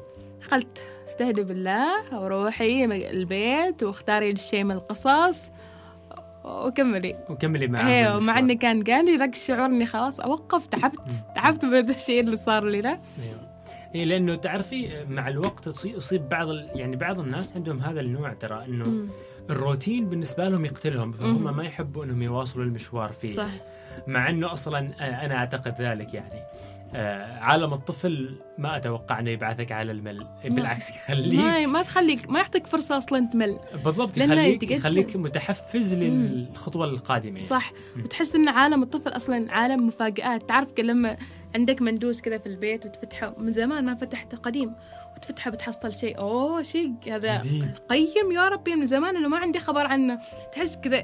قلت 0.52 0.84
استهدي 1.08 1.44
بالله 1.44 2.22
وروحي 2.22 2.86
البيت 2.86 3.84
واختاري 3.84 4.32
الشيء 4.32 4.64
من 4.64 4.72
القصص 4.72 5.52
وكملي. 6.44 7.16
وكملي 7.30 7.68
معاه 7.68 7.86
أيوه 7.86 8.20
مع 8.20 8.40
إني 8.40 8.56
كان 8.56 8.84
قال 8.84 9.06
لي 9.06 9.18
ذاك 9.18 9.34
الشعور 9.34 9.66
إني 9.66 9.86
خلاص 9.86 10.20
أوقف 10.20 10.68
تعبت 10.68 11.26
تعبت 11.36 11.66
من 11.66 11.90
الشيء 11.90 12.20
اللي 12.20 12.38
صار 12.38 12.66
لي 12.66 12.82
ذا 12.82 12.90
أيوه. 12.90 13.48
إيه 13.96 14.06
لأنه 14.06 14.36
تعرفي 14.36 15.06
مع 15.10 15.28
الوقت 15.28 15.86
يصيب 15.86 16.30
بعض 16.30 16.48
يعني 16.76 16.96
بعض 16.96 17.20
الناس 17.20 17.56
عندهم 17.56 17.80
هذا 17.80 18.00
النوع 18.00 18.34
ترى 18.34 18.66
إنه 18.66 19.10
الروتين 19.50 20.10
بالنسبة 20.10 20.50
لهم 20.50 20.66
يقتلهم 20.66 21.12
فهم 21.12 21.58
ما 21.58 21.64
يحبوا 21.64 22.04
إنهم 22.04 22.22
يواصلوا 22.22 22.66
المشوار 22.66 23.12
فيه. 23.12 23.28
صح. 23.28 23.50
مع 24.08 24.30
إنه 24.30 24.54
أصلا 24.54 24.80
أنا 25.26 25.36
أعتقد 25.36 25.82
ذلك 25.82 26.14
يعني. 26.14 26.42
عالم 27.42 27.74
الطفل 27.74 28.36
ما 28.58 28.78
أتوقع 28.78 29.20
انه 29.20 29.30
يبعثك 29.30 29.72
على 29.72 29.92
المل. 29.92 30.28
بالعكس 30.44 30.90
يخليك 30.90 31.40
ما, 31.40 31.66
ما 31.66 31.84
تخليك 31.84 32.30
ما 32.30 32.40
يعطيك 32.40 32.68
فرصة 32.68 32.98
أصلا 32.98 33.30
تمل. 33.34 33.60
بالضبط 33.86 34.18
يخليك 34.18 34.72
يخليك 34.72 35.16
متحفز 35.16 35.94
للخطوة 35.94 36.86
القادمة. 36.86 37.42
صح. 37.42 37.72
وتحس 37.98 38.36
إن 38.36 38.48
عالم 38.48 38.84
الطفل 38.84 39.16
أصلا 39.16 39.52
عالم 39.52 39.88
مفاجآت. 39.88 40.50
تعرف 40.50 40.80
لما 40.80 41.18
عندك 41.56 41.82
مندوس 41.82 42.22
كذا 42.22 42.38
في 42.38 42.46
البيت 42.46 42.86
وتفتحه 42.86 43.36
من 43.38 43.52
زمان 43.52 43.86
ما 43.86 43.96
فتحته 43.96 44.38
قديم 44.38 44.76
وتفتحه 45.16 45.52
بتحصل 45.52 45.94
شيء. 45.94 46.18
أوه 46.18 46.62
شيء 46.62 46.94
هذا 47.08 47.42
قيم 47.90 48.32
يا 48.32 48.50
ربي. 48.50 48.76
من 48.76 48.86
زمان 48.86 49.16
إنه 49.16 49.28
ما 49.28 49.38
عندي 49.38 49.60
خبر 49.60 49.88
عنه. 49.88 50.20
تحس 50.54 50.78
كذا 50.78 51.04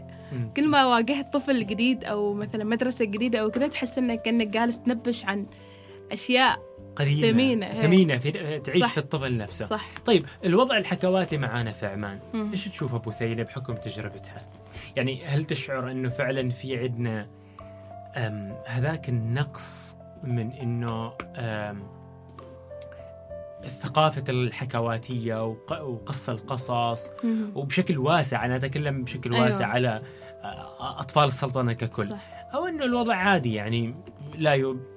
كل 0.55 0.67
ما 0.67 0.85
واجهت 0.85 1.33
طفل 1.33 1.65
جديد 1.65 2.03
أو 2.03 2.33
مثلا 2.33 2.63
مدرسة 2.63 3.05
جديدة 3.05 3.39
أو 3.39 3.51
كذا 3.51 3.67
تحس 3.67 3.97
انك 3.97 4.21
كانك 4.21 4.47
جالس 4.47 4.79
تنبش 4.79 5.25
عن 5.25 5.45
أشياء 6.13 6.73
قديمة 6.95 7.31
ثمينة 7.31 7.81
ثمينة 7.81 8.17
في 8.17 8.59
تعيش 8.59 8.83
صح. 8.83 8.93
في 8.93 8.97
الطفل 8.97 9.37
نفسه. 9.37 9.65
صح. 9.65 9.89
طيب 10.05 10.25
الوضع 10.45 10.77
الحكواتي 10.77 11.37
معانا 11.37 11.71
في 11.71 11.85
عمان 11.85 12.19
إيش 12.51 12.67
تشوف 12.67 12.95
أبو 12.95 13.11
ثينة 13.11 13.43
بحكم 13.43 13.75
تجربتها؟ 13.75 14.41
يعني 14.95 15.25
هل 15.25 15.43
تشعر 15.43 15.91
إنه 15.91 16.09
فعلا 16.09 16.49
في 16.49 16.77
عندنا 16.77 17.27
هذاك 18.67 19.09
النقص 19.09 19.95
من 20.23 20.51
إنه 20.51 21.13
ثقافة 23.81 24.23
الحكواتية 24.29 25.45
وقص 25.45 26.29
القصص 26.29 27.09
وبشكل 27.55 27.97
واسع 27.97 28.45
أنا 28.45 28.55
أتكلم 28.55 29.03
بشكل 29.03 29.33
أيوة. 29.33 29.45
واسع 29.45 29.67
على 29.67 30.01
أطفال 30.79 31.23
السلطنة 31.23 31.73
ككل. 31.73 32.03
صح. 32.03 32.47
أو 32.53 32.65
أنه 32.65 32.85
الوضع 32.85 33.15
عادي 33.15 33.53
يعني 33.53 33.95
لا 34.35 34.53
يب 34.53 34.92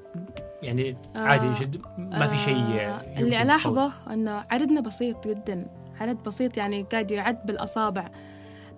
يعني 0.66 0.96
عادي 1.14 1.46
آه 1.46 1.60
جد 1.60 1.82
ما 1.98 2.26
في 2.26 2.38
شيء 2.38 2.56
آه 2.56 3.00
اللي 3.18 3.42
ألاحظه 3.42 3.92
أنه 4.10 4.44
عددنا 4.50 4.80
بسيط 4.80 5.28
جدا 5.28 5.66
عدد 6.00 6.22
بسيط 6.22 6.56
يعني 6.56 6.82
قاعد 6.82 7.10
يعد 7.10 7.46
بالأصابع. 7.46 8.10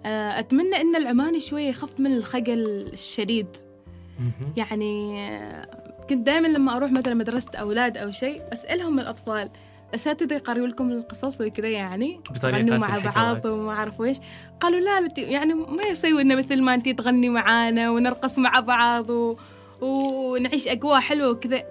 آه 0.06 0.38
أتمنى 0.38 0.76
أن 0.80 0.96
العماني 0.96 1.40
شوية 1.40 1.68
يخف 1.68 2.00
من 2.00 2.16
الخجل 2.16 2.88
الشديد. 2.92 3.56
يعني 4.56 5.28
كنت 6.08 6.26
دائما 6.26 6.48
لما 6.48 6.76
أروح 6.76 6.92
مثلا 6.92 7.14
مدرسة 7.14 7.50
أولاد 7.54 7.96
أو 7.96 8.10
شيء 8.10 8.42
أسألهم 8.52 9.00
الأطفال 9.00 9.50
أساتذة 9.94 10.34
يقروا 10.34 10.66
لكم 10.66 10.90
القصص 10.90 11.40
وكذا 11.40 11.68
يعني؟ 11.68 12.20
تغنوا 12.42 12.76
مع. 12.76 12.98
بعض 12.98 13.44
وما 13.44 13.72
أعرف 13.72 14.02
إيش. 14.02 14.18
قالوا 14.60 14.80
لا 14.80 15.08
يعني 15.18 15.54
ما 15.54 15.82
يسوي 15.82 16.22
لنا 16.22 16.36
مثل 16.36 16.62
ما 16.62 16.74
انت 16.74 16.88
تغني 16.88 17.28
معانا 17.28 17.90
ونرقص 17.90 18.38
مع 18.38 18.60
بعض 18.60 19.10
و... 19.10 19.36
ونعيش 19.80 20.68
أجواء 20.68 21.00
حلوة 21.00 21.30
وكذا. 21.30 21.62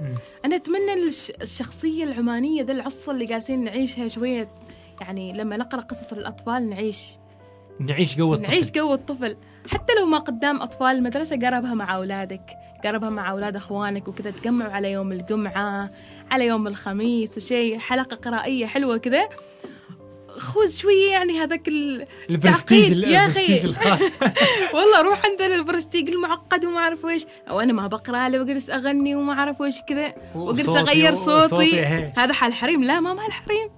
أنا 0.46 0.56
أتمنى 0.56 0.94
الش... 0.94 1.32
الشخصية 1.42 2.04
العمانية 2.04 2.64
ذا 2.64 2.72
العصه 2.72 3.12
اللي 3.12 3.26
جالسين 3.26 3.64
نعيشها 3.64 4.08
شوية 4.08 4.50
يعني 5.02 5.34
لما 5.34 5.58
نقرأ 5.58 5.82
قصص 5.82 6.14
للاطفال 6.14 6.70
نعيش. 6.70 7.06
نعيش 7.80 8.16
جو 8.16 8.34
الطفل. 8.34 8.52
نعيش 8.52 8.72
جو 8.72 8.94
الطفل. 8.94 9.38
حتى 9.68 9.94
لو 10.00 10.06
ما 10.06 10.18
قدام 10.18 10.62
أطفال 10.62 10.88
المدرسة 10.88 11.36
قربها 11.36 11.74
مع 11.74 11.96
أولادك 11.96 12.52
قربها 12.84 13.10
مع 13.10 13.32
أولاد 13.32 13.56
أخوانك 13.56 14.08
وكذا 14.08 14.32
تجمعوا 14.32 14.72
على 14.72 14.92
يوم 14.92 15.12
الجمعة 15.12 15.92
على 16.32 16.46
يوم 16.46 16.68
الخميس 16.68 17.38
وشيء 17.38 17.78
حلقة 17.78 18.16
قرائية 18.16 18.66
حلوة 18.66 18.98
كذا. 18.98 19.30
خذ 20.38 20.72
شوية 20.72 21.12
يعني 21.12 21.40
هذاك 21.40 21.68
ال... 21.68 22.06
البرستيج 22.30 22.92
يا. 22.92 23.26
البرستيج 23.26 23.66
الخاص. 23.66 24.02
والله 24.76 25.02
روح 25.02 25.26
عندنا 25.26 25.56
البرستيج 25.56 26.10
المعقد 26.10 26.66
وما 26.66 26.80
أعرف 26.80 27.06
إيش 27.06 27.26
أو 27.50 27.60
أنا 27.60 27.74
ما 27.74 27.88
بقرأ 27.88 28.30
لي 28.30 28.40
وأجلس 28.40 28.70
أغني 28.70 29.16
وما 29.16 29.34
أعرف 29.34 29.62
إيش 29.62 29.82
كذا. 29.82 30.14
وأجلس 30.36 30.70
أغير 30.70 31.14
صوتي. 31.14 31.86
هيك. 31.86 32.20
هذا 32.20 32.34
حال 32.34 32.54
حريم. 32.54 32.84
لا 32.84 33.00
ما 33.00 33.14
مال 33.14 33.32
حريم. 33.32 33.70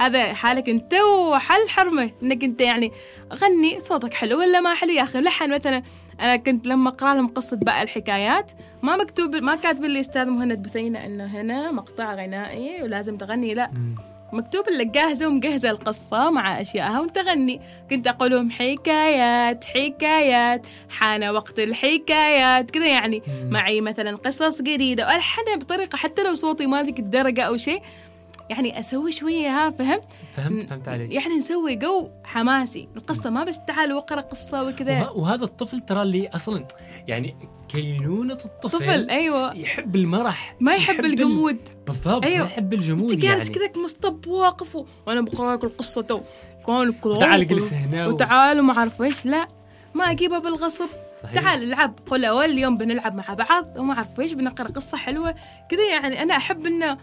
هذا 0.00 0.34
حالك 0.34 0.68
أنت 0.68 0.94
وحال 0.94 1.70
حرمة. 1.70 2.10
إنك 2.22 2.44
أنت 2.44 2.60
يعني 2.60 2.92
غني 3.34 3.80
صوتك 3.80 4.14
حلو 4.14 4.38
ولا 4.38 4.60
ما 4.60 4.74
حلو؟ 4.74 4.92
يا 4.92 5.02
أخي 5.02 5.20
لحن 5.20 5.54
مثلا. 5.54 5.82
أنا 6.20 6.36
كنت 6.36 6.66
لما 6.66 6.90
أقرأ 6.90 7.14
لهم 7.14 7.28
قصة 7.28 7.56
بقى 7.62 7.82
الحكايات 7.82 8.52
ما 8.82 8.96
مكتوب 8.96 9.36
ما 9.36 9.56
كاتب 9.56 9.84
لي 9.84 10.00
أستاذ 10.00 10.24
مهند 10.24 10.62
بثينة 10.62 11.06
إنه 11.06 11.24
هنا 11.24 11.72
مقطع 11.72 12.14
غنائي 12.14 12.82
ولازم 12.82 13.16
تغني. 13.16 13.54
لا. 13.54 13.70
مكتوب 14.32 14.68
لك 14.68 14.86
جاهزة 14.86 15.26
ومجهزة 15.26 15.70
القصة 15.70 16.30
مع 16.30 16.60
أشيائها 16.60 17.00
وأنت 17.00 17.18
غني 17.18 17.60
كنت 17.90 18.06
أقول 18.06 18.30
لهم 18.30 18.50
حكايات 18.50 19.64
حكايات 19.64 20.66
حان 20.90 21.24
وقت 21.24 21.58
الحكايات 21.58 22.70
كذا 22.70 22.86
يعني. 22.86 23.22
معي 23.50 23.80
مثلا 23.80 24.16
قصص 24.16 24.62
جديدة 24.62 25.06
وألحنها 25.06 25.56
بطريقة 25.56 25.96
حتى 25.96 26.22
لو 26.22 26.34
صوتي 26.34 26.66
ما 26.66 26.82
ذيك 26.82 26.98
الدرجة 26.98 27.42
أو 27.42 27.56
شيء. 27.56 27.82
يعني 28.52 28.80
أسوي 28.80 29.12
شوية 29.12 29.48
ها 29.48 29.70
فهمت 29.70 30.02
فهمت 30.36 30.62
فهمت 30.70 30.88
عليك. 30.88 31.10
يعني 31.12 31.34
نسوي 31.36 31.74
جو 31.74 32.10
حماسي. 32.24 32.88
القصة 32.96 33.30
ما 33.30 33.44
بس 33.44 33.58
تعال 33.66 33.92
واقرأ 33.92 34.20
قصة 34.20 34.62
وكذا. 34.64 35.00
وه- 35.00 35.16
وهذا 35.18 35.44
الطفل 35.44 35.80
ترى 35.80 36.02
اللي 36.02 36.28
أصلا 36.28 36.66
يعني 37.08 37.36
كينونة 37.68 38.32
الطفل 38.44 38.78
طفل 38.78 39.10
أيوة. 39.10 39.54
يحب 39.58 39.96
المرح 39.96 40.56
ما 40.60 40.74
يحب 40.74 41.00
ال- 41.00 41.06
الجمود. 41.06 41.58
بالضبط 41.86 42.24
أيوة. 42.24 42.38
ما 42.38 42.44
يحب 42.44 42.72
الجمود 42.72 43.10
أنت 43.10 43.20
جالس 43.20 43.48
يعني. 43.50 43.54
كذا 43.68 43.82
متصلب 43.84 44.26
واقف 44.26 44.76
و- 44.76 44.86
وأنا 45.06 45.20
بقرأ 45.20 45.56
لك 45.56 45.64
القصة 45.64 46.02
تو. 46.02 46.20
كان 46.66 46.92
كذا. 46.92 47.18
تعال 47.18 47.40
اجلس 47.40 47.72
هنا 47.72 48.06
و- 48.06 48.08
وتعال 48.10 48.60
وما 48.60 48.78
أعرف 48.78 49.02
إيش 49.02 49.26
لا. 49.26 49.48
ما 49.94 50.10
اجيبها 50.10 50.38
بالغصب. 50.38 50.86
صحيح. 51.22 51.34
تعال 51.42 51.62
العب. 51.62 51.94
قل 52.10 52.24
أول 52.24 52.58
يوم 52.58 52.76
بنلعب 52.76 53.14
مع 53.14 53.34
بعض 53.34 53.66
وما 53.76 53.94
أعرف 53.94 54.20
إيش 54.20 54.32
بنقرأ 54.32 54.68
قصة 54.68 54.98
حلوة. 54.98 55.34
كذا 55.68 55.88
يعني 55.90 56.22
أنا 56.22 56.36
أحب 56.36 56.66
إنه 56.66 56.98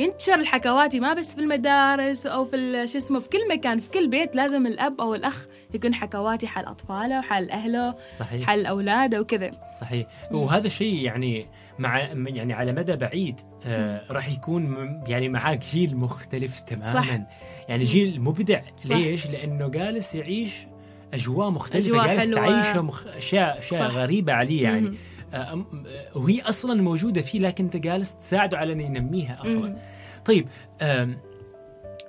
ينتشر 0.00 0.34
الحكواتي 0.34 1.00
ما 1.00 1.14
بس 1.14 1.34
في 1.34 1.40
المدارس 1.40 2.26
أو 2.26 2.44
في 2.44 2.86
شو 2.86 2.98
اسمه 2.98 3.18
في 3.18 3.28
كل 3.28 3.38
مكان 3.52 3.78
في 3.78 3.90
كل 3.90 4.08
بيت 4.08 4.36
لازم 4.36 4.66
الأب 4.66 5.00
أو 5.00 5.14
الأخ 5.14 5.46
يكون 5.74 5.94
حكواتي 5.94 6.46
حال 6.46 6.66
أطفاله 6.66 7.18
وحال 7.18 7.50
أهله 7.50 7.94
صحيح 8.18 8.46
حال 8.46 8.66
أولاده 8.66 9.20
وكذا 9.20 9.50
صحيح 9.80 10.06
مم. 10.30 10.38
وهذا 10.38 10.66
الشيء 10.66 10.94
يعني 11.02 11.46
مع 11.78 11.98
يعني 12.26 12.52
على 12.52 12.72
مدى 12.72 12.96
بعيد 12.96 13.40
آه 13.66 14.02
راح 14.10 14.28
يكون 14.28 15.02
يعني 15.06 15.28
معاك 15.28 15.58
جيل 15.58 15.96
مختلف 15.96 16.60
تماما 16.60 16.92
صح. 16.92 17.08
يعني 17.68 17.84
جيل 17.84 18.20
مبدع 18.20 18.60
صح. 18.78 18.96
ليش؟ 18.96 19.26
لأنه 19.26 19.68
جالس 19.68 20.14
يعيش 20.14 20.66
أجواء 21.14 21.50
مختلفة 21.50 21.88
أجواء 21.88 22.06
جالس. 22.06 22.30
تعيشه 22.30 22.80
مخ... 22.80 23.06
اشياء 23.06 23.58
أشياء. 23.58 23.88
غريبة 23.88 24.32
عليه 24.32 24.62
يعني 24.62 24.80
مم. 24.88 24.96
وهي 26.14 26.40
أصلا 26.40 26.82
موجودة 26.82 27.22
فيه 27.22 27.38
لكن 27.38 27.64
أنت 27.64 27.76
جالس 27.76 28.14
تساعده 28.16 28.58
على 28.58 28.72
انه 28.72 28.82
ينميها 28.84 29.42
أصلا 29.42 29.68
مم. 29.68 29.76
طيب 30.24 30.48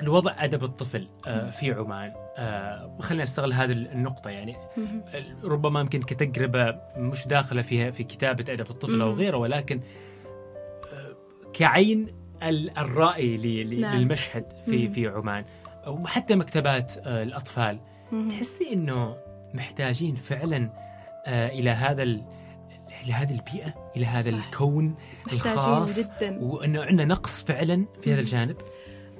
الوضع 0.01 0.35
أدب 0.37 0.63
الطفل 0.63 1.07
في 1.59 1.71
عمان 1.73 2.13
خلينا 2.99 3.23
نستغل 3.23 3.53
هذه 3.53 3.71
النقطة 3.71 4.29
يعني. 4.29 4.55
ربما 5.43 5.79
يمكن 5.79 6.01
كتجربه 6.01 6.75
مش 6.97 7.27
داخلة 7.27 7.61
فيها 7.61 7.91
في 7.91 8.03
كتابة 8.03 8.53
أدب 8.53 8.69
الطفل 8.69 9.01
أو 9.01 9.07
مم. 9.11 9.15
غيره 9.15 9.37
ولكن 9.37 9.79
كعين 11.53 12.07
ال- 12.43 12.77
الرائي 12.77 13.63
نعم. 13.63 13.95
للمشهد 13.95 14.45
في. 14.65 14.87
في 14.87 15.07
عمان 15.07 15.45
أو 15.85 16.07
حتى 16.07 16.35
مكتبات 16.35 16.93
الأطفال 17.07 17.79
مم. 18.11 18.29
تحسي 18.29 18.73
إنه 18.73 19.15
محتاجين 19.53 20.15
فعلا 20.15 20.69
إلى 21.27 21.69
هذا 21.69 22.03
إلى 23.03 23.13
هذه 23.13 23.31
البيئة 23.31 23.73
إلى 23.97 24.05
هذا 24.05 24.31
صح. 24.31 24.37
الكون 24.37 24.95
الخاص 25.33 25.99
جدا. 25.99 26.37
وإنه 26.41 26.81
عندنا 26.81 27.05
نقص 27.05 27.43
فعلا 27.43 27.85
في 28.01 28.13
هذا. 28.13 28.19
الجانب. 28.19 28.55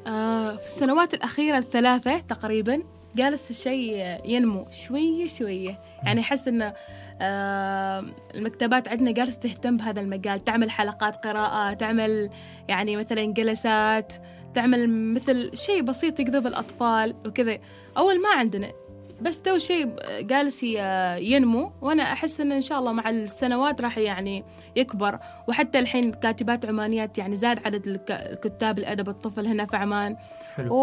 آه، 0.08 0.56
في 0.56 0.66
السنوات 0.66 1.14
الأخيرة 1.14 1.58
الثلاثة 1.58 2.20
تقريبا 2.20 2.84
جالس 3.16 3.50
الشيء 3.50 4.22
ينمو 4.26 4.68
شوية 4.72 5.28
شوية 5.28 5.80
يعني 6.04 6.22
أحس 6.22 6.48
أن 6.48 6.74
آه، 7.22 8.06
المكتبات 8.36 8.88
عندنا 8.88 9.12
جالسة 9.12 9.40
تهتم 9.40 9.78
بهذا 9.78 10.02
المجال. 10.02 10.44
تعمل 10.44 10.72
حلقات 10.72 11.16
قراءة 11.16 11.74
تعمل 11.74 12.30
يعني 12.68 12.96
مثلا 12.96 13.34
جلسات 13.34 14.14
تعمل 14.54 15.14
مثل 15.14 15.52
شيء 15.54 15.82
بسيط 15.82 16.20
يجذب 16.20 16.48
الأطفال 16.48 17.16
وكذا. 17.26 17.58
أول 17.98 18.22
ما 18.22 18.30
عندنا 18.30 18.72
بس 19.22 19.40
تو 19.40 19.58
شيء 19.58 19.88
جالس 20.20 20.64
ينمو 21.20 21.72
وأنا 21.82 22.04
أحس 22.04 22.42
انه 22.42 22.56
إن 22.56 22.62
شاء 22.62 22.80
الله 22.80 22.92
مع 22.92 23.10
السنوات 23.10 23.82
راح 23.82 23.98
يعني 23.98 24.44
يكبر. 24.76 25.20
وحتى 25.48 25.80
الحين 25.80 26.12
كاتبات 26.12 26.66
عمانيات 26.66 27.18
يعني 27.18 27.36
زاد 27.36 27.60
عدد 27.66 27.88
الك- 27.88 28.12
الكتاب 28.12 28.80
الأدب 28.80 29.10
الطفل 29.10 29.48
هنا 29.48 29.66
في 29.66 29.76
عمان. 29.78 30.18
حلو. 30.56 30.76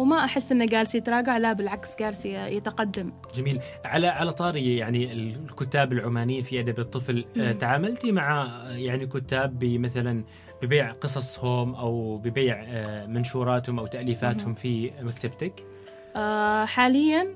وما 0.00 0.24
أحس 0.24 0.52
انه 0.52 0.66
جالس 0.66 0.94
يتراجع 0.94 1.36
لا 1.36 1.52
بالعكس 1.52 1.96
جالس 2.00 2.24
يتقدم. 2.26 3.12
جميل. 3.34 3.60
على 3.84 4.06
على 4.06 4.32
طاري 4.32 4.76
يعني 4.76 5.12
الكتاب 5.12 5.92
العمانيين 5.92 6.42
في 6.42 6.60
أدب 6.60 6.78
الطفل 6.78 7.24
آه، 7.40 7.52
مم. 7.52 7.58
تعاملتي 7.58 8.12
مع 8.12 8.48
يعني 8.70 9.06
كتاب 9.06 9.58
بمثلا 9.58 10.24
ببيع 10.62 10.92
قصصهم 10.92 11.74
أو 11.74 12.16
ببيع 12.18 12.64
آه، 12.68 13.06
منشوراتهم 13.06 13.78
أو 13.78 13.86
تأليفاتهم 13.86 14.48
مم. 14.48 14.54
في 14.54 14.90
مكتبتك؟ 15.02 15.64
آه، 16.16 16.64
حاليا 16.64 17.34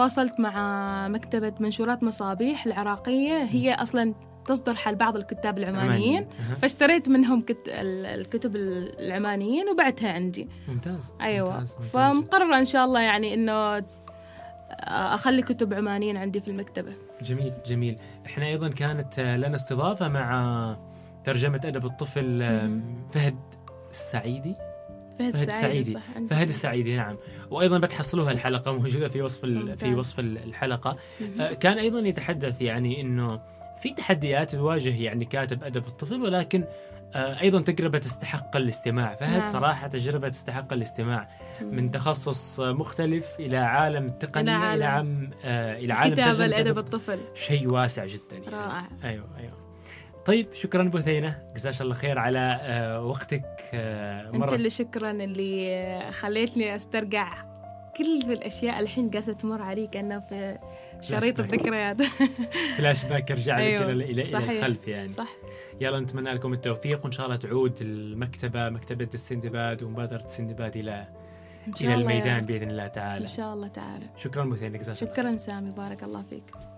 تواصلت 0.00 0.40
مع 0.40 1.08
مكتبة 1.08 1.52
منشورات 1.60 2.02
مصابيح 2.02 2.66
العراقية 2.66 3.44
هي 3.44 3.74
أصلا 3.74 4.14
تصدر 4.46 4.74
حال 4.74 4.94
بعض 4.94 5.16
الكتاب 5.16 5.58
العمانيين. 5.58 6.28
فاشتريت 6.62 7.08
منهم 7.08 7.40
كت... 7.42 7.68
ال- 7.68 8.06
الكتب 8.06 8.56
العمانيين 8.56 9.68
وبعتها 9.68 10.12
عندي 10.12 10.48
ممتاز 10.68 11.12
أيوه 11.20 11.50
ممتاز. 11.50 11.74
ممتاز. 11.74 11.90
فمقررة 11.90 12.58
إن 12.58 12.64
شاء 12.64 12.84
الله 12.84 13.00
يعني 13.00 13.34
إنه 13.34 13.84
أخلي 15.14 15.42
كتب 15.42 15.74
عمانيين 15.74 16.16
عندي 16.16 16.40
في 16.40 16.48
المكتبة 16.48 16.92
جميل 17.22 17.52
جميل 17.66 17.96
إحنا 18.26 18.46
أيضا 18.46 18.68
كانت 18.68 19.18
آه، 19.18 19.36
لنا 19.36 19.54
استضافة 19.54 20.08
مع 20.08 20.76
ترجمة 21.24 21.60
أدب 21.64 21.84
الطفل 21.84 22.42
آه،. 22.42 22.70
فهد 23.12 23.38
السعيدي 23.90 24.54
فهد, 25.18 25.34
السعيدي. 25.34 25.84
صح. 25.92 26.00
فهد 26.30 26.48
السعيدي 26.48 26.96
نعم 26.96 27.16
وأيضا 27.50 27.78
بتحصلوها 27.78 28.32
الحلقة 28.32 28.72
موجودة 28.72 29.08
في 29.08 29.22
وصف 29.22 29.40
في. 29.76 29.94
وصف 29.94 30.20
ال- 30.20 30.38
الحلقة. 30.38 30.96
آه، 31.40 31.52
كان 31.52 31.78
أيضا 31.78 31.98
يتحدث 31.98 32.62
يعني 32.62 33.00
إنه 33.00 33.40
في 33.82 33.94
تحديات 33.94 34.54
تواجه 34.54 35.02
يعني 35.02 35.24
كاتب 35.24 35.64
أدب 35.64 35.86
الطفل 35.86 36.22
ولكن 36.22 36.64
آه، 37.14 37.40
أيضا 37.40 37.60
تجربة 37.62 37.98
تستحق 37.98 38.56
الاستماع 38.56 39.14
فهد 39.14 39.38
نعم. 39.38 39.52
صراحة 39.52 39.86
تجربة 39.88 40.28
تستحق 40.28 40.72
الاستماع 40.72 41.28
من. 41.60 41.90
تخصص 41.90 42.60
مختلف 42.60 43.26
إلى 43.40 43.56
عالم 43.56 44.06
التقنيه 44.06 44.56
إلى 44.56 44.74
إلى 44.74 44.84
عالم. 44.84 45.06
عالم 45.08 45.30
آه، 45.44 45.78
إلى 45.78 45.92
عالم 45.92 46.14
كتابه 46.14 46.44
الأدب 46.46 46.78
الطفل 46.78 47.18
شيء 47.34 47.68
واسع 47.68 48.06
جدا 48.06 48.22
يعني. 48.32 48.46
رائع 48.48 48.88
أيوه 49.04 49.24
أيوه 49.38 49.65
طيب 50.26 50.52
شكرا 50.54 50.82
بثينه 50.82 51.42
جزاك 51.54 51.80
الله 51.80 51.94
خير 51.94 52.18
على 52.18 52.58
آه، 52.62 53.04
وقتك 53.04 53.44
آه، 53.74 54.28
أنت 54.28 54.36
مرة 54.36 54.54
اللي 54.54 54.70
شكرا 54.70 55.10
اللي 55.10 56.12
خليتني 56.12 56.76
أسترجع 56.76 57.28
كل 57.96 58.32
الأشياء 58.32 58.80
الحين 58.80 59.10
قاعدة 59.10 59.32
تمر 59.32 59.62
علي 59.62 59.86
كانه 59.86 60.20
في 60.20 60.58
شريط. 61.00 61.40
الذكريات 61.40 61.96
فلاش 62.78 63.04
باك 63.04 63.30
ارجع 63.30 63.58
لك 63.58 63.64
أيوة، 63.64 63.90
إلى 63.90 64.04
إلى 64.04 64.22
صحيح. 64.22 64.50
الخلف 64.50 64.88
يعني 64.88 65.06
صح 65.06 65.28
يلا 65.80 66.00
نتمنى 66.00 66.32
لكم 66.32 66.52
التوفيق 66.52 67.04
وإن 67.04 67.12
شاء 67.12 67.26
الله 67.26 67.36
تعود 67.36 67.78
المكتبة 67.80 68.68
مكتبة 68.68 69.08
السندباد 69.14 69.82
ومبادرة 69.82 70.24
السندباد 70.24 70.76
إلى 70.76 71.06
إن 71.68 71.74
شاء 71.74 71.88
إلى 71.88 71.94
الله 71.94 72.12
الميدان. 72.12 72.44
بإذن 72.44 72.70
الله 72.70 72.86
إن 72.86 72.92
تعالى 72.92 73.26
شاء 73.26 73.54
الله 73.54 73.68
تعالى 73.68 74.06
شكرا 74.16 74.44
مثير 74.44 74.68
جزاك 74.76 75.02
الله 75.02 75.14
خير. 75.14 75.22
شكرا 75.22 75.36
سامي 75.36 75.70
بارك 75.70 76.02
الله 76.02 76.22
فيك 76.22 76.75